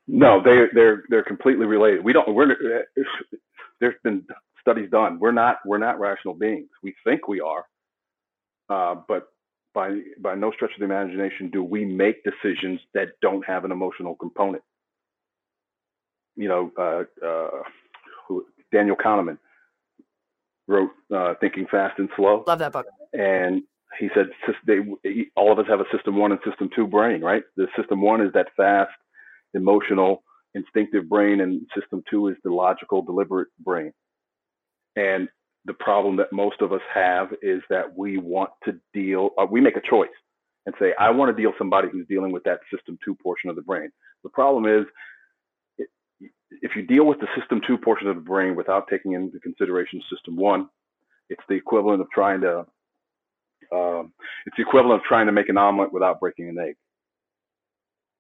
No, 0.06 0.42
they, 0.42 0.66
they're, 0.74 1.04
they're 1.08 1.24
completely 1.24 1.64
related. 1.64 2.04
We 2.04 2.12
don't, 2.12 2.34
we're, 2.34 2.54
there's 3.80 3.94
been 4.04 4.24
studies 4.60 4.90
done. 4.90 5.18
We're 5.18 5.32
not, 5.32 5.56
we're 5.64 5.78
not 5.78 5.98
rational 5.98 6.34
beings. 6.34 6.68
We 6.82 6.94
think 7.04 7.26
we 7.26 7.40
are. 7.40 7.64
Uh, 8.68 9.00
but 9.08 9.28
by, 9.74 10.00
by 10.20 10.34
no 10.34 10.50
stretch 10.52 10.72
of 10.74 10.78
the 10.78 10.84
imagination 10.84 11.50
do 11.50 11.62
we 11.62 11.84
make 11.84 12.24
decisions 12.24 12.80
that 12.94 13.08
don't 13.22 13.44
have 13.46 13.64
an 13.64 13.72
emotional 13.72 14.14
component 14.16 14.62
you 16.38 16.48
know, 16.48 16.70
uh, 16.78 17.26
uh, 17.26 17.62
who, 18.26 18.46
Daniel 18.72 18.96
Kahneman 18.96 19.38
wrote 20.68 20.90
uh, 21.14 21.34
Thinking 21.40 21.66
Fast 21.70 21.98
and 21.98 22.08
Slow. 22.16 22.44
Love 22.46 22.60
that 22.60 22.72
book. 22.72 22.86
And 23.12 23.62
he 23.98 24.08
said 24.14 24.26
they, 24.66 24.78
all 25.34 25.52
of 25.52 25.58
us 25.58 25.66
have 25.68 25.80
a 25.80 25.84
system 25.92 26.16
one 26.16 26.30
and 26.30 26.40
system 26.48 26.70
two 26.74 26.86
brain, 26.86 27.20
right? 27.20 27.42
The 27.56 27.66
system 27.76 28.00
one 28.00 28.20
is 28.20 28.32
that 28.34 28.48
fast, 28.56 28.92
emotional, 29.52 30.22
instinctive 30.54 31.08
brain, 31.08 31.40
and 31.40 31.66
system 31.78 32.04
two 32.08 32.28
is 32.28 32.36
the 32.44 32.50
logical, 32.50 33.02
deliberate 33.02 33.48
brain. 33.58 33.92
And 34.94 35.28
the 35.68 35.74
problem 35.74 36.16
that 36.16 36.32
most 36.32 36.60
of 36.62 36.72
us 36.72 36.80
have 36.92 37.28
is 37.42 37.62
that 37.70 37.96
we 37.96 38.18
want 38.18 38.50
to 38.64 38.80
deal, 38.92 39.30
uh, 39.38 39.46
we 39.48 39.60
make 39.60 39.76
a 39.76 39.82
choice 39.88 40.08
and 40.66 40.74
say, 40.80 40.94
I 40.98 41.10
want 41.10 41.34
to 41.34 41.40
deal 41.40 41.50
with 41.50 41.58
somebody 41.58 41.88
who's 41.92 42.06
dealing 42.08 42.32
with 42.32 42.42
that 42.44 42.60
system 42.74 42.98
two 43.04 43.14
portion 43.14 43.50
of 43.50 43.56
the 43.56 43.62
brain. 43.62 43.90
The 44.24 44.30
problem 44.30 44.66
is 44.66 44.86
if 46.62 46.72
you 46.74 46.82
deal 46.82 47.04
with 47.04 47.20
the 47.20 47.28
system 47.38 47.60
two 47.66 47.78
portion 47.78 48.08
of 48.08 48.16
the 48.16 48.22
brain 48.22 48.56
without 48.56 48.88
taking 48.88 49.12
into 49.12 49.38
consideration 49.40 50.02
system 50.12 50.36
one, 50.36 50.68
it's 51.28 51.42
the 51.48 51.54
equivalent 51.54 52.00
of 52.00 52.08
trying 52.12 52.40
to 52.40 52.66
um, 53.70 54.14
it's 54.46 54.56
the 54.56 54.62
equivalent 54.62 55.02
of 55.02 55.04
trying 55.04 55.26
to 55.26 55.32
make 55.32 55.50
an 55.50 55.58
omelet 55.58 55.92
without 55.92 56.20
breaking 56.20 56.48
an 56.48 56.58
egg, 56.58 56.76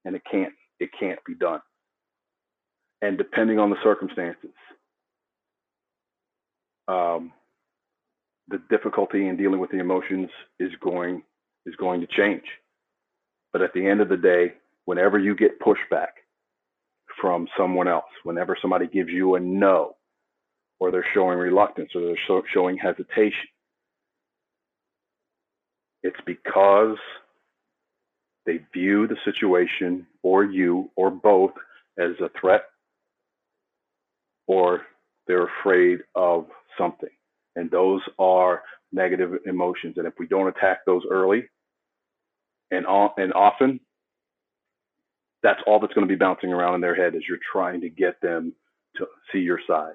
and 0.04 0.14
it 0.14 0.22
can't 0.30 0.52
it 0.78 0.90
can't 1.00 1.18
be 1.26 1.34
done. 1.34 1.60
And 3.00 3.16
depending 3.16 3.58
on 3.58 3.70
the 3.70 3.76
circumstances, 3.82 4.50
um, 6.88 7.32
the 8.48 8.60
difficulty 8.70 9.28
in 9.28 9.36
dealing 9.36 9.60
with 9.60 9.70
the 9.70 9.78
emotions 9.78 10.30
is 10.58 10.72
going 10.80 11.22
is 11.66 11.76
going 11.76 12.00
to 12.00 12.06
change. 12.06 12.44
But 13.52 13.62
at 13.62 13.72
the 13.74 13.86
end 13.86 14.00
of 14.00 14.08
the 14.08 14.16
day, 14.16 14.54
whenever 14.84 15.18
you 15.18 15.34
get 15.34 15.60
pushback, 15.60 16.08
from 17.20 17.48
someone 17.56 17.88
else. 17.88 18.04
Whenever 18.24 18.56
somebody 18.60 18.86
gives 18.86 19.10
you 19.10 19.34
a 19.34 19.40
no, 19.40 19.96
or 20.80 20.90
they're 20.90 21.06
showing 21.14 21.38
reluctance, 21.38 21.90
or 21.94 22.02
they're 22.02 22.44
showing 22.52 22.76
hesitation, 22.76 23.48
it's 26.02 26.20
because 26.24 26.96
they 28.46 28.60
view 28.72 29.06
the 29.06 29.16
situation 29.24 30.06
or 30.22 30.44
you 30.44 30.90
or 30.96 31.10
both 31.10 31.52
as 31.98 32.12
a 32.20 32.30
threat 32.40 32.64
or 34.46 34.82
they're 35.26 35.48
afraid 35.60 35.98
of 36.14 36.46
something. 36.78 37.10
And 37.58 37.70
those 37.70 38.00
are 38.20 38.62
negative 38.92 39.32
emotions. 39.46 39.94
And 39.98 40.06
if 40.06 40.14
we 40.18 40.28
don't 40.28 40.46
attack 40.46 40.78
those 40.86 41.02
early 41.10 41.42
and, 42.70 42.86
and 43.16 43.32
often, 43.32 43.80
that's 45.42 45.60
all 45.66 45.80
that's 45.80 45.92
going 45.92 46.06
to 46.06 46.12
be 46.12 46.18
bouncing 46.18 46.52
around 46.52 46.76
in 46.76 46.80
their 46.80 46.94
head 46.94 47.16
as 47.16 47.22
you're 47.28 47.38
trying 47.52 47.80
to 47.80 47.88
get 47.88 48.20
them 48.20 48.52
to 48.96 49.06
see 49.32 49.40
your 49.40 49.60
side. 49.66 49.94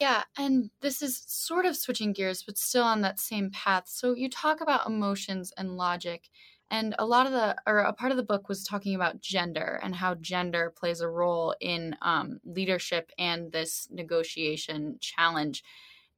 Yeah, 0.00 0.24
and 0.38 0.70
this 0.80 1.02
is 1.02 1.22
sort 1.26 1.66
of 1.66 1.76
switching 1.76 2.12
gears, 2.12 2.42
but 2.42 2.58
still 2.58 2.82
on 2.82 3.02
that 3.02 3.20
same 3.20 3.50
path. 3.50 3.84
So 3.86 4.14
you 4.14 4.28
talk 4.30 4.60
about 4.62 4.86
emotions 4.86 5.52
and 5.56 5.76
logic, 5.76 6.28
and 6.70 6.94
a 6.98 7.06
lot 7.06 7.26
of 7.26 7.32
the, 7.32 7.56
or 7.66 7.78
a 7.78 7.92
part 7.92 8.10
of 8.10 8.16
the 8.16 8.24
book 8.24 8.48
was 8.48 8.64
talking 8.64 8.94
about 8.94 9.20
gender 9.20 9.80
and 9.82 9.94
how 9.94 10.14
gender 10.16 10.72
plays 10.76 11.00
a 11.00 11.08
role 11.08 11.54
in 11.60 11.96
um, 12.02 12.40
leadership 12.44 13.10
and 13.18 13.52
this 13.52 13.88
negotiation 13.90 14.96
challenge. 15.00 15.62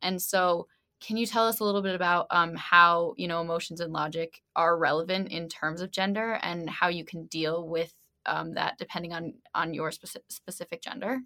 And 0.00 0.20
so 0.20 0.66
can 1.00 1.16
you 1.16 1.26
tell 1.26 1.46
us 1.46 1.60
a 1.60 1.64
little 1.64 1.82
bit 1.82 1.94
about 1.94 2.26
um, 2.30 2.56
how 2.56 3.14
you 3.16 3.28
know 3.28 3.40
emotions 3.40 3.80
and 3.80 3.92
logic 3.92 4.42
are 4.56 4.76
relevant 4.76 5.30
in 5.30 5.48
terms 5.48 5.80
of 5.80 5.90
gender 5.90 6.38
and 6.42 6.68
how 6.68 6.88
you 6.88 7.04
can 7.04 7.26
deal 7.26 7.68
with 7.68 7.92
um, 8.26 8.54
that 8.54 8.78
depending 8.78 9.12
on 9.12 9.34
on 9.54 9.74
your 9.74 9.90
specific, 9.90 10.30
specific 10.30 10.82
gender? 10.82 11.20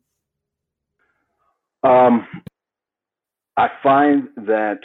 Um, 1.85 2.27
I 3.57 3.68
find 3.83 4.29
that 4.37 4.81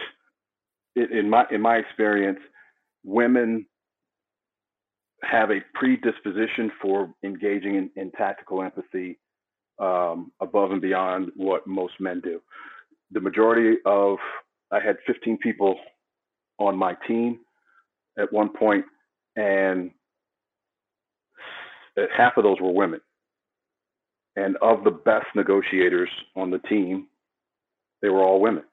in 0.95 1.29
my 1.29 1.45
in 1.51 1.61
my 1.61 1.77
experience, 1.77 2.39
women 3.03 3.65
have 5.23 5.51
a 5.51 5.61
predisposition 5.73 6.71
for 6.81 7.13
engaging 7.23 7.75
in, 7.75 7.89
in 7.95 8.11
tactical 8.11 8.61
empathy 8.61 9.17
um, 9.79 10.31
above 10.41 10.71
and 10.71 10.81
beyond 10.81 11.31
what 11.35 11.67
most 11.67 11.93
men 11.99 12.21
do. 12.21 12.39
The 13.11 13.19
majority 13.19 13.77
of 13.85 14.17
I 14.71 14.79
had 14.79 14.97
15 15.07 15.37
people 15.37 15.75
on 16.59 16.75
my 16.75 16.95
team 17.07 17.39
at 18.17 18.31
one 18.33 18.49
point, 18.49 18.85
and 19.35 19.91
half 22.15 22.37
of 22.37 22.43
those 22.43 22.59
were 22.59 22.71
women. 22.71 22.99
And 24.35 24.55
of 24.61 24.83
the 24.83 24.91
best 24.91 25.27
negotiators 25.35 26.09
on 26.35 26.51
the 26.51 26.59
team, 26.59 27.07
they 28.01 28.09
were 28.09 28.23
all 28.23 28.39
women. 28.39 28.63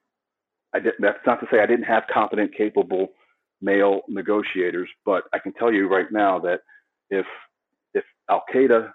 I 0.75 0.81
did, 0.81 0.95
that's 0.99 1.19
not 1.27 1.41
to 1.41 1.47
say 1.51 1.61
I 1.61 1.67
didn't 1.67 1.85
have 1.85 2.05
competent, 2.13 2.55
capable 2.55 3.09
male 3.65 4.03
negotiators, 4.09 4.89
but 5.05 5.25
I 5.33 5.39
can 5.39 5.53
tell 5.55 5.73
you 5.73 5.89
right 5.89 6.11
now 6.13 6.39
that 6.41 6.61
if 7.11 7.27
if 7.95 8.05
Al 8.31 8.45
Qaeda 8.53 8.93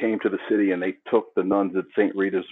came 0.00 0.18
to 0.20 0.28
the 0.28 0.38
city 0.48 0.70
and 0.72 0.82
they 0.82 0.94
took 1.10 1.34
the 1.34 1.42
nuns 1.42 1.76
at 1.76 1.84
St. 1.96 2.14
Rita's 2.16 2.46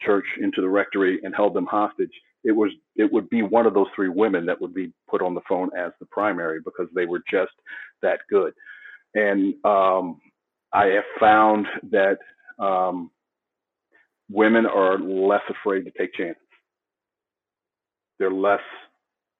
Church 0.00 0.26
into 0.40 0.60
the 0.60 0.68
rectory 0.68 1.20
and 1.24 1.34
held 1.34 1.54
them 1.54 1.66
hostage, 1.66 2.12
it 2.44 2.52
was 2.52 2.70
it 2.96 3.12
would 3.12 3.28
be 3.28 3.42
one 3.42 3.66
of 3.66 3.74
those 3.74 3.88
three 3.94 4.08
women 4.08 4.46
that 4.46 4.60
would 4.60 4.74
be 4.74 4.92
put 5.10 5.22
on 5.22 5.34
the 5.34 5.40
phone 5.48 5.70
as 5.76 5.92
the 6.00 6.06
primary 6.06 6.60
because 6.64 6.86
they 6.94 7.04
were 7.06 7.22
just 7.30 7.52
that 8.02 8.20
good. 8.30 8.52
And 9.14 9.54
um, 9.64 10.20
I 10.72 10.86
have 10.86 11.04
found 11.18 11.66
that 11.90 12.18
um, 12.58 13.10
women 14.30 14.66
are 14.66 14.98
less 14.98 15.42
afraid 15.48 15.84
to 15.84 15.90
take 15.90 16.14
chances. 16.14 16.42
They're 18.18 18.30
less 18.30 18.60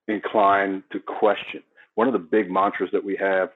inclined 0.09 0.83
to 0.93 1.01
question. 1.01 1.63
One 1.95 2.07
of 2.07 2.13
the 2.13 2.19
big 2.19 2.51
mantras 2.51 2.91
that 2.93 3.05
we 3.05 3.17
have 3.17 3.51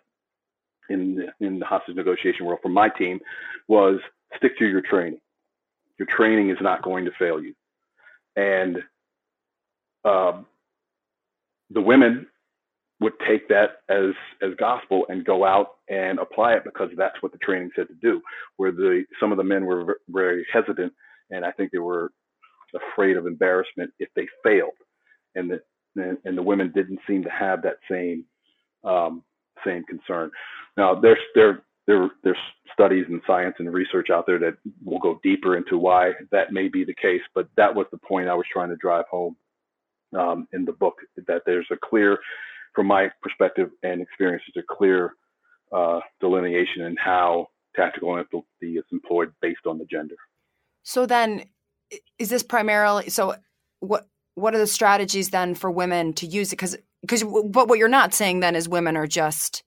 in 0.91 1.29
in 1.41 1.59
the 1.59 1.67
hostage 1.67 1.97
negotiation 1.97 2.47
world 2.47 2.61
for 2.63 2.69
my 2.69 2.89
team 2.89 3.21
was 3.69 3.99
stick 4.37 4.59
to 4.59 4.67
your 4.67 4.83
training. 4.83 5.21
Your 5.99 6.07
training 6.07 6.51
is 6.51 6.59
not 6.61 6.83
going 6.83 7.05
to 7.05 7.13
fail 7.19 7.41
you. 7.41 7.55
And 8.37 8.79
um, 10.05 10.47
the 11.71 11.81
women 11.81 12.27
would 13.01 13.13
take 13.27 13.49
that 13.49 13.83
as 13.89 14.15
as 14.43 14.55
gospel 14.59 15.07
and 15.09 15.25
go 15.25 15.45
out 15.45 15.77
and 15.89 16.19
apply 16.19 16.55
it 16.55 16.65
because 16.65 16.91
that's 16.97 17.21
what 17.21 17.33
the 17.33 17.39
training 17.39 17.71
said 17.75 17.89
to 17.89 17.95
do. 17.95 18.21
Where 18.57 18.73
the 18.73 19.05
some 19.21 19.33
of 19.33 19.39
the 19.39 19.45
men 19.45 19.65
were 19.65 19.99
very 20.09 20.47
hesitant, 20.53 20.93
and 21.31 21.45
I 21.45 21.51
think 21.53 21.71
they 21.71 21.79
were 21.79 22.11
afraid 22.75 23.17
of 23.17 23.27
embarrassment 23.27 23.93
if 23.99 24.09
they 24.17 24.27
failed, 24.43 24.73
and 25.35 25.51
the 25.51 25.61
and 25.97 26.39
the 26.39 26.43
women 26.43 26.73
didn't 26.75 27.01
seem 27.07 27.23
to 27.25 27.31
have 27.31 27.63
that 27.63 27.79
same 27.91 28.25
um, 28.85 29.23
same 29.65 29.85
concern. 29.85 30.31
Now 30.77 30.95
there's 30.95 31.19
there 31.35 31.63
there 31.87 32.11
there's 32.23 32.37
studies 32.73 33.07
and 33.09 33.21
science 33.27 33.57
and 33.59 33.73
research 33.73 34.09
out 34.11 34.27
there 34.27 34.39
that 34.39 34.57
will 34.85 34.99
go 34.99 35.21
deeper 35.23 35.57
into 35.57 35.79
why 35.79 36.13
that 36.31 36.53
may 36.53 36.69
be 36.69 36.85
the 36.85 36.95
case, 36.95 37.23
but 37.35 37.49
that 37.57 37.75
was 37.75 37.87
the 37.91 37.99
point 37.99 38.29
I 38.29 38.35
was 38.35 38.47
trying 38.53 38.71
to 38.71 38.77
drive 38.77 39.05
home 39.11 39.37
um, 40.19 40.49
in 40.53 40.65
the 40.65 40.73
book 40.73 40.97
that 41.27 41.43
there's 41.47 41.67
a 41.71 41.77
clear, 41.77 42.19
from 42.75 42.87
my 42.87 43.11
perspective 43.23 43.71
and 43.83 44.01
experience, 44.01 44.43
there's 44.55 44.65
a 44.69 44.75
clear 44.75 45.15
uh, 45.73 46.01
delineation 46.21 46.83
in 46.83 46.97
how 46.97 47.49
tactical 47.75 48.17
empathy 48.17 48.77
is 48.77 48.85
employed 48.93 49.33
based 49.41 49.67
on 49.67 49.79
the 49.79 49.87
gender. 49.87 50.17
So 50.83 51.07
then, 51.07 51.45
is 52.19 52.29
this 52.29 52.43
primarily 52.43 53.11
so? 53.11 53.37
What 53.81 54.07
what 54.35 54.55
are 54.55 54.59
the 54.59 54.67
strategies 54.67 55.31
then 55.31 55.55
for 55.55 55.71
women 55.71 56.13
to 56.15 56.27
use 56.27 56.53
it? 56.53 56.57
Because 56.57 56.77
because 57.01 57.23
but 57.23 57.69
what 57.69 57.79
you're 57.79 57.89
not 57.89 58.15
saying 58.15 58.41
then 58.41 58.57
is 58.57 58.69
women 58.69 58.97
are 58.97 59.07
just 59.07 59.63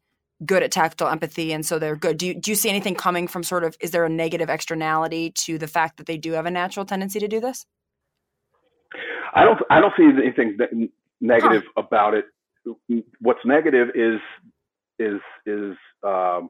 good 0.46 0.64
at 0.64 0.72
tactile 0.72 1.08
empathy 1.08 1.54
and 1.54 1.66
so 1.66 1.80
they're 1.80 1.96
good. 1.96 2.18
Do 2.18 2.28
you, 2.28 2.34
do 2.34 2.52
you 2.52 2.56
see 2.56 2.70
anything 2.70 2.96
coming 2.96 3.28
from 3.28 3.44
sort 3.44 3.64
of 3.64 3.78
is 3.80 3.92
there 3.92 4.06
a 4.06 4.10
negative 4.10 4.50
externality 4.50 5.32
to 5.32 5.58
the 5.58 5.68
fact 5.68 5.98
that 5.98 6.08
they 6.08 6.18
do 6.18 6.34
have 6.34 6.46
a 6.46 6.52
natural 6.52 6.86
tendency 6.86 7.20
to 7.20 7.28
do 7.28 7.40
this? 7.40 7.66
I 9.34 9.44
don't 9.44 9.60
I 9.70 9.82
don't 9.82 9.94
see 9.98 10.04
anything 10.04 10.90
negative 11.22 11.64
huh. 11.76 11.84
about 11.84 12.14
it. 12.14 12.26
What's 13.20 13.46
negative 13.46 13.90
is 13.96 14.20
is 14.98 15.22
is 15.46 15.76
um, 16.04 16.50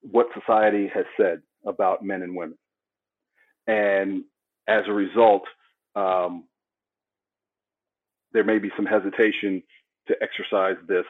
what 0.00 0.26
society 0.38 0.90
has 0.92 1.04
said 1.16 1.42
about 1.66 2.04
men 2.04 2.22
and 2.22 2.34
women, 2.34 2.58
and 3.66 4.24
as 4.66 4.84
a 4.88 4.92
result, 4.92 5.42
um, 5.94 6.44
there 8.32 8.44
may 8.44 8.58
be 8.58 8.70
some 8.76 8.86
hesitation 8.86 9.62
to 10.08 10.16
exercise 10.22 10.76
this 10.88 11.04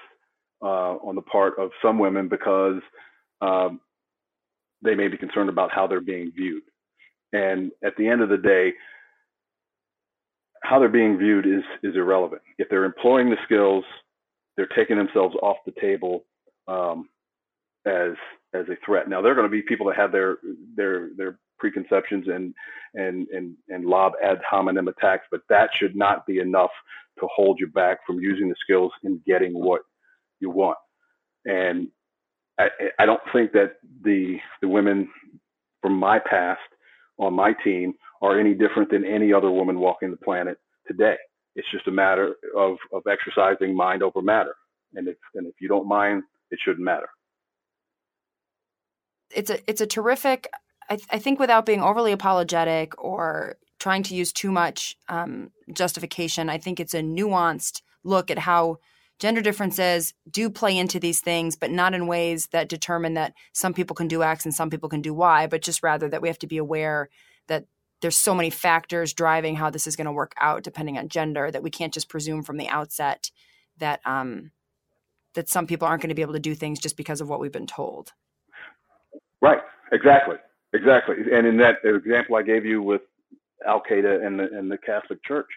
uh, 0.62 0.96
on 0.96 1.14
the 1.14 1.22
part 1.22 1.58
of 1.58 1.70
some 1.82 1.98
women 1.98 2.28
because 2.28 2.80
um, 3.40 3.80
they 4.82 4.94
may 4.94 5.08
be 5.08 5.16
concerned 5.16 5.48
about 5.48 5.72
how 5.72 5.86
they're 5.86 6.00
being 6.00 6.32
viewed. 6.34 6.62
And 7.32 7.72
at 7.84 7.96
the 7.96 8.06
end 8.08 8.20
of 8.20 8.28
the 8.28 8.36
day, 8.36 8.72
how 10.62 10.78
they're 10.78 10.88
being 10.88 11.18
viewed 11.18 11.46
is 11.46 11.62
is 11.82 11.96
irrelevant. 11.96 12.42
If 12.58 12.68
they're 12.68 12.84
employing 12.84 13.30
the 13.30 13.36
skills, 13.44 13.84
they're 14.56 14.68
taking 14.76 14.96
themselves 14.96 15.34
off 15.42 15.56
the 15.66 15.74
table 15.80 16.24
um, 16.68 17.08
as 17.86 18.12
as 18.54 18.66
a 18.68 18.76
threat. 18.84 19.08
Now 19.08 19.22
there 19.22 19.32
are 19.32 19.34
going 19.34 19.46
to 19.46 19.50
be 19.50 19.62
people 19.62 19.86
that 19.86 19.96
have 19.96 20.12
their 20.12 20.38
their 20.76 21.10
their 21.16 21.38
preconceptions 21.62 22.26
and 22.26 22.54
and 22.94 23.28
and 23.36 23.54
and 23.68 23.84
lob 23.94 24.12
ad 24.22 24.40
hominem 24.48 24.88
attacks, 24.88 25.26
but 25.30 25.42
that 25.48 25.68
should 25.78 25.94
not 25.94 26.26
be 26.26 26.38
enough 26.40 26.74
to 27.20 27.28
hold 27.34 27.58
you 27.60 27.68
back 27.68 27.98
from 28.06 28.18
using 28.18 28.48
the 28.48 28.60
skills 28.64 28.92
and 29.04 29.24
getting 29.24 29.52
what 29.54 29.82
you 30.40 30.50
want. 30.50 30.78
And 31.44 31.88
I, 32.58 32.66
I 32.98 33.06
don't 33.06 33.26
think 33.32 33.52
that 33.52 33.76
the 34.02 34.38
the 34.60 34.68
women 34.68 35.08
from 35.80 35.94
my 35.96 36.18
past 36.18 36.60
on 37.18 37.34
my 37.34 37.52
team 37.64 37.94
are 38.22 38.38
any 38.38 38.54
different 38.54 38.90
than 38.90 39.04
any 39.04 39.32
other 39.32 39.50
woman 39.50 39.78
walking 39.78 40.10
the 40.10 40.16
planet 40.16 40.58
today. 40.86 41.16
It's 41.54 41.70
just 41.70 41.86
a 41.88 41.90
matter 41.90 42.36
of, 42.56 42.76
of 42.92 43.02
exercising 43.06 43.76
mind 43.76 44.02
over 44.02 44.22
matter. 44.22 44.54
And 44.94 45.08
if, 45.08 45.16
and 45.34 45.46
if 45.46 45.54
you 45.60 45.68
don't 45.68 45.88
mind, 45.88 46.22
it 46.50 46.58
shouldn't 46.64 46.84
matter. 46.84 47.08
It's 49.34 49.50
a, 49.50 49.58
it's 49.68 49.80
a 49.80 49.86
terrific, 49.86 50.48
I, 50.92 50.96
th- 50.96 51.08
I 51.10 51.18
think 51.18 51.40
without 51.40 51.64
being 51.64 51.80
overly 51.80 52.12
apologetic 52.12 53.02
or 53.02 53.56
trying 53.78 54.02
to 54.02 54.14
use 54.14 54.30
too 54.30 54.52
much 54.52 54.94
um, 55.08 55.50
justification, 55.72 56.50
I 56.50 56.58
think 56.58 56.78
it's 56.78 56.92
a 56.92 57.00
nuanced 57.00 57.80
look 58.04 58.30
at 58.30 58.38
how 58.38 58.76
gender 59.18 59.40
differences 59.40 60.12
do 60.30 60.50
play 60.50 60.76
into 60.76 61.00
these 61.00 61.22
things, 61.22 61.56
but 61.56 61.70
not 61.70 61.94
in 61.94 62.06
ways 62.06 62.48
that 62.52 62.68
determine 62.68 63.14
that 63.14 63.32
some 63.54 63.72
people 63.72 63.96
can 63.96 64.06
do 64.06 64.22
X 64.22 64.44
and 64.44 64.54
some 64.54 64.68
people 64.68 64.90
can 64.90 65.00
do 65.00 65.14
Y, 65.14 65.46
but 65.46 65.62
just 65.62 65.82
rather 65.82 66.10
that 66.10 66.20
we 66.20 66.28
have 66.28 66.38
to 66.40 66.46
be 66.46 66.58
aware 66.58 67.08
that 67.48 67.64
there's 68.02 68.16
so 68.16 68.34
many 68.34 68.50
factors 68.50 69.14
driving 69.14 69.56
how 69.56 69.70
this 69.70 69.86
is 69.86 69.96
going 69.96 70.04
to 70.04 70.12
work 70.12 70.34
out 70.38 70.62
depending 70.62 70.98
on 70.98 71.08
gender 71.08 71.50
that 71.50 71.62
we 71.62 71.70
can't 71.70 71.94
just 71.94 72.10
presume 72.10 72.42
from 72.42 72.58
the 72.58 72.68
outset 72.68 73.30
that 73.78 74.00
um, 74.04 74.50
that 75.32 75.48
some 75.48 75.66
people 75.66 75.88
aren't 75.88 76.02
going 76.02 76.10
to 76.10 76.14
be 76.14 76.20
able 76.20 76.34
to 76.34 76.38
do 76.38 76.54
things 76.54 76.78
just 76.78 76.98
because 76.98 77.22
of 77.22 77.30
what 77.30 77.40
we've 77.40 77.50
been 77.50 77.66
told. 77.66 78.12
Right. 79.40 79.60
Exactly. 79.90 80.36
Exactly. 80.74 81.16
And 81.32 81.46
in 81.46 81.56
that 81.58 81.76
example 81.84 82.36
I 82.36 82.42
gave 82.42 82.64
you 82.64 82.82
with 82.82 83.02
Al 83.66 83.82
Qaeda 83.82 84.24
and 84.26 84.38
the, 84.40 84.44
and 84.56 84.70
the 84.70 84.78
Catholic 84.78 85.22
Church, 85.24 85.48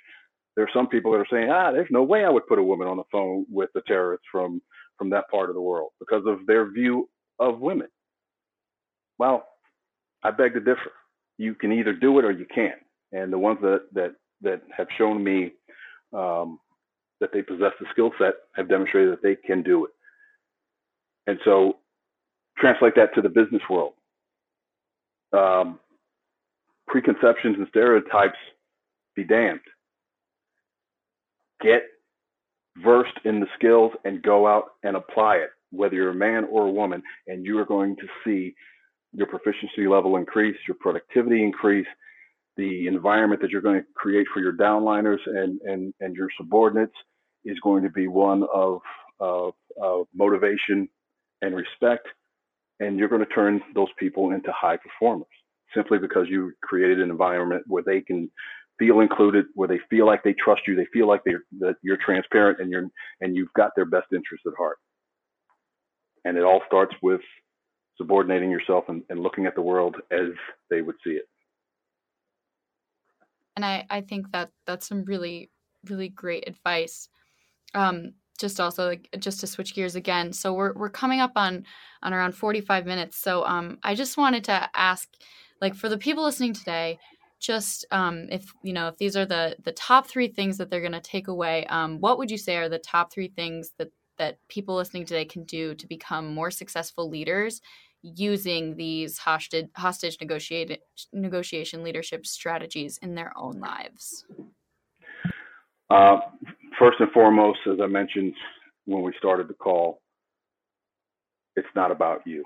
there 0.56 0.66
are 0.66 0.70
some 0.74 0.88
people 0.88 1.12
that 1.12 1.20
are 1.20 1.28
saying, 1.32 1.50
ah, 1.52 1.72
there's 1.72 1.90
no 1.92 2.04
way 2.04 2.26
I 2.26 2.30
would 2.30 2.48
put 2.48 2.60
a 2.60 2.64
woman 2.64 2.88
on 2.88 2.98
the 2.98 3.04
phone 3.12 3.46
with 3.52 3.70
the 3.74 3.82
terrorists 3.88 4.28
from 4.32 4.62
from 4.98 5.10
that 5.12 5.30
part 5.32 5.50
of 5.50 5.56
the 5.56 5.62
world 5.62 5.92
because 6.00 6.24
of 6.28 6.46
their 6.48 6.72
view 6.72 7.10
of 7.40 7.60
women. 7.60 7.88
Well, 9.20 9.46
I 10.24 10.32
beg 10.32 10.54
to 10.54 10.62
differ. 10.62 10.92
You 11.38 11.56
can 11.56 11.72
either 11.74 11.94
do 11.94 12.20
it 12.20 12.26
or 12.26 12.32
you 12.32 12.46
can't. 12.54 12.80
And 13.14 13.34
the 13.34 13.40
ones 13.40 13.60
that 13.62 13.84
that 13.94 14.16
that 14.42 14.62
have 14.76 14.88
shown 14.98 15.24
me 15.24 15.54
um, 16.14 16.60
that 17.22 17.32
they 17.34 17.44
possess 17.44 17.74
the 17.82 17.88
skill 17.92 18.12
set 18.20 18.36
have 18.56 18.70
demonstrated 18.70 19.14
that 19.14 19.24
they 19.24 19.36
can 19.38 19.64
do 19.64 19.86
it. 19.86 19.92
And 21.28 21.40
so, 21.46 21.80
translate 22.60 22.96
that 22.98 23.16
to 23.16 23.24
the 23.24 23.30
business 23.30 23.64
world. 23.70 23.95
Um, 25.36 25.80
preconceptions 26.88 27.58
and 27.58 27.68
stereotypes 27.70 28.38
be 29.16 29.24
damned 29.24 29.60
get 31.62 31.84
versed 32.84 33.18
in 33.24 33.40
the 33.40 33.48
skills 33.58 33.92
and 34.04 34.22
go 34.22 34.48
out 34.48 34.66
and 34.84 34.96
apply 34.96 35.38
it, 35.38 35.50
whether 35.72 35.96
you're 35.96 36.10
a 36.10 36.16
man 36.16 36.46
or 36.50 36.68
a 36.68 36.72
woman, 36.72 37.02
and 37.28 37.46
you 37.46 37.58
are 37.58 37.66
going 37.66 37.96
to 37.96 38.08
see 38.24 38.54
your 39.14 39.28
proficiency 39.28 39.88
level 39.88 40.18
increase, 40.18 40.58
your 40.68 40.76
productivity 40.80 41.44
increase, 41.44 41.88
the 42.58 42.88
environment 42.88 43.42
that 43.42 43.50
you're 43.50 43.62
going 43.62 43.80
to 43.80 43.86
create 43.96 44.28
for 44.34 44.42
your 44.42 44.54
downliners 44.54 45.20
and, 45.26 45.60
and, 45.62 45.94
and 46.02 46.16
your 46.16 46.30
subordinates 46.38 46.94
is 47.46 47.58
going 47.62 47.84
to 47.84 47.90
be 47.90 48.08
one 48.08 48.44
of, 48.54 48.80
of, 49.20 49.54
of 49.82 50.08
motivation 50.14 50.88
and 51.42 51.56
respect. 51.56 52.08
And 52.80 53.00
you're 53.00 53.10
going 53.10 53.26
to 53.26 53.34
turn 53.34 53.62
those 53.74 53.88
people 53.98 54.32
into 54.32 54.52
high 54.52 54.78
performers 54.78 55.28
simply 55.74 55.98
because 55.98 56.28
you 56.30 56.54
created 56.62 57.00
an 57.02 57.10
environment 57.10 57.64
where 57.68 57.84
they 57.84 58.02
can 58.02 58.30
feel 58.78 59.00
included, 59.00 59.46
where 59.54 59.68
they 59.68 59.80
feel 59.90 60.06
like 60.06 60.24
they 60.24 60.34
trust 60.34 60.62
you, 60.68 60.76
they 60.76 60.88
feel 60.92 61.08
like 61.08 61.22
they're 61.26 61.44
that 61.60 61.76
you're 61.82 61.98
transparent 62.04 62.60
and 62.60 62.70
you're 62.70 62.88
and 63.22 63.36
you've 63.36 63.54
got 63.56 63.72
their 63.76 63.86
best 63.86 64.08
interest 64.12 64.44
at 64.46 64.54
heart. 64.58 64.78
And 66.26 66.38
it 66.38 66.44
all 66.44 66.62
starts 66.68 66.94
with 67.02 67.22
subordinating 67.98 68.52
yourself 68.52 68.86
and, 68.90 69.04
and 69.10 69.20
looking 69.20 69.46
at 69.46 69.56
the 69.56 69.62
world 69.62 69.96
as 70.12 70.30
they 70.70 70.82
would 70.82 70.96
see 71.06 71.14
it. 71.14 71.26
And 73.56 73.64
I, 73.64 73.86
I 73.90 74.02
think 74.02 74.32
that 74.32 74.50
that's 74.66 74.88
some 74.88 75.06
really, 75.06 75.50
really 75.88 76.10
great 76.10 76.48
advice. 76.48 77.08
Um, 77.74 78.14
just 78.40 78.60
also 78.60 78.88
like 78.88 79.10
just 79.20 79.40
to 79.40 79.48
switch 79.48 79.74
gears 79.74 79.96
again. 79.96 80.34
So 80.34 80.54
we're 80.54 80.74
we're 80.74 80.90
coming 80.90 81.22
up 81.22 81.34
on 81.36 81.66
on 82.04 82.14
around 82.14 82.36
45 82.36 82.86
minutes. 82.86 83.18
So 83.18 83.46
um 83.46 83.80
I 83.84 83.96
just 83.96 84.18
wanted 84.18 84.44
to 84.46 84.70
ask 84.76 85.10
like 85.62 85.76
for 85.76 85.90
the 85.90 85.98
people 85.98 86.24
listening 86.24 86.54
today, 86.54 87.00
just 87.40 87.86
um, 87.92 88.28
if 88.32 88.52
you 88.64 88.74
know 88.74 88.88
if 88.88 88.98
these 88.98 89.16
are 89.16 89.26
the 89.26 89.56
the 89.64 89.72
top 89.72 90.08
three 90.08 90.28
things 90.28 90.58
that 90.58 90.70
they're 90.70 90.82
going 90.82 90.92
to 90.92 91.02
take 91.02 91.28
away 91.28 91.66
um, 91.68 92.00
what 92.00 92.18
would 92.18 92.32
you 92.32 92.38
say 92.38 92.58
are 92.58 92.70
the 92.70 92.80
top 92.80 93.12
three 93.12 93.28
things 93.28 93.72
that 93.78 93.90
that 94.18 94.40
people 94.48 94.76
listening 94.76 95.06
today 95.06 95.26
can 95.26 95.44
do 95.44 95.76
to 95.76 95.88
become 95.88 96.34
more 96.34 96.50
successful 96.50 97.10
leaders 97.10 97.62
using 98.02 98.76
these 98.78 99.18
hostage 99.18 99.68
hostage 99.76 100.18
negotiated 100.22 100.80
negotiation 101.14 101.84
leadership 101.84 102.26
strategies 102.26 102.98
in 103.00 103.16
their 103.16 103.34
own 103.38 103.60
lives 103.60 104.26
uh, 105.90 106.18
first 106.80 107.00
and 107.00 107.12
foremost 107.12 107.60
as 107.72 107.80
i 107.82 107.88
mentioned 107.88 108.34
when 108.86 109.02
we 109.04 109.14
started 109.18 109.48
the 109.48 109.54
call 109.54 110.02
it's 111.56 111.68
not 111.76 111.92
about 111.92 112.26
you. 112.26 112.46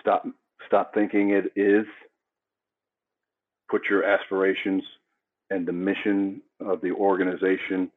Stop 0.00 0.26
stop 0.66 0.92
thinking 0.94 1.30
it 1.30 1.52
is. 1.56 1.86
Put 3.70 3.82
your 3.88 4.04
aspirations 4.04 4.82
and 5.50 5.66
the 5.66 5.72
mission 5.72 6.40
of 6.60 6.80
the 6.80 6.90
organization 6.92 7.90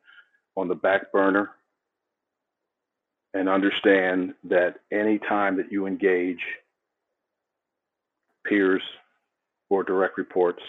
on 0.55 0.67
the 0.67 0.75
back 0.75 1.11
burner 1.11 1.51
and 3.33 3.49
understand 3.49 4.33
that 4.43 4.75
any 4.91 5.19
time 5.19 5.57
that 5.57 5.71
you 5.71 5.85
engage 5.85 6.39
peers 8.45 8.81
or 9.69 9.83
direct 9.83 10.17
reports, 10.17 10.61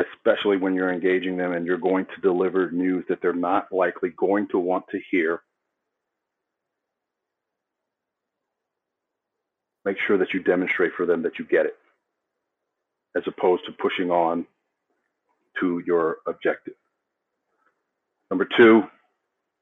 especially 0.00 0.56
when 0.56 0.74
you're 0.74 0.92
engaging 0.92 1.36
them 1.36 1.52
and 1.52 1.66
you're 1.66 1.78
going 1.78 2.06
to 2.06 2.20
deliver 2.20 2.70
news 2.70 3.04
that 3.08 3.20
they're 3.22 3.32
not 3.32 3.72
likely 3.72 4.10
going 4.16 4.48
to 4.48 4.58
want 4.58 4.84
to 4.90 5.00
hear, 5.10 5.40
make 9.84 9.96
sure 10.06 10.18
that 10.18 10.32
you 10.34 10.42
demonstrate 10.42 10.92
for 10.96 11.06
them 11.06 11.22
that 11.22 11.38
you 11.38 11.44
get 11.44 11.66
it 11.66 11.76
as 13.16 13.22
opposed 13.26 13.64
to 13.66 13.72
pushing 13.72 14.10
on 14.10 14.46
to 15.60 15.82
your 15.86 16.18
objective. 16.26 16.74
Number 18.30 18.48
two, 18.56 18.82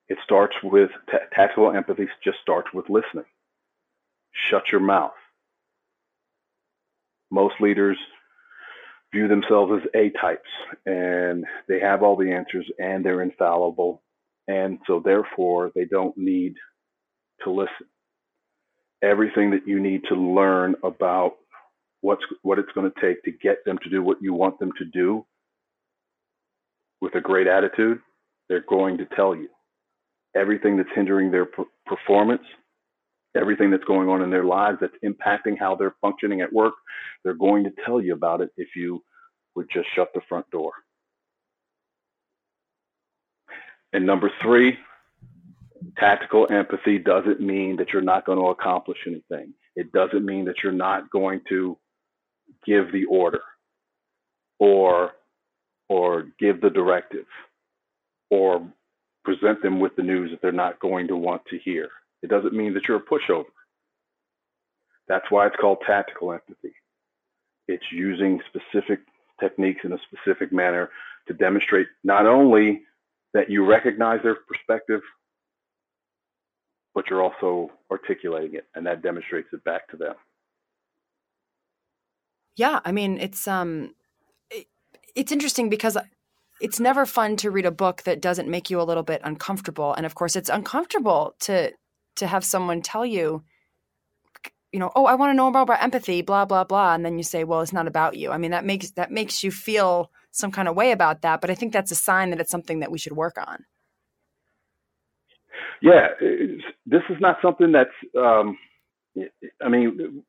it 0.09 0.19
starts 0.25 0.57
with 0.63 0.91
t- 1.11 1.19
tactical 1.35 1.71
empathy, 1.73 2.09
just 2.25 2.39
starts 2.41 2.69
with 2.73 2.89
listening. 2.89 3.25
Shut 4.51 4.65
your 4.73 4.81
mouth. 4.81 5.13
Most 7.31 7.55
leaders 7.61 7.99
view 9.13 9.29
themselves 9.29 9.73
as 9.77 9.91
A 9.95 10.11
types 10.21 10.49
and 10.87 11.45
they 11.69 11.81
have 11.81 12.03
all 12.03 12.17
the 12.17 12.33
answers 12.33 12.67
and 12.79 13.05
they're 13.05 13.23
infallible. 13.23 14.03
And 14.49 14.79
so 14.87 15.01
therefore 15.05 15.71
they 15.75 15.85
don't 15.85 16.17
need 16.17 16.55
to 17.45 17.51
listen. 17.51 17.87
Everything 19.03 19.51
that 19.51 19.67
you 19.67 19.81
need 19.81 20.03
to 20.09 20.15
learn 20.15 20.75
about 20.85 21.35
what's 22.01 22.23
what 22.43 22.59
it's 22.59 22.73
going 22.75 22.91
to 22.91 23.01
take 23.01 23.23
to 23.25 23.33
get 23.33 23.65
them 23.65 23.79
to 23.83 23.91
do 23.91 24.03
what 24.03 24.23
you 24.23 24.35
want 24.35 24.59
them 24.59 24.73
to 24.79 24.85
do 24.85 25.25
with 27.01 27.15
a 27.15 27.21
great 27.21 27.47
attitude, 27.47 27.99
they're 28.49 28.65
going 28.69 28.99
to 28.99 29.07
tell 29.17 29.35
you 29.35 29.49
everything 30.37 30.77
that's 30.77 30.89
hindering 30.95 31.31
their 31.31 31.47
performance, 31.87 32.43
everything 33.35 33.71
that's 33.71 33.85
going 33.85 34.09
on 34.09 34.23
in 34.23 34.31
their 34.31 34.45
lives 34.45 34.79
that's 34.81 34.97
impacting 35.05 35.59
how 35.59 35.75
they're 35.75 35.95
functioning 36.01 36.41
at 36.41 36.53
work. 36.53 36.75
They're 37.25 37.35
going 37.35 37.65
to 37.65 37.73
tell 37.85 38.01
you 38.01 38.15
about 38.15 38.41
it 38.41 38.51
if 38.57 38.77
you 38.77 39.03
would 39.55 39.69
just 39.73 39.89
shut 39.95 40.11
the 40.15 40.21
front 40.29 40.49
door. 40.51 40.73
And 43.93 44.07
number 44.07 44.31
three, 44.41 44.79
tactical 45.99 46.47
empathy 46.51 46.99
doesn't 46.99 47.41
mean 47.41 47.77
that 47.77 47.93
you're 47.93 48.03
not 48.03 48.25
going 48.25 48.39
to 48.39 48.47
accomplish 48.47 48.99
anything. 49.07 49.53
It 49.77 49.93
doesn't 49.93 50.25
mean 50.25 50.45
that 50.47 50.63
you're 50.63 50.73
not 50.73 51.11
going 51.11 51.41
to 51.49 51.79
give 52.65 52.93
the 52.93 53.05
order 53.07 53.43
or 54.59 55.13
or 55.89 56.29
give 56.39 56.61
the 56.61 56.71
directive 56.71 57.27
or 58.31 58.67
present 59.25 59.63
them 59.63 59.79
with 59.79 59.95
the 59.97 60.03
news 60.03 60.31
that 60.31 60.41
they're 60.41 60.53
not 60.53 60.81
going 60.81 61.09
to 61.09 61.17
want 61.17 61.43
to 61.47 61.59
hear. 61.59 61.91
It 62.23 62.31
doesn't 62.31 62.55
mean 62.55 62.75
that 62.75 62.87
you're 62.87 62.99
a 62.99 63.01
pushover. 63.01 63.47
That's 65.09 65.31
why 65.31 65.47
it's 65.47 65.57
called 65.57 65.79
tactical 65.87 66.33
empathy. 66.33 66.75
It's 67.69 67.85
using 67.91 68.41
specific 68.49 69.01
techniques 69.41 69.81
in 69.85 69.93
a 69.93 69.99
specific 69.99 70.53
manner 70.53 70.91
to 71.27 71.35
demonstrate 71.35 71.89
not 72.05 72.27
only 72.27 72.83
that 73.35 73.51
you 73.51 73.65
recognize 73.65 74.21
their 74.23 74.37
perspective, 74.37 75.01
but 76.95 77.09
you're 77.09 77.23
also 77.23 77.71
articulating 77.91 78.55
it, 78.55 78.67
and 78.75 78.87
that 78.87 79.03
demonstrates 79.03 79.49
it 79.53 79.65
back 79.65 79.89
to 79.89 79.97
them. 79.97 80.15
Yeah, 82.57 82.81
I 82.85 82.93
mean, 82.93 83.19
it's 83.19 83.49
um, 83.49 83.95
it, 84.51 84.67
it's 85.17 85.33
interesting 85.33 85.71
because 85.71 85.97
it's 86.61 86.79
never 86.79 87.07
fun 87.07 87.37
to 87.39 87.51
read 87.51 87.65
a 87.65 87.71
book 87.71 88.03
that 88.03 88.21
doesn't 88.21 88.49
make 88.49 88.69
you 88.69 88.81
a 88.81 88.85
little 88.85 89.03
bit 89.03 89.23
uncomfortable, 89.25 89.95
and 89.95 90.05
of 90.05 90.15
course, 90.15 90.37
it's 90.37 90.51
uncomfortable 90.51 91.35
to 91.41 91.73
to 92.17 92.27
have 92.27 92.45
someone 92.45 92.83
tell 92.83 93.07
you, 93.07 93.43
you 94.73 94.79
know, 94.79 94.91
oh, 94.95 95.07
I 95.07 95.15
want 95.15 95.31
to 95.31 95.35
know 95.35 95.51
more 95.51 95.63
about 95.63 95.83
empathy, 95.83 96.23
blah 96.23 96.45
blah 96.45 96.65
blah, 96.65 96.95
and 96.95 97.05
then 97.05 97.19
you 97.19 97.25
say, 97.25 97.45
well, 97.45 97.61
it's 97.61 97.73
not 97.73 97.87
about 97.87 98.17
you. 98.17 98.31
I 98.31 98.39
mean, 98.39 98.51
that 98.53 98.65
makes 98.65 98.91
that 98.93 99.11
makes 99.11 99.43
you 99.43 99.51
feel 99.51 100.11
some 100.31 100.51
kind 100.51 100.67
of 100.67 100.75
way 100.75 100.93
about 100.93 101.23
that, 101.23 101.41
but 101.41 101.51
I 101.51 101.55
think 101.55 101.73
that's 101.73 101.91
a 101.91 101.97
sign 101.97 102.31
that 102.31 102.41
it's 102.41 102.51
something 102.51 102.81
that 102.81 102.91
we 102.91 102.99
should 102.99 103.13
work 103.13 103.37
on. 103.37 103.65
Yeah, 105.83 106.09
this 106.87 107.03
is 107.11 107.17
not 107.21 107.39
something 107.43 107.73
that's. 107.73 107.91
Um, 108.17 108.57
I 109.63 109.69
mean, 109.69 110.23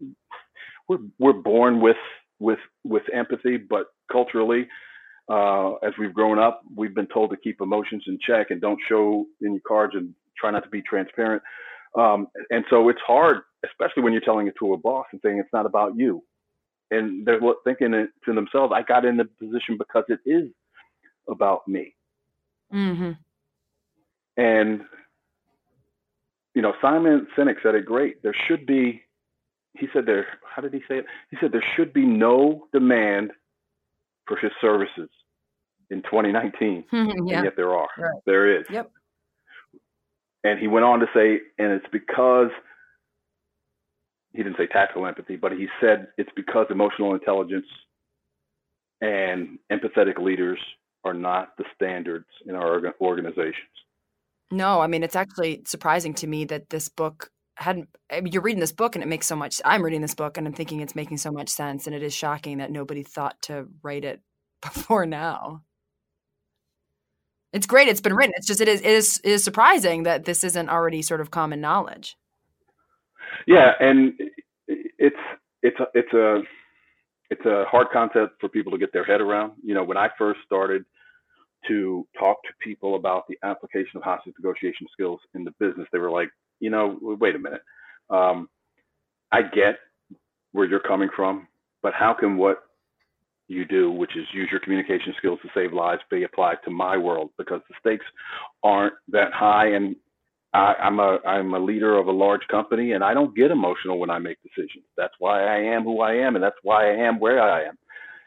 we're 0.90 0.98
we're 1.20 1.34
born 1.34 1.80
with 1.80 1.98
with 2.40 2.60
with 2.84 3.04
empathy, 3.14 3.58
but 3.58 3.88
culturally, 4.12 4.68
uh, 5.30 5.74
as 5.76 5.94
we've 5.98 6.14
grown 6.14 6.40
up, 6.40 6.64
we've 6.76 6.96
been 6.96 7.08
told 7.08 7.30
to 7.30 7.38
keep 7.38 7.62
emotions 7.62 8.04
in 8.08 8.18
check 8.26 8.48
and 8.50 8.60
don't 8.60 8.80
show 8.90 9.26
any 9.46 9.60
cards 9.60 9.94
and 9.96 10.14
try 10.38 10.52
not 10.52 10.64
to 10.64 10.70
be 10.70 10.82
transparent. 10.82 11.42
Um, 11.96 12.28
and 12.50 12.66
so 12.70 12.90
it's 12.90 13.00
hard, 13.06 13.42
especially 13.66 14.04
when 14.04 14.14
you're 14.14 14.22
telling 14.22 14.48
it 14.48 14.56
to 14.60 14.74
a 14.74 14.78
boss 14.78 15.06
and 15.12 15.22
saying 15.24 15.38
it's 15.38 15.54
not 15.54 15.66
about 15.66 15.96
you. 15.96 16.24
And 16.92 17.26
they're 17.26 17.40
thinking 17.64 17.94
it 17.94 18.10
to 18.26 18.34
themselves, 18.34 18.74
I 18.76 18.82
got 18.84 19.06
in 19.06 19.18
the 19.18 19.26
position 19.26 19.78
because 19.78 20.04
it 20.10 20.20
is 20.26 20.50
about 21.30 21.68
me. 21.68 21.96
Mm-hmm. 22.74 23.12
And, 24.38 24.82
you 26.54 26.62
know, 26.62 26.74
Simon 26.82 27.28
Sinek 27.38 27.56
said 27.64 27.76
it 27.76 27.86
great. 27.86 28.22
There 28.22 28.36
should 28.48 28.66
be, 28.66 29.02
he 29.78 29.88
said 29.94 30.06
there, 30.06 30.28
how 30.44 30.62
did 30.62 30.74
he 30.74 30.80
say 30.88 31.00
it? 31.00 31.06
He 31.32 31.38
said 31.40 31.52
there 31.52 31.64
should 31.76 31.94
be 31.94 32.06
no 32.06 32.68
demand 32.74 33.32
for 34.28 34.38
his 34.38 34.52
services 34.62 35.10
in 35.90 36.02
2019. 36.04 36.86
yeah. 36.92 37.00
And 37.00 37.28
yet 37.28 37.56
there 37.56 37.76
are. 37.76 37.90
Right. 37.98 38.22
There 38.26 38.60
is. 38.60 38.66
Yep. 38.70 38.92
And 40.44 40.60
he 40.60 40.68
went 40.68 40.86
on 40.86 41.00
to 41.00 41.06
say, 41.14 41.40
and 41.58 41.72
it's 41.72 41.86
because 41.92 42.50
he 44.34 44.44
didn't 44.44 44.58
say 44.58 44.68
tactical 44.68 45.06
empathy, 45.06 45.36
but 45.36 45.52
he 45.52 45.68
said 45.80 46.08
it's 46.18 46.32
because 46.36 46.68
emotional 46.70 47.14
intelligence 47.14 47.68
and 49.02 49.60
empathetic 49.72 50.20
leaders 50.20 50.60
are 51.06 51.14
not 51.14 51.56
the 51.58 51.66
standards 51.76 52.26
in 52.46 52.56
our 52.56 52.94
organizations. 53.02 53.56
No, 54.52 54.82
I 54.82 54.88
mean, 54.88 55.04
it's 55.04 55.16
actually 55.16 55.64
surprising 55.66 56.14
to 56.16 56.28
me 56.28 56.46
that 56.46 56.70
this 56.70 56.90
book 56.90 57.30
hadn't. 57.58 57.90
I 58.12 58.22
mean, 58.22 58.34
you're 58.34 58.42
reading 58.42 58.60
this 58.60 58.72
book 58.72 58.96
and 58.96 59.04
it 59.04 59.08
makes 59.08 59.28
so 59.28 59.36
much. 59.36 59.62
I'm 59.66 59.84
reading 59.84 60.02
this 60.02 60.16
book 60.16 60.38
and 60.38 60.48
I'm 60.48 60.54
thinking 60.54 60.80
it's 60.80 60.96
making 60.96 61.18
so 61.18 61.32
much 61.32 61.50
sense. 61.50 61.86
And 61.88 61.96
it 61.96 62.04
is 62.04 62.14
shocking 62.14 62.58
that 62.58 62.72
nobody 62.72 63.04
thought 63.04 63.42
to 63.44 63.68
write 63.82 64.06
it 64.06 64.22
before 64.62 65.06
now. 65.06 65.64
It's 67.54 67.68
great. 67.68 67.88
It's 67.88 68.02
been 68.02 68.16
written. 68.16 68.34
It's 68.36 68.48
just 68.48 68.62
it 68.62 68.68
is 68.68 68.82
it 68.82 68.88
is 68.88 69.22
it 69.24 69.32
is 69.32 69.44
surprising 69.44 70.04
that 70.04 70.26
this 70.26 70.44
isn't 70.44 70.70
already 70.70 71.02
sort 71.02 71.22
of 71.22 71.32
common 71.32 71.62
knowledge. 71.62 72.18
Yeah, 73.48 73.72
and 73.80 74.14
it's 74.68 75.16
it's 75.62 75.80
a, 75.80 75.86
it's 75.94 76.14
a 76.14 76.42
it's 77.30 77.46
a 77.46 77.66
hard 77.70 77.88
concept 77.94 78.42
for 78.42 78.50
people 78.50 78.72
to 78.72 78.78
get 78.78 78.92
their 78.92 79.04
head 79.04 79.22
around. 79.22 79.54
You 79.64 79.76
know, 79.76 79.84
when 79.84 79.98
I 79.98 80.10
first 80.18 80.40
started 80.46 80.84
to 81.68 82.08
talk 82.20 82.42
to 82.44 82.50
people 82.62 82.96
about 82.96 83.26
the 83.28 83.38
application 83.44 83.98
of 83.98 84.04
hostage 84.04 84.34
negotiation 84.38 84.88
skills 84.92 85.20
in 85.34 85.44
the 85.44 85.52
business, 85.60 85.88
they 85.92 86.00
were 86.00 86.12
like, 86.12 86.30
you 86.60 86.70
know, 86.70 86.98
wait 87.02 87.36
a 87.36 87.40
minute. 87.40 87.62
Um, 88.10 88.50
I 89.32 89.44
get 89.44 89.80
where 90.52 90.68
you're 90.68 90.80
coming 90.80 91.10
from, 91.16 91.48
but 91.82 91.94
how 91.94 92.14
can 92.14 92.38
what 92.38 92.64
you 93.48 93.66
do, 93.66 93.92
which 93.92 94.16
is 94.16 94.26
use 94.34 94.50
your 94.52 94.60
communication 94.62 95.14
skills 95.18 95.40
to 95.44 95.50
save 95.54 95.74
lives, 95.74 96.02
be 96.10 96.24
applied 96.24 96.58
to 96.66 96.72
my 96.72 96.98
world 96.98 97.32
because 97.38 97.62
the 97.70 97.76
stakes 97.80 98.06
aren't 98.64 98.94
that 99.10 99.34
high. 99.34 99.68
And 99.70 99.96
I, 100.54 100.76
I'm 100.80 101.00
a 101.00 101.20
I'm 101.26 101.54
a 101.54 101.60
leader 101.60 101.98
of 101.98 102.08
a 102.08 102.12
large 102.12 102.48
company, 102.50 102.94
and 102.94 103.04
I 103.04 103.14
don't 103.14 103.36
get 103.36 103.52
emotional 103.52 104.00
when 104.00 104.10
I 104.10 104.20
make 104.20 104.38
decisions. 104.44 104.86
That's 104.98 105.14
why 105.20 105.44
I 105.46 105.58
am 105.76 105.84
who 105.84 106.02
I 106.02 106.14
am, 106.16 106.36
and 106.36 106.44
that's 106.44 106.58
why 106.64 106.90
I 106.92 106.96
am 107.08 107.20
where 107.20 107.42
I 107.42 107.66
am. 107.66 107.78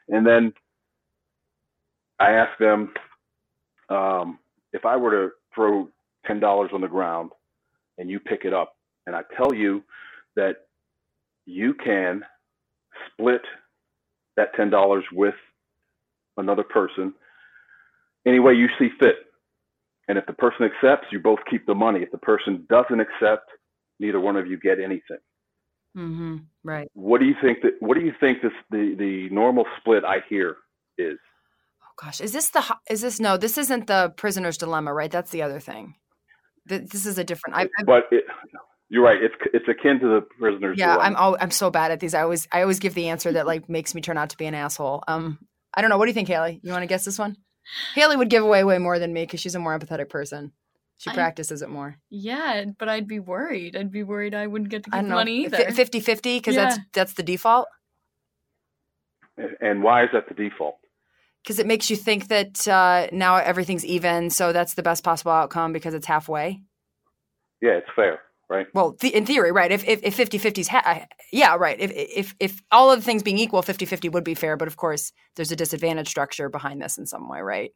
And 0.09 0.27
then 0.27 0.53
I 2.19 2.33
ask 2.33 2.59
them 2.59 2.93
um, 3.89 4.39
if 4.73 4.85
I 4.85 4.97
were 4.97 5.11
to 5.11 5.33
throw 5.55 5.89
ten 6.27 6.41
dollars 6.41 6.71
on 6.75 6.81
the 6.81 6.89
ground 6.89 7.33
and 7.99 8.11
you 8.11 8.21
pick 8.21 8.45
it 8.45 8.53
up, 8.55 8.77
and 9.07 9.17
I 9.17 9.23
tell 9.37 9.55
you 9.55 9.83
that 10.37 10.57
you 11.47 11.75
can 11.75 12.23
split 13.13 13.43
that 14.37 14.55
$10 14.55 15.03
with 15.13 15.35
another 16.37 16.63
person 16.63 17.15
any 18.27 18.41
way 18.41 18.55
you 18.55 18.69
see 18.79 18.91
fit. 18.99 19.17
And 20.09 20.19
if 20.19 20.27
the 20.27 20.33
person 20.33 20.67
accepts, 20.67 21.07
you 21.11 21.21
both 21.21 21.39
keep 21.49 21.67
the 21.67 21.75
money. 21.75 22.01
If 22.03 22.11
the 22.11 22.19
person 22.19 22.67
doesn't 22.69 23.01
accept, 23.01 23.51
neither 23.99 24.21
one 24.21 24.37
of 24.37 24.47
you 24.47 24.59
get 24.59 24.79
anything. 24.79 25.19
Mm-hmm. 25.97 26.37
Right. 26.63 26.89
What 26.95 27.21
do 27.21 27.27
you 27.27 27.35
think 27.41 27.63
that? 27.63 27.73
What 27.81 27.95
do 27.95 28.05
you 28.05 28.13
think 28.21 28.43
this 28.43 28.53
the 28.71 28.95
the 28.99 29.31
normal 29.31 29.65
split 29.81 30.05
I 30.05 30.19
hear 30.29 30.57
is? 30.99 31.19
Oh 31.83 32.05
gosh, 32.05 32.21
is 32.21 32.33
this 32.33 32.51
the 32.51 32.63
is 32.91 33.01
this 33.01 33.19
no? 33.19 33.39
This 33.39 33.57
isn't 33.57 33.87
the 33.87 34.13
prisoner's 34.17 34.59
dilemma, 34.59 34.93
right? 34.93 35.11
That's 35.11 35.31
the 35.31 35.41
other 35.41 35.59
thing. 35.59 35.95
This 36.67 37.07
is 37.07 37.17
a 37.17 37.25
different. 37.25 37.57
I, 37.57 37.69
but 37.87 38.09
it, 38.11 38.25
you're 38.89 39.03
right. 39.03 39.19
It's 39.21 39.35
it's 39.53 39.69
akin 39.69 39.99
to 40.01 40.07
the 40.07 40.21
prisoners. 40.39 40.77
Yeah, 40.79 40.95
dilemma. 40.95 41.05
I'm 41.05 41.17
all, 41.17 41.37
I'm 41.41 41.51
so 41.51 41.71
bad 41.71 41.91
at 41.91 42.01
these. 42.01 42.15
I 42.15 42.23
always 42.23 42.47
I 42.53 42.63
always 42.63 42.79
give 42.79 42.95
the 42.95 43.09
answer 43.09 43.33
that 43.33 43.47
like 43.47 43.69
makes 43.69 43.95
me 43.95 44.01
turn 44.01 44.17
out 44.17 44.31
to 44.31 44.37
be 44.37 44.47
an 44.47 44.55
asshole. 44.55 45.03
Um, 45.09 45.39
I 45.75 45.81
don't 45.81 45.91
know. 45.91 45.99
What 45.99 46.05
do 46.05 46.11
you 46.11 46.15
think, 46.15 46.29
Haley? 46.29 46.61
You 46.63 46.71
want 46.71 46.83
to 46.83 46.87
guess 46.87 47.05
this 47.05 47.19
one? 47.19 47.37
Haley 47.95 48.17
would 48.17 48.31
give 48.31 48.45
away 48.45 48.63
way 48.63 48.79
more 48.79 48.99
than 48.99 49.13
me 49.13 49.23
because 49.23 49.41
she's 49.41 49.57
a 49.57 49.59
more 49.59 49.77
empathetic 49.77 50.09
person. 50.09 50.53
She 50.99 51.11
I, 51.11 51.15
practices 51.15 51.63
it 51.63 51.69
more. 51.69 51.99
Yeah, 52.11 52.65
but 52.79 52.89
I'd 52.89 53.09
be 53.09 53.19
worried. 53.19 53.77
I'd 53.77 53.91
be 53.91 54.05
worried 54.05 54.35
I 54.35 54.47
wouldn't 54.47 54.71
get 54.71 54.85
to 54.85 54.91
get 54.91 55.05
money 55.05 55.45
either. 55.45 55.59
50-50 55.59 56.23
because 56.23 56.55
yeah. 56.55 56.65
that's 56.65 56.79
that's 56.93 57.13
the 57.15 57.23
default. 57.23 57.67
And 59.61 59.83
why 59.83 60.05
is 60.05 60.11
that 60.15 60.29
the 60.29 60.35
default? 60.35 60.77
Because 61.43 61.59
it 61.59 61.67
makes 61.67 61.91
you 61.91 61.97
think 61.97 62.29
that 62.29 62.67
uh, 62.67 63.09
now 63.13 63.37
everything's 63.37 63.85
even, 63.85 64.31
so 64.31 64.53
that's 64.53 64.75
the 64.75 64.83
best 64.83 65.05
possible 65.05 65.33
outcome 65.33 65.75
because 65.75 65.93
it's 65.93 66.07
halfway. 66.07 66.63
Yeah, 67.61 67.73
it's 67.73 67.89
fair 67.95 68.21
right? 68.49 68.67
Well, 68.75 68.93
th- 68.93 69.13
in 69.13 69.27
theory, 69.27 69.53
right. 69.53 69.71
If 69.71 69.87
if, 69.87 70.01
if 70.03 70.15
50 70.15 70.39
50 70.39 70.63
ha- 70.65 71.07
yeah, 71.33 71.57
right. 71.57 71.79
If, 71.79 71.91
if 71.95 72.35
if 72.41 72.63
all 72.71 72.91
of 72.91 73.01
the 73.01 73.05
things 73.05 73.23
being 73.23 73.39
equal, 73.39 73.63
50 73.63 73.87
50 73.87 74.09
would 74.11 74.25
be 74.25 74.35
fair. 74.35 74.57
But 74.57 74.69
of 74.69 74.77
course, 74.77 75.13
there's 75.37 75.53
a 75.53 75.57
disadvantage 75.57 76.09
structure 76.09 76.49
behind 76.49 76.81
this 76.81 76.99
in 76.99 77.07
some 77.07 77.29
way, 77.29 77.41
right? 77.41 77.73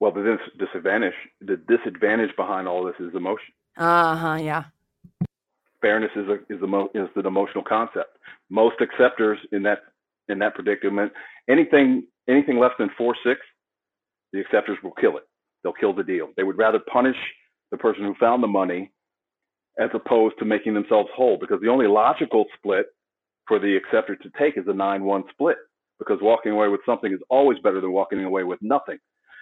Well, 0.00 0.12
the 0.12 0.22
dis- 0.22 0.66
disadvantage, 0.66 1.14
the 1.40 1.56
disadvantage 1.56 2.34
behind 2.36 2.66
all 2.66 2.84
this 2.84 2.94
is 3.00 3.14
emotion. 3.14 3.52
Uh 3.76 4.16
huh. 4.16 4.34
Yeah. 4.36 4.64
Fairness 5.80 6.10
is 6.16 6.28
a, 6.28 6.34
is 6.52 6.60
the 6.60 6.66
mo- 6.66 6.90
is 6.94 7.08
an 7.16 7.26
emotional 7.26 7.64
concept. 7.64 8.18
Most 8.50 8.76
acceptors 8.80 9.38
in 9.52 9.62
that 9.64 9.80
in 10.28 10.38
that 10.40 10.54
predicament, 10.54 11.12
anything 11.48 12.06
anything 12.28 12.58
less 12.58 12.72
than 12.78 12.90
four 12.96 13.14
six, 13.24 13.40
the 14.32 14.40
acceptors 14.40 14.78
will 14.82 14.92
kill 14.92 15.16
it. 15.16 15.24
They'll 15.62 15.72
kill 15.72 15.92
the 15.94 16.02
deal. 16.04 16.28
They 16.36 16.42
would 16.42 16.58
rather 16.58 16.78
punish 16.78 17.16
the 17.70 17.76
person 17.78 18.04
who 18.04 18.14
found 18.18 18.42
the 18.42 18.48
money 18.48 18.90
as 19.78 19.90
opposed 19.94 20.38
to 20.38 20.44
making 20.44 20.74
themselves 20.74 21.08
whole 21.14 21.38
because 21.40 21.60
the 21.60 21.68
only 21.68 21.86
logical 21.86 22.44
split 22.56 22.86
for 23.46 23.58
the 23.58 23.76
acceptor 23.76 24.16
to 24.16 24.30
take 24.38 24.58
is 24.58 24.64
a 24.68 24.74
9 24.74 25.04
1 25.04 25.24
split 25.30 25.56
because 25.98 26.18
walking 26.20 26.52
away 26.52 26.68
with 26.68 26.80
something 26.86 27.12
is 27.12 27.20
always 27.28 27.58
better 27.60 27.80
than 27.80 27.92
walking 27.92 28.24
away 28.24 28.42
with 28.42 28.58
nothing. 28.62 28.98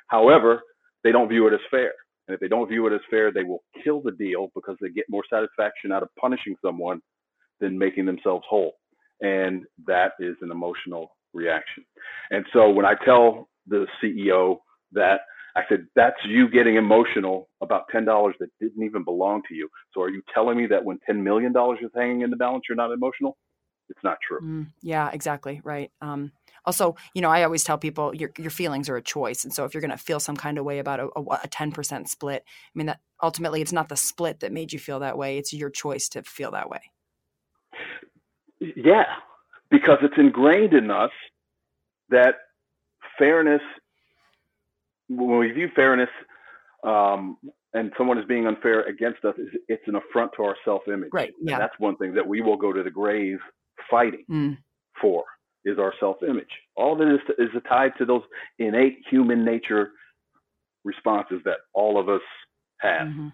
However, 0.08 0.62
they 1.04 1.12
don't 1.12 1.28
view 1.28 1.46
it 1.46 1.54
as 1.54 1.60
fair. 1.70 1.92
And 2.26 2.34
if 2.34 2.40
they 2.40 2.48
don't 2.48 2.68
view 2.68 2.86
it 2.86 2.92
as 2.92 3.00
fair, 3.08 3.32
they 3.32 3.44
will 3.44 3.62
kill 3.82 4.02
the 4.02 4.10
deal 4.12 4.50
because 4.54 4.76
they 4.80 4.90
get 4.90 5.06
more 5.08 5.24
satisfaction 5.30 5.92
out 5.92 6.02
of 6.02 6.10
punishing 6.20 6.56
someone 6.62 7.00
than 7.60 7.78
making 7.78 8.06
themselves 8.06 8.44
whole. 8.48 8.74
And 9.22 9.64
that 9.86 10.12
is 10.20 10.36
an 10.42 10.50
emotional 10.50 11.16
reaction. 11.32 11.84
And 12.30 12.44
so 12.52 12.70
when 12.70 12.84
I 12.84 12.94
tell 13.04 13.48
the 13.66 13.86
CEO 14.02 14.58
that, 14.92 15.20
I 15.56 15.62
said, 15.68 15.86
that's 15.96 16.16
you 16.24 16.48
getting 16.48 16.76
emotional 16.76 17.48
about 17.60 17.84
$10 17.94 18.32
that 18.38 18.48
didn't 18.60 18.82
even 18.82 19.04
belong 19.04 19.42
to 19.48 19.54
you. 19.54 19.68
So 19.92 20.02
are 20.02 20.10
you 20.10 20.22
telling 20.32 20.56
me 20.56 20.66
that 20.66 20.84
when 20.84 20.98
$10 21.08 21.22
million 21.22 21.52
is 21.82 21.90
hanging 21.94 22.22
in 22.22 22.30
the 22.30 22.36
balance, 22.36 22.64
you're 22.68 22.76
not 22.76 22.92
emotional? 22.92 23.36
It's 23.88 24.04
not 24.04 24.18
true. 24.26 24.40
Mm, 24.40 24.66
yeah, 24.82 25.10
exactly. 25.12 25.60
Right. 25.64 25.90
Um, 26.00 26.32
also, 26.64 26.96
you 27.14 27.22
know, 27.22 27.30
I 27.30 27.44
always 27.44 27.64
tell 27.64 27.78
people 27.78 28.14
your 28.14 28.30
your 28.38 28.50
feelings 28.50 28.88
are 28.90 28.96
a 28.96 29.02
choice, 29.02 29.44
and 29.44 29.52
so 29.52 29.64
if 29.64 29.72
you're 29.72 29.80
going 29.80 29.90
to 29.90 29.96
feel 29.96 30.20
some 30.20 30.36
kind 30.36 30.58
of 30.58 30.66
way 30.66 30.78
about 30.78 31.00
a 31.00 31.48
ten 31.48 31.72
percent 31.72 32.08
split, 32.10 32.44
I 32.46 32.70
mean 32.74 32.86
that 32.86 33.00
ultimately 33.22 33.62
it's 33.62 33.72
not 33.72 33.88
the 33.88 33.96
split 33.96 34.40
that 34.40 34.52
made 34.52 34.72
you 34.72 34.78
feel 34.78 35.00
that 35.00 35.16
way; 35.16 35.38
it's 35.38 35.54
your 35.54 35.70
choice 35.70 36.08
to 36.10 36.22
feel 36.22 36.50
that 36.50 36.68
way. 36.68 36.80
Yeah, 38.60 39.06
because 39.70 39.98
it's 40.02 40.18
ingrained 40.18 40.74
in 40.74 40.90
us 40.90 41.12
that 42.10 42.34
fairness, 43.18 43.62
when 45.08 45.38
we 45.38 45.50
view 45.50 45.68
fairness, 45.74 46.10
um, 46.84 47.36
and 47.74 47.92
someone 47.98 48.18
is 48.18 48.24
being 48.26 48.46
unfair 48.46 48.82
against 48.82 49.24
us, 49.24 49.34
it's 49.68 49.82
an 49.86 49.96
affront 49.96 50.32
to 50.36 50.42
our 50.42 50.56
self-image. 50.64 51.10
Right. 51.12 51.32
Yeah. 51.40 51.54
And 51.54 51.62
that's 51.62 51.78
one 51.78 51.96
thing 51.96 52.14
that 52.14 52.26
we 52.26 52.40
will 52.40 52.56
go 52.56 52.72
to 52.72 52.82
the 52.82 52.90
grave 52.90 53.38
fighting 53.90 54.24
mm. 54.30 54.56
for 55.00 55.24
is 55.64 55.78
our 55.78 55.92
self-image. 56.00 56.48
All 56.76 56.94
of 56.94 57.06
it 57.06 57.12
is, 57.12 57.20
is 57.38 57.62
tied 57.68 57.92
to 57.98 58.06
those 58.06 58.22
innate 58.58 58.98
human 59.10 59.44
nature 59.44 59.90
responses 60.84 61.40
that 61.44 61.58
all 61.74 62.00
of 62.00 62.08
us 62.08 62.22
have. 62.78 63.08
Mm-hmm. 63.08 63.28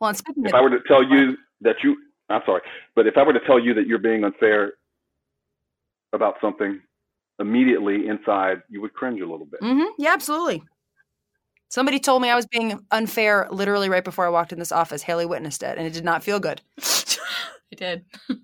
Well, 0.00 0.10
if 0.10 0.54
I 0.54 0.60
were 0.60 0.70
to 0.70 0.80
tell 0.88 1.04
you 1.04 1.36
that 1.60 1.76
you, 1.84 1.96
I'm 2.28 2.42
sorry, 2.44 2.62
but 2.96 3.06
if 3.06 3.16
I 3.16 3.22
were 3.22 3.34
to 3.34 3.46
tell 3.46 3.60
you 3.60 3.74
that 3.74 3.86
you're 3.86 3.98
being 3.98 4.24
unfair 4.24 4.72
about 6.12 6.34
something, 6.40 6.80
immediately 7.42 8.06
inside 8.08 8.62
you 8.70 8.80
would 8.80 8.94
cringe 8.94 9.20
a 9.20 9.26
little 9.26 9.46
bit. 9.46 9.60
Mm-hmm. 9.60 9.84
Yeah, 9.98 10.12
absolutely. 10.14 10.62
Somebody 11.68 11.98
told 11.98 12.22
me 12.22 12.30
I 12.30 12.36
was 12.36 12.46
being 12.46 12.80
unfair 12.90 13.48
literally 13.50 13.88
right 13.88 14.04
before 14.04 14.26
I 14.26 14.30
walked 14.30 14.52
in 14.52 14.58
this 14.58 14.72
office. 14.72 15.02
Haley 15.02 15.26
witnessed 15.26 15.62
it, 15.62 15.78
and 15.78 15.86
it 15.86 15.92
did 15.92 16.04
not 16.04 16.22
feel 16.22 16.40
good. 16.40 16.60
I 16.80 17.76
did. 17.76 18.04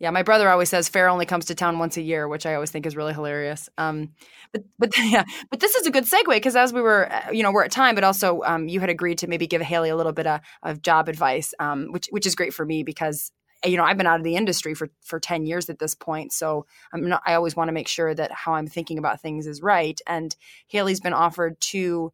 Yeah, 0.00 0.10
my 0.10 0.22
brother 0.22 0.48
always 0.50 0.68
says 0.68 0.88
fair 0.88 1.08
only 1.08 1.24
comes 1.24 1.46
to 1.46 1.54
town 1.54 1.78
once 1.78 1.96
a 1.96 2.02
year, 2.02 2.28
which 2.28 2.46
I 2.46 2.54
always 2.54 2.70
think 2.70 2.84
is 2.84 2.96
really 2.96 3.14
hilarious. 3.14 3.68
Um, 3.78 4.10
but 4.52 4.62
but 4.78 4.90
yeah, 4.98 5.24
but 5.50 5.60
this 5.60 5.74
is 5.74 5.86
a 5.86 5.90
good 5.90 6.04
segue 6.04 6.26
because 6.26 6.56
as 6.56 6.72
we 6.72 6.80
were, 6.80 7.10
uh, 7.12 7.30
you 7.30 7.42
know, 7.42 7.52
we're 7.52 7.64
at 7.64 7.70
time, 7.70 7.94
but 7.94 8.04
also 8.04 8.42
um, 8.42 8.68
you 8.68 8.80
had 8.80 8.90
agreed 8.90 9.18
to 9.18 9.26
maybe 9.26 9.46
give 9.46 9.62
Haley 9.62 9.88
a 9.90 9.96
little 9.96 10.12
bit 10.12 10.26
of, 10.26 10.40
of 10.62 10.82
job 10.82 11.08
advice, 11.08 11.54
um, 11.58 11.88
which 11.90 12.08
which 12.10 12.26
is 12.26 12.34
great 12.34 12.52
for 12.52 12.66
me 12.66 12.82
because 12.82 13.32
you 13.64 13.76
know 13.76 13.84
I've 13.84 13.96
been 13.96 14.06
out 14.06 14.20
of 14.20 14.24
the 14.24 14.36
industry 14.36 14.74
for 14.74 14.90
for 15.02 15.20
ten 15.20 15.46
years 15.46 15.68
at 15.70 15.78
this 15.78 15.94
point, 15.94 16.32
so 16.32 16.66
I'm 16.92 17.08
not. 17.08 17.22
I 17.26 17.34
always 17.34 17.56
want 17.56 17.68
to 17.68 17.72
make 17.72 17.88
sure 17.88 18.14
that 18.14 18.32
how 18.32 18.54
I'm 18.54 18.66
thinking 18.66 18.98
about 18.98 19.20
things 19.20 19.46
is 19.46 19.62
right. 19.62 20.00
And 20.06 20.34
Haley's 20.68 21.00
been 21.00 21.14
offered 21.14 21.60
two 21.60 22.12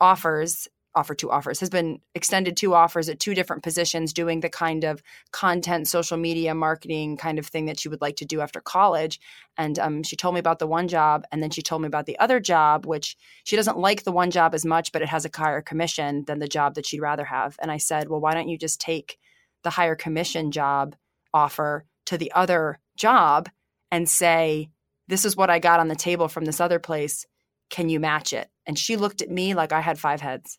offers 0.00 0.68
offer 0.94 1.14
two 1.14 1.30
offers 1.30 1.60
has 1.60 1.70
been 1.70 1.98
extended 2.14 2.56
two 2.56 2.74
offers 2.74 3.08
at 3.08 3.18
two 3.18 3.34
different 3.34 3.62
positions 3.62 4.12
doing 4.12 4.40
the 4.40 4.48
kind 4.48 4.84
of 4.84 5.02
content 5.32 5.88
social 5.88 6.16
media 6.16 6.54
marketing 6.54 7.16
kind 7.16 7.38
of 7.38 7.46
thing 7.46 7.66
that 7.66 7.78
she 7.78 7.88
would 7.88 8.00
like 8.00 8.16
to 8.16 8.24
do 8.24 8.40
after 8.40 8.60
college 8.60 9.20
and 9.56 9.78
um, 9.78 10.02
she 10.02 10.16
told 10.16 10.34
me 10.34 10.40
about 10.40 10.58
the 10.58 10.66
one 10.66 10.88
job 10.88 11.24
and 11.32 11.42
then 11.42 11.50
she 11.50 11.62
told 11.62 11.82
me 11.82 11.86
about 11.86 12.06
the 12.06 12.18
other 12.18 12.38
job 12.38 12.86
which 12.86 13.16
she 13.44 13.56
doesn't 13.56 13.78
like 13.78 14.04
the 14.04 14.12
one 14.12 14.30
job 14.30 14.54
as 14.54 14.64
much 14.64 14.92
but 14.92 15.02
it 15.02 15.08
has 15.08 15.24
a 15.24 15.30
higher 15.34 15.62
commission 15.62 16.24
than 16.26 16.38
the 16.38 16.48
job 16.48 16.74
that 16.74 16.86
she'd 16.86 17.00
rather 17.00 17.24
have 17.24 17.56
and 17.60 17.70
i 17.70 17.76
said 17.76 18.08
well 18.08 18.20
why 18.20 18.32
don't 18.32 18.48
you 18.48 18.58
just 18.58 18.80
take 18.80 19.18
the 19.64 19.70
higher 19.70 19.96
commission 19.96 20.50
job 20.52 20.94
offer 21.32 21.84
to 22.06 22.16
the 22.16 22.30
other 22.32 22.78
job 22.96 23.48
and 23.90 24.08
say 24.08 24.70
this 25.08 25.24
is 25.24 25.36
what 25.36 25.50
i 25.50 25.58
got 25.58 25.80
on 25.80 25.88
the 25.88 25.96
table 25.96 26.28
from 26.28 26.44
this 26.44 26.60
other 26.60 26.78
place 26.78 27.26
can 27.70 27.88
you 27.88 27.98
match 27.98 28.32
it 28.32 28.48
and 28.66 28.78
she 28.78 28.96
looked 28.96 29.20
at 29.20 29.30
me 29.30 29.54
like 29.54 29.72
i 29.72 29.80
had 29.80 29.98
five 29.98 30.20
heads 30.20 30.58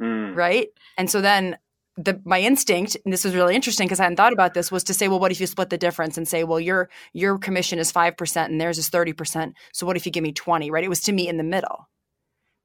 Mm. 0.00 0.36
Right. 0.36 0.68
And 0.98 1.10
so 1.10 1.20
then 1.20 1.56
the 1.96 2.20
my 2.24 2.40
instinct, 2.40 2.96
and 3.04 3.12
this 3.12 3.24
was 3.24 3.34
really 3.34 3.54
interesting 3.54 3.86
because 3.86 4.00
I 4.00 4.04
hadn't 4.04 4.16
thought 4.16 4.32
about 4.32 4.54
this, 4.54 4.70
was 4.70 4.84
to 4.84 4.94
say, 4.94 5.08
well, 5.08 5.18
what 5.18 5.32
if 5.32 5.40
you 5.40 5.46
split 5.46 5.70
the 5.70 5.78
difference 5.78 6.18
and 6.18 6.28
say, 6.28 6.44
well, 6.44 6.60
your 6.60 6.90
your 7.12 7.38
commission 7.38 7.78
is 7.78 7.90
five 7.90 8.16
percent 8.16 8.52
and 8.52 8.60
theirs 8.60 8.78
is 8.78 8.88
thirty 8.88 9.12
percent. 9.12 9.54
So 9.72 9.86
what 9.86 9.96
if 9.96 10.04
you 10.04 10.12
give 10.12 10.22
me 10.22 10.32
twenty? 10.32 10.70
Right? 10.70 10.84
It 10.84 10.88
was 10.88 11.00
to 11.02 11.12
meet 11.12 11.28
in 11.28 11.38
the 11.38 11.44
middle 11.44 11.88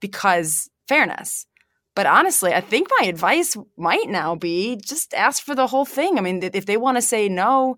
because 0.01 0.69
fairness. 0.87 1.45
But 1.95 2.05
honestly, 2.05 2.53
I 2.53 2.61
think 2.61 2.87
my 2.99 3.07
advice 3.07 3.57
might 3.77 4.09
now 4.09 4.35
be 4.35 4.77
just 4.77 5.13
ask 5.13 5.43
for 5.43 5.55
the 5.55 5.67
whole 5.67 5.85
thing. 5.85 6.17
I 6.17 6.21
mean, 6.21 6.41
if 6.41 6.65
they 6.65 6.77
want 6.77 6.97
to 6.97 7.01
say 7.01 7.27
no, 7.27 7.77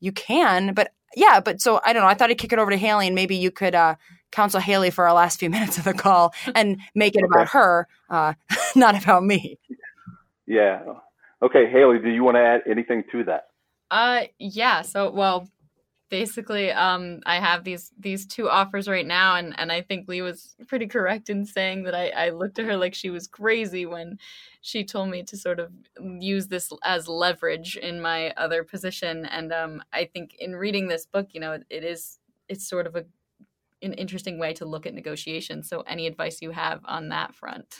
you 0.00 0.12
can. 0.12 0.74
But 0.74 0.92
yeah, 1.16 1.40
but 1.40 1.60
so 1.60 1.80
I 1.84 1.92
don't 1.92 2.02
know. 2.02 2.08
I 2.08 2.14
thought 2.14 2.30
I'd 2.30 2.38
kick 2.38 2.52
it 2.52 2.58
over 2.58 2.70
to 2.70 2.76
Haley 2.76 3.06
and 3.06 3.14
maybe 3.14 3.36
you 3.36 3.50
could 3.50 3.74
uh, 3.74 3.94
counsel 4.32 4.60
Haley 4.60 4.90
for 4.90 5.06
our 5.06 5.14
last 5.14 5.38
few 5.38 5.48
minutes 5.56 5.78
of 5.78 5.84
the 5.84 5.94
call 5.94 6.34
and 6.54 6.78
make 6.94 7.16
it 7.16 7.24
about 7.24 7.48
her, 7.48 7.88
uh, 8.10 8.34
not 8.76 9.02
about 9.02 9.24
me. 9.24 9.58
Yeah. 10.46 10.82
Okay, 11.42 11.70
Haley, 11.70 11.98
do 11.98 12.10
you 12.10 12.22
want 12.22 12.36
to 12.36 12.40
add 12.40 12.62
anything 12.70 13.04
to 13.12 13.24
that? 13.24 13.46
Uh, 13.90 14.22
yeah. 14.38 14.82
So, 14.82 15.10
well, 15.10 15.48
basically, 16.14 16.70
um, 16.70 17.18
I 17.26 17.40
have 17.40 17.64
these 17.64 17.90
these 17.98 18.24
two 18.24 18.48
offers 18.48 18.86
right 18.86 19.04
now, 19.04 19.34
and 19.34 19.52
and 19.58 19.72
I 19.72 19.82
think 19.82 20.06
Lee 20.06 20.22
was 20.22 20.54
pretty 20.68 20.86
correct 20.86 21.28
in 21.28 21.44
saying 21.44 21.82
that 21.84 21.94
I 21.96 22.10
I 22.10 22.30
looked 22.30 22.60
at 22.60 22.66
her 22.66 22.76
like 22.76 22.94
she 22.94 23.10
was 23.10 23.26
crazy 23.26 23.84
when 23.84 24.18
she 24.60 24.84
told 24.84 25.08
me 25.10 25.24
to 25.24 25.36
sort 25.36 25.58
of 25.58 25.72
use 26.20 26.46
this 26.46 26.70
as 26.84 27.08
leverage 27.08 27.76
in 27.76 28.00
my 28.00 28.30
other 28.36 28.62
position, 28.62 29.26
and 29.26 29.52
um, 29.52 29.82
I 29.92 30.04
think 30.04 30.36
in 30.38 30.54
reading 30.54 30.86
this 30.86 31.04
book, 31.04 31.30
you 31.32 31.40
know, 31.40 31.54
it, 31.54 31.64
it 31.68 31.82
is 31.82 32.20
it's 32.48 32.68
sort 32.68 32.86
of 32.86 32.94
a 32.94 33.04
an 33.82 33.94
interesting 33.94 34.38
way 34.38 34.52
to 34.54 34.64
look 34.64 34.86
at 34.86 34.94
negotiations. 34.94 35.68
So, 35.68 35.80
any 35.80 36.06
advice 36.06 36.40
you 36.40 36.52
have 36.52 36.80
on 36.84 37.08
that 37.08 37.34
front? 37.34 37.74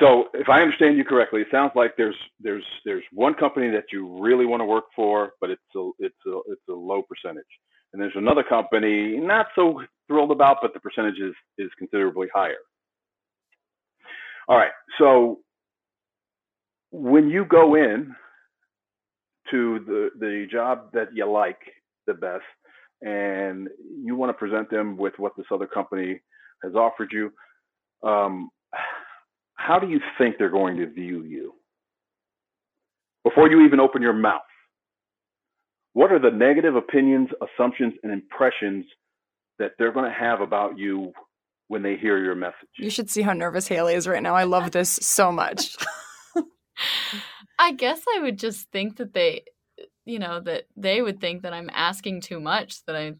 So, 0.00 0.28
if 0.32 0.48
I 0.48 0.62
understand 0.62 0.96
you 0.96 1.04
correctly, 1.04 1.42
it 1.42 1.48
sounds 1.50 1.72
like 1.74 1.94
there's 1.96 2.16
there's 2.40 2.64
there's 2.86 3.04
one 3.12 3.34
company 3.34 3.70
that 3.70 3.84
you 3.92 4.18
really 4.20 4.46
want 4.46 4.60
to 4.62 4.64
work 4.64 4.86
for, 4.96 5.32
but 5.40 5.50
it's 5.50 5.62
a 5.76 5.90
it's 5.98 6.16
a 6.26 6.38
it's 6.48 6.62
a 6.70 6.72
low 6.72 7.02
percentage, 7.02 7.44
and 7.92 8.00
there's 8.00 8.16
another 8.16 8.42
company 8.42 9.18
not 9.18 9.48
so 9.54 9.82
thrilled 10.08 10.30
about, 10.30 10.58
but 10.62 10.72
the 10.72 10.80
percentage 10.80 11.18
is 11.20 11.34
is 11.58 11.70
considerably 11.78 12.28
higher. 12.34 12.56
All 14.48 14.56
right, 14.56 14.72
so 14.98 15.40
when 16.90 17.28
you 17.28 17.44
go 17.44 17.74
in 17.74 18.14
to 19.50 19.80
the 19.86 20.10
the 20.18 20.46
job 20.50 20.92
that 20.94 21.08
you 21.14 21.30
like 21.30 21.60
the 22.06 22.14
best, 22.14 22.42
and 23.02 23.68
you 24.02 24.16
want 24.16 24.30
to 24.30 24.34
present 24.34 24.70
them 24.70 24.96
with 24.96 25.12
what 25.18 25.36
this 25.36 25.46
other 25.52 25.66
company 25.66 26.20
has 26.64 26.74
offered 26.74 27.10
you, 27.12 27.30
um, 28.02 28.50
how 29.60 29.78
do 29.78 29.88
you 29.88 30.00
think 30.18 30.36
they're 30.38 30.50
going 30.50 30.76
to 30.78 30.86
view 30.86 31.22
you? 31.24 31.54
Before 33.24 33.50
you 33.50 33.64
even 33.66 33.80
open 33.80 34.00
your 34.00 34.14
mouth, 34.14 34.40
what 35.92 36.12
are 36.12 36.18
the 36.18 36.30
negative 36.30 36.76
opinions, 36.76 37.28
assumptions, 37.42 37.94
and 38.02 38.12
impressions 38.12 38.86
that 39.58 39.72
they're 39.78 39.92
going 39.92 40.10
to 40.10 40.18
have 40.18 40.40
about 40.40 40.78
you 40.78 41.12
when 41.68 41.82
they 41.82 41.96
hear 41.96 42.22
your 42.22 42.34
message? 42.34 42.54
You 42.78 42.90
should 42.90 43.10
see 43.10 43.22
how 43.22 43.32
nervous 43.32 43.68
Haley 43.68 43.94
is 43.94 44.08
right 44.08 44.22
now. 44.22 44.34
I 44.34 44.44
love 44.44 44.70
this 44.70 44.90
so 44.90 45.30
much. 45.30 45.76
I 47.58 47.72
guess 47.72 48.00
I 48.16 48.20
would 48.20 48.38
just 48.38 48.70
think 48.70 48.96
that 48.96 49.12
they 49.12 49.44
you 50.06 50.18
know 50.18 50.40
that 50.40 50.64
they 50.76 51.02
would 51.02 51.20
think 51.20 51.42
that 51.42 51.52
I'm 51.52 51.70
asking 51.72 52.22
too 52.22 52.40
much 52.40 52.84
that 52.86 52.96
I 52.96 53.14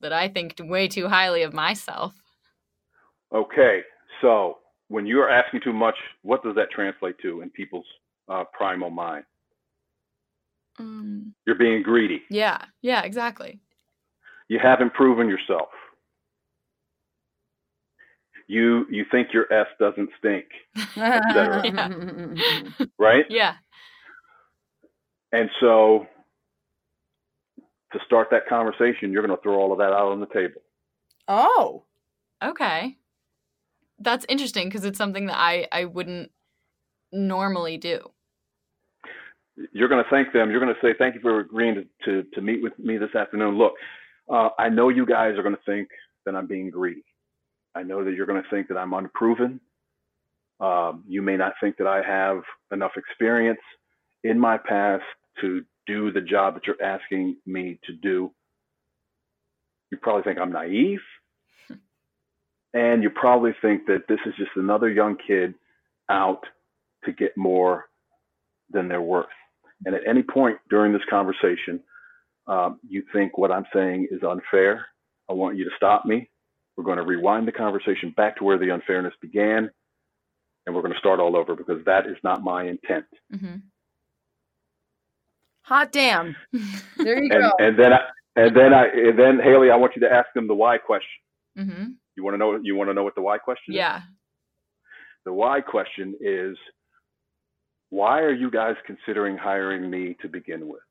that 0.00 0.12
I 0.12 0.28
think 0.28 0.54
way 0.60 0.88
too 0.88 1.08
highly 1.08 1.42
of 1.42 1.52
myself. 1.52 2.14
Okay, 3.34 3.80
so 4.20 4.58
when 4.90 5.06
you're 5.06 5.30
asking 5.30 5.60
too 5.62 5.72
much, 5.72 5.94
what 6.22 6.42
does 6.42 6.56
that 6.56 6.70
translate 6.72 7.16
to 7.22 7.42
in 7.42 7.50
people's 7.50 7.86
uh, 8.28 8.42
primal 8.52 8.90
mind? 8.90 9.24
Um, 10.80 11.32
you're 11.46 11.56
being 11.56 11.82
greedy. 11.82 12.22
Yeah, 12.28 12.58
yeah, 12.82 13.02
exactly. 13.02 13.60
You 14.48 14.58
haven't 14.60 14.92
proven 14.92 15.28
yourself. 15.28 15.68
You 18.48 18.84
you 18.90 19.04
think 19.08 19.28
your 19.32 19.50
S 19.52 19.68
doesn't 19.78 20.10
stink, 20.18 20.46
yeah. 20.96 21.88
right? 22.98 23.24
Yeah. 23.30 23.54
And 25.30 25.48
so 25.60 26.08
to 27.92 27.98
start 28.04 28.28
that 28.32 28.48
conversation, 28.48 29.12
you're 29.12 29.24
going 29.24 29.36
to 29.36 29.40
throw 29.40 29.54
all 29.54 29.70
of 29.70 29.78
that 29.78 29.92
out 29.92 30.10
on 30.10 30.18
the 30.18 30.26
table. 30.26 30.62
Oh. 31.28 31.84
Okay. 32.42 32.96
That's 34.00 34.26
interesting 34.28 34.68
because 34.68 34.84
it's 34.84 34.98
something 34.98 35.26
that 35.26 35.36
I, 35.38 35.68
I 35.70 35.84
wouldn't 35.84 36.30
normally 37.12 37.76
do. 37.76 38.00
you're 39.72 39.88
going 39.88 40.02
to 40.02 40.10
thank 40.10 40.32
them. 40.32 40.50
You're 40.50 40.60
going 40.60 40.74
to 40.74 40.80
say, 40.80 40.94
thank 40.98 41.14
you 41.14 41.20
for 41.20 41.40
agreeing 41.40 41.74
to, 41.74 41.84
to, 42.22 42.28
to 42.34 42.40
meet 42.40 42.62
with 42.62 42.78
me 42.78 42.96
this 42.98 43.14
afternoon. 43.14 43.58
Look, 43.58 43.74
uh, 44.32 44.50
I 44.58 44.68
know 44.68 44.88
you 44.88 45.06
guys 45.06 45.36
are 45.36 45.42
going 45.42 45.56
to 45.56 45.62
think 45.66 45.88
that 46.24 46.34
I'm 46.34 46.46
being 46.46 46.70
greedy. 46.70 47.04
I 47.74 47.82
know 47.82 48.04
that 48.04 48.14
you're 48.14 48.26
going 48.26 48.42
to 48.42 48.48
think 48.48 48.68
that 48.68 48.76
I'm 48.76 48.92
unproven. 48.92 49.60
Um, 50.60 51.04
you 51.06 51.22
may 51.22 51.36
not 51.36 51.54
think 51.60 51.76
that 51.78 51.86
I 51.86 52.02
have 52.02 52.42
enough 52.72 52.92
experience 52.96 53.60
in 54.24 54.38
my 54.38 54.58
past 54.58 55.04
to 55.40 55.62
do 55.86 56.12
the 56.12 56.20
job 56.20 56.54
that 56.54 56.66
you're 56.66 56.82
asking 56.82 57.36
me 57.46 57.78
to 57.84 57.92
do. 57.92 58.32
You 59.90 59.98
probably 59.98 60.22
think 60.22 60.38
I'm 60.38 60.52
naive. 60.52 61.00
And 62.72 63.02
you 63.02 63.10
probably 63.10 63.52
think 63.60 63.86
that 63.86 64.04
this 64.08 64.20
is 64.26 64.34
just 64.36 64.52
another 64.56 64.88
young 64.88 65.16
kid 65.16 65.54
out 66.08 66.44
to 67.04 67.12
get 67.12 67.36
more 67.36 67.86
than 68.70 68.88
they're 68.88 69.02
worth. 69.02 69.26
And 69.84 69.94
at 69.94 70.02
any 70.06 70.22
point 70.22 70.58
during 70.68 70.92
this 70.92 71.02
conversation, 71.08 71.80
um, 72.46 72.78
you 72.88 73.02
think 73.12 73.38
what 73.38 73.50
I'm 73.50 73.66
saying 73.72 74.08
is 74.10 74.22
unfair, 74.22 74.86
I 75.28 75.32
want 75.32 75.56
you 75.56 75.64
to 75.64 75.70
stop 75.76 76.04
me. 76.04 76.28
We're 76.76 76.84
going 76.84 76.98
to 76.98 77.04
rewind 77.04 77.46
the 77.46 77.52
conversation 77.52 78.12
back 78.16 78.36
to 78.36 78.44
where 78.44 78.58
the 78.58 78.70
unfairness 78.70 79.14
began, 79.20 79.70
and 80.66 80.74
we're 80.74 80.82
going 80.82 80.94
to 80.94 80.98
start 80.98 81.20
all 81.20 81.36
over 81.36 81.54
because 81.54 81.84
that 81.86 82.06
is 82.06 82.16
not 82.24 82.42
my 82.42 82.64
intent. 82.64 83.04
Mm-hmm. 83.32 83.56
Hot 85.62 85.92
damn! 85.92 86.34
There 86.96 87.22
you 87.22 87.30
and, 87.32 87.42
go. 87.42 87.52
And 87.58 87.78
then, 87.78 87.92
I, 87.92 88.00
and 88.36 88.56
then 88.56 88.74
I, 88.74 88.86
and 88.86 89.18
then 89.18 89.40
Haley, 89.42 89.70
I 89.70 89.76
want 89.76 89.94
you 89.94 90.02
to 90.02 90.12
ask 90.12 90.26
them 90.34 90.48
the 90.48 90.54
why 90.54 90.78
question. 90.78 91.08
Mm-hmm. 91.58 91.84
You 92.20 92.24
want 92.24 92.34
to 92.34 92.38
know? 92.38 92.60
You 92.62 92.76
want 92.76 92.90
to 92.90 92.94
know 92.94 93.02
what 93.02 93.14
the 93.14 93.22
why 93.22 93.38
question 93.38 93.72
Yeah. 93.72 93.96
is? 93.98 94.02
The 95.24 95.32
why 95.32 95.62
question 95.62 96.14
is, 96.20 96.54
why 97.88 98.20
are 98.20 98.32
you 98.32 98.50
guys 98.50 98.74
considering 98.86 99.38
hiring 99.38 99.88
me 99.88 100.16
to 100.20 100.28
begin 100.28 100.68
with? 100.68 100.82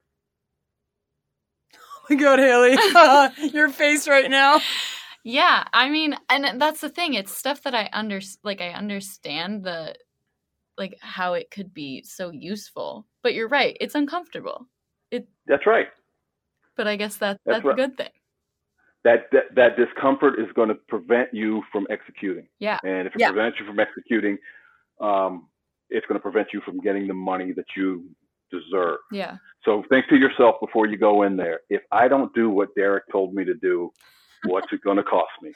Oh 1.75 2.01
my 2.09 2.15
god, 2.15 2.39
Haley, 2.39 2.77
your 3.53 3.69
face 3.69 4.07
right 4.07 4.29
now. 4.31 4.59
Yeah, 5.23 5.65
I 5.71 5.89
mean, 5.89 6.15
and 6.29 6.59
that's 6.59 6.81
the 6.81 6.89
thing. 6.89 7.13
It's 7.13 7.31
stuff 7.31 7.61
that 7.63 7.75
I 7.75 7.89
under 7.93 8.19
like 8.43 8.61
I 8.61 8.69
understand 8.69 9.63
the 9.63 9.93
like 10.77 10.97
how 11.01 11.33
it 11.35 11.51
could 11.51 11.71
be 11.71 12.01
so 12.03 12.31
useful. 12.31 13.05
But 13.21 13.35
you're 13.35 13.49
right, 13.49 13.77
it's 13.79 13.93
uncomfortable. 13.93 14.67
It. 15.11 15.27
That's 15.45 15.67
right. 15.67 15.87
But 16.75 16.87
I 16.87 16.95
guess 16.95 17.17
that 17.17 17.39
That's 17.45 17.57
that's, 17.57 17.65
right. 17.65 17.73
a 17.73 17.75
good 17.87 17.97
thing. 17.97 18.09
That, 19.05 19.27
that 19.31 19.55
that 19.55 19.77
discomfort 19.77 20.39
is 20.39 20.47
going 20.55 20.67
to 20.69 20.75
prevent 20.75 21.33
you 21.33 21.63
from 21.71 21.87
executing. 21.89 22.47
Yeah. 22.59 22.77
And 22.83 23.07
if 23.07 23.15
it 23.15 23.21
Yeah. 23.21 23.31
prevents 23.31 23.57
you 23.59 23.65
from 23.65 23.79
executing, 23.79 24.37
um, 24.99 25.47
it's 25.89 26.05
going 26.07 26.17
to 26.19 26.21
prevent 26.21 26.49
you 26.53 26.61
from 26.61 26.79
getting 26.81 27.07
the 27.07 27.13
money 27.13 27.53
that 27.53 27.65
you 27.77 28.09
deserve. 28.51 28.97
Yeah. 29.11 29.37
So 29.63 29.83
think 29.89 30.07
to 30.09 30.17
yourself 30.17 30.55
before 30.59 30.85
you 30.87 30.97
go 30.97 31.23
in 31.23 31.37
there. 31.37 31.61
If 31.69 31.81
I 31.91 32.07
don't 32.09 32.33
do 32.33 32.49
what 32.49 32.75
Derek 32.75 33.03
told 33.11 33.33
me 33.33 33.45
to 33.45 33.53
do, 33.53 33.91
what's 34.45 34.67
it 34.73 34.81
going 34.83 34.97
to 34.97 35.03
cost 35.03 35.31
me? 35.41 35.53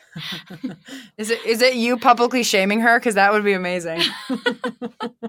Is 1.18 1.30
it 1.30 1.46
is 1.46 1.62
it 1.62 1.76
you 1.76 1.98
publicly 1.98 2.44
shaming 2.44 2.80
her? 2.82 2.98
Because 3.00 3.16
that 3.16 3.32
would 3.34 3.44
be 3.44 3.54
amazing. 3.54 4.02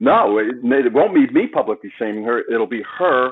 No, 0.00 0.38
it, 0.38 0.46
it 0.62 0.92
won't 0.92 1.14
be 1.14 1.26
me 1.28 1.46
publicly 1.48 1.92
shaming 1.98 2.24
her. 2.24 2.40
It'll 2.52 2.66
be 2.66 2.82
her 2.98 3.30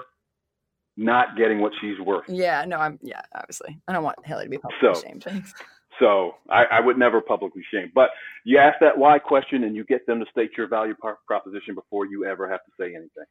not 0.96 1.36
getting 1.36 1.60
what 1.60 1.72
she's 1.80 1.98
worth. 2.00 2.24
yeah, 2.28 2.64
no, 2.66 2.76
I'm 2.76 2.98
yeah, 3.02 3.22
obviously. 3.34 3.78
I 3.88 3.92
don't 3.92 4.04
want 4.04 4.24
Haley 4.26 4.44
to 4.44 4.50
be 4.50 4.58
publicly 4.58 4.94
So- 4.94 5.00
shamed. 5.08 5.24
Thanks. 5.24 5.54
So 5.98 6.32
I, 6.48 6.64
I 6.64 6.80
would 6.80 6.98
never 6.98 7.20
publicly 7.20 7.62
shame. 7.72 7.92
But 7.94 8.10
you 8.44 8.58
ask 8.58 8.78
that 8.80 8.96
why 8.98 9.18
question 9.18 9.62
and 9.64 9.76
you 9.76 9.84
get 9.84 10.06
them 10.06 10.20
to 10.20 10.26
state 10.30 10.50
your 10.56 10.66
value 10.66 10.94
pro- 10.98 11.14
proposition 11.26 11.74
before 11.74 12.06
you 12.06 12.24
ever 12.24 12.48
have 12.50 12.60
to 12.64 12.70
say 12.80 12.86
anything. 12.86 13.24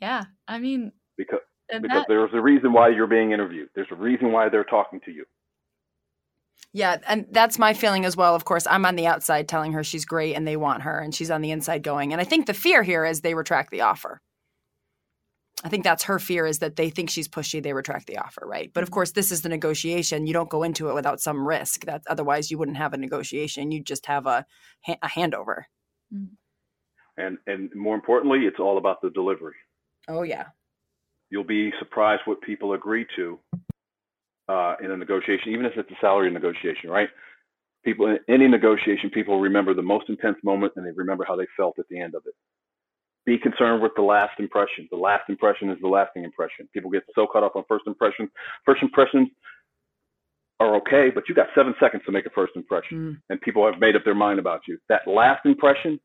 Yeah. 0.00 0.22
I 0.48 0.58
mean, 0.60 0.92
Because 1.18 1.40
and 1.70 1.82
because 1.82 2.02
that, 2.02 2.06
there's 2.08 2.30
a 2.32 2.40
reason 2.40 2.72
why 2.72 2.88
you're 2.90 3.08
being 3.08 3.32
interviewed. 3.32 3.68
There's 3.74 3.88
a 3.90 3.96
reason 3.96 4.30
why 4.32 4.48
they're 4.48 4.64
talking 4.64 5.00
to 5.04 5.10
you. 5.10 5.24
Yeah, 6.72 6.98
and 7.08 7.26
that's 7.30 7.58
my 7.58 7.74
feeling 7.74 8.04
as 8.04 8.16
well. 8.16 8.34
Of 8.34 8.44
course, 8.44 8.66
I'm 8.66 8.84
on 8.86 8.96
the 8.96 9.06
outside 9.06 9.48
telling 9.48 9.72
her 9.72 9.84
she's 9.84 10.04
great 10.04 10.34
and 10.34 10.46
they 10.46 10.56
want 10.56 10.82
her, 10.82 10.98
and 11.00 11.14
she's 11.14 11.30
on 11.30 11.40
the 11.40 11.50
inside 11.50 11.82
going. 11.82 12.12
And 12.12 12.20
I 12.20 12.24
think 12.24 12.46
the 12.46 12.54
fear 12.54 12.82
here 12.82 13.04
is 13.04 13.20
they 13.20 13.34
retract 13.34 13.70
the 13.70 13.82
offer. 13.82 14.20
I 15.64 15.70
think 15.70 15.82
that's 15.82 16.04
her 16.04 16.18
fear 16.18 16.46
is 16.46 16.58
that 16.58 16.76
they 16.76 16.90
think 16.90 17.08
she's 17.10 17.26
pushy, 17.26 17.62
they 17.62 17.72
retract 17.72 18.06
the 18.06 18.18
offer, 18.18 18.46
right? 18.46 18.70
But 18.72 18.82
of 18.82 18.90
course, 18.90 19.12
this 19.12 19.32
is 19.32 19.42
the 19.42 19.48
negotiation. 19.48 20.26
You 20.26 20.34
don't 20.34 20.50
go 20.50 20.62
into 20.62 20.90
it 20.90 20.94
without 20.94 21.20
some 21.20 21.46
risk. 21.48 21.86
That 21.86 22.02
otherwise 22.06 22.50
you 22.50 22.58
wouldn't 22.58 22.76
have 22.76 22.92
a 22.92 22.98
negotiation. 22.98 23.72
You'd 23.72 23.86
just 23.86 24.06
have 24.06 24.26
a 24.26 24.44
a 24.86 25.08
handover. 25.08 25.62
And 27.16 27.38
and 27.46 27.70
more 27.74 27.94
importantly, 27.94 28.40
it's 28.40 28.60
all 28.60 28.78
about 28.78 29.00
the 29.00 29.10
delivery. 29.10 29.56
Oh 30.06 30.22
yeah, 30.22 30.48
You'll 31.34 31.42
be 31.42 31.72
surprised 31.80 32.22
what 32.26 32.40
people 32.42 32.74
agree 32.74 33.06
to 33.16 33.38
uh, 34.48 34.76
in 34.80 34.92
a 34.92 34.96
negotiation, 34.96 35.52
even 35.52 35.64
if 35.64 35.72
it's 35.76 35.90
a 35.90 35.96
salary 36.00 36.30
negotiation, 36.30 36.90
right? 36.90 37.08
People 37.84 38.06
in 38.06 38.18
any 38.28 38.46
negotiation, 38.46 39.10
people 39.10 39.40
remember 39.40 39.74
the 39.74 39.82
most 39.82 40.08
intense 40.08 40.36
moment 40.44 40.74
and 40.76 40.86
they 40.86 40.92
remember 40.92 41.24
how 41.26 41.34
they 41.34 41.46
felt 41.56 41.76
at 41.80 41.86
the 41.88 42.00
end 42.00 42.14
of 42.14 42.22
it. 42.26 42.34
Be 43.26 43.38
concerned 43.38 43.82
with 43.82 43.92
the 43.96 44.02
last 44.02 44.38
impression. 44.38 44.86
The 44.90 44.98
last 44.98 45.24
impression 45.30 45.70
is 45.70 45.78
the 45.80 45.88
lasting 45.88 46.24
impression. 46.24 46.68
People 46.74 46.90
get 46.90 47.04
so 47.14 47.26
caught 47.26 47.42
up 47.42 47.56
on 47.56 47.64
first 47.68 47.84
impressions. 47.86 48.28
First 48.66 48.82
impressions 48.82 49.28
are 50.60 50.76
okay, 50.76 51.10
but 51.14 51.24
you 51.28 51.34
got 51.34 51.46
seven 51.54 51.74
seconds 51.80 52.02
to 52.06 52.12
make 52.12 52.26
a 52.26 52.30
first 52.30 52.52
impression, 52.54 52.98
Mm. 52.98 53.22
and 53.30 53.40
people 53.40 53.64
have 53.70 53.80
made 53.80 53.96
up 53.96 54.04
their 54.04 54.14
mind 54.14 54.38
about 54.38 54.60
you. 54.68 54.78
That 54.88 55.06
last 55.06 55.44
impression 55.46 55.98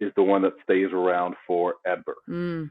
is 0.00 0.12
the 0.16 0.22
one 0.22 0.42
that 0.42 0.52
stays 0.62 0.92
around 0.92 1.36
forever. 1.46 2.16
Mm. 2.28 2.70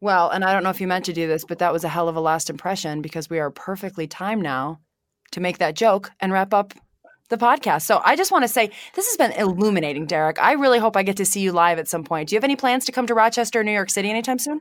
Well, 0.00 0.30
and 0.30 0.44
I 0.44 0.52
don't 0.52 0.62
know 0.64 0.70
if 0.70 0.80
you 0.80 0.88
meant 0.88 1.04
to 1.04 1.12
do 1.12 1.26
this, 1.28 1.44
but 1.44 1.58
that 1.58 1.72
was 1.72 1.84
a 1.84 1.88
hell 1.88 2.08
of 2.08 2.16
a 2.16 2.20
last 2.20 2.50
impression 2.50 3.02
because 3.02 3.28
we 3.30 3.38
are 3.38 3.50
perfectly 3.50 4.06
timed 4.06 4.42
now 4.42 4.80
to 5.32 5.40
make 5.40 5.58
that 5.58 5.76
joke 5.76 6.10
and 6.20 6.32
wrap 6.32 6.52
up 6.54 6.72
the 7.32 7.38
podcast. 7.38 7.82
So 7.82 8.00
I 8.04 8.14
just 8.14 8.30
want 8.30 8.44
to 8.44 8.48
say 8.48 8.70
this 8.94 9.08
has 9.08 9.16
been 9.16 9.32
illuminating, 9.32 10.06
Derek. 10.06 10.38
I 10.40 10.52
really 10.52 10.78
hope 10.78 10.96
I 10.96 11.02
get 11.02 11.16
to 11.16 11.24
see 11.24 11.40
you 11.40 11.50
live 11.50 11.80
at 11.80 11.88
some 11.88 12.04
point. 12.04 12.28
Do 12.28 12.34
you 12.34 12.36
have 12.36 12.44
any 12.44 12.54
plans 12.56 12.84
to 12.84 12.92
come 12.92 13.08
to 13.08 13.14
Rochester, 13.14 13.60
or 13.60 13.64
New 13.64 13.72
York 13.72 13.90
City 13.90 14.08
anytime 14.08 14.38
soon? 14.38 14.60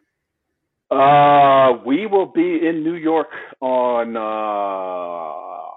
Uh, 0.89 1.73
we 1.85 2.07
will 2.07 2.25
be 2.25 2.67
in 2.67 2.83
New 2.83 2.95
York 2.95 3.29
on. 3.61 4.17
Uh, 4.17 5.69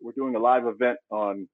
we're 0.00 0.12
doing 0.12 0.34
a 0.34 0.38
live 0.38 0.66
event 0.66 0.98
on 1.10 1.48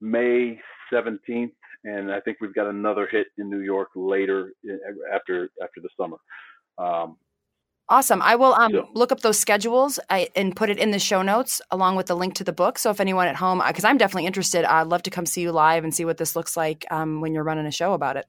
May 0.00 0.60
seventeenth, 0.92 1.52
and 1.84 2.12
I 2.12 2.20
think 2.20 2.38
we've 2.40 2.54
got 2.54 2.66
another 2.68 3.08
hit 3.10 3.26
in 3.38 3.50
New 3.50 3.60
York 3.60 3.88
later 3.96 4.52
after 5.12 5.50
after 5.62 5.80
the 5.80 5.88
summer. 5.98 6.16
Um, 6.78 7.16
Awesome. 7.90 8.22
I 8.22 8.36
will 8.36 8.54
um, 8.54 8.72
Yeah. 8.72 8.82
look 8.94 9.10
up 9.12 9.20
those 9.20 9.38
schedules 9.38 9.98
I, 10.08 10.28
and 10.36 10.54
put 10.54 10.70
it 10.70 10.78
in 10.78 10.92
the 10.92 10.98
show 11.00 11.22
notes 11.22 11.60
along 11.72 11.96
with 11.96 12.06
the 12.06 12.14
link 12.14 12.34
to 12.34 12.44
the 12.44 12.52
book. 12.52 12.78
So 12.78 12.88
if 12.90 13.00
anyone 13.00 13.26
at 13.26 13.36
home, 13.36 13.60
because 13.66 13.84
I'm 13.84 13.98
definitely 13.98 14.26
interested, 14.26 14.64
I'd 14.64 14.86
love 14.86 15.02
to 15.02 15.10
come 15.10 15.26
see 15.26 15.42
you 15.42 15.50
live 15.50 15.82
and 15.82 15.92
see 15.94 16.04
what 16.04 16.16
this 16.16 16.36
looks 16.36 16.56
like 16.56 16.86
um, 16.92 17.20
when 17.20 17.34
you're 17.34 17.42
running 17.42 17.66
a 17.66 17.72
show 17.72 17.92
about 17.92 18.16
it. 18.16 18.26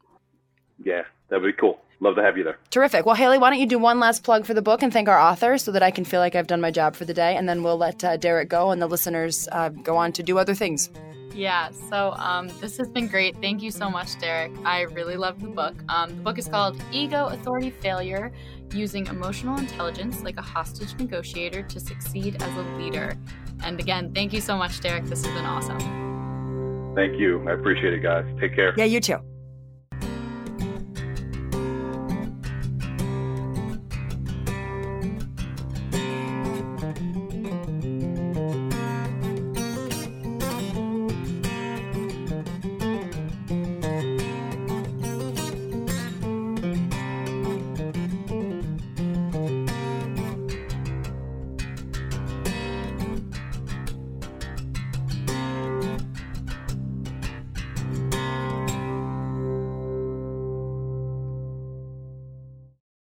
yeah, 0.83 1.03
that'd 1.29 1.45
be 1.45 1.53
cool. 1.53 1.79
Love 1.99 2.15
to 2.15 2.23
have 2.23 2.35
you 2.35 2.43
there. 2.43 2.57
Terrific. 2.71 3.05
Well, 3.05 3.13
Haley, 3.13 3.37
why 3.37 3.51
don't 3.51 3.59
you 3.59 3.67
do 3.67 3.77
one 3.77 3.99
last 3.99 4.23
plug 4.23 4.47
for 4.47 4.55
the 4.55 4.61
book 4.63 4.81
and 4.81 4.91
thank 4.91 5.07
our 5.07 5.19
author 5.19 5.59
so 5.59 5.71
that 5.71 5.83
I 5.83 5.91
can 5.91 6.03
feel 6.03 6.19
like 6.19 6.33
I've 6.35 6.47
done 6.47 6.59
my 6.59 6.71
job 6.71 6.95
for 6.95 7.05
the 7.05 7.13
day, 7.13 7.35
and 7.35 7.47
then 7.47 7.61
we'll 7.61 7.77
let 7.77 8.03
uh, 8.03 8.17
Derek 8.17 8.49
go 8.49 8.71
and 8.71 8.81
the 8.81 8.87
listeners 8.87 9.47
uh, 9.51 9.69
go 9.69 9.95
on 9.97 10.11
to 10.13 10.23
do 10.23 10.39
other 10.39 10.55
things. 10.55 10.89
Yeah, 11.35 11.69
so 11.91 12.13
um, 12.17 12.49
this 12.59 12.75
has 12.77 12.89
been 12.89 13.07
great. 13.07 13.37
Thank 13.39 13.61
you 13.61 13.69
so 13.69 13.87
much, 13.87 14.19
Derek. 14.19 14.51
I 14.65 14.81
really 14.81 15.15
love 15.15 15.39
the 15.39 15.47
book. 15.49 15.75
Um, 15.89 16.09
the 16.09 16.23
book 16.23 16.39
is 16.39 16.47
called 16.47 16.81
Ego, 16.91 17.27
Authority, 17.27 17.69
Failure 17.69 18.31
Using 18.73 19.07
Emotional 19.07 19.57
Intelligence 19.57 20.21
Like 20.21 20.37
a 20.37 20.41
Hostage 20.41 20.97
Negotiator 20.97 21.63
to 21.63 21.79
Succeed 21.79 22.41
as 22.41 22.57
a 22.57 22.61
Leader. 22.77 23.17
And 23.63 23.79
again, 23.79 24.13
thank 24.13 24.33
you 24.33 24.41
so 24.41 24.57
much, 24.57 24.79
Derek. 24.79 25.05
This 25.05 25.25
has 25.25 25.33
been 25.33 25.45
awesome. 25.45 25.79
Thank 26.95 27.19
you. 27.19 27.47
I 27.47 27.53
appreciate 27.53 27.93
it, 27.93 27.99
guys. 27.99 28.25
Take 28.39 28.55
care. 28.55 28.73
Yeah, 28.77 28.85
you 28.85 28.99
too. 28.99 29.17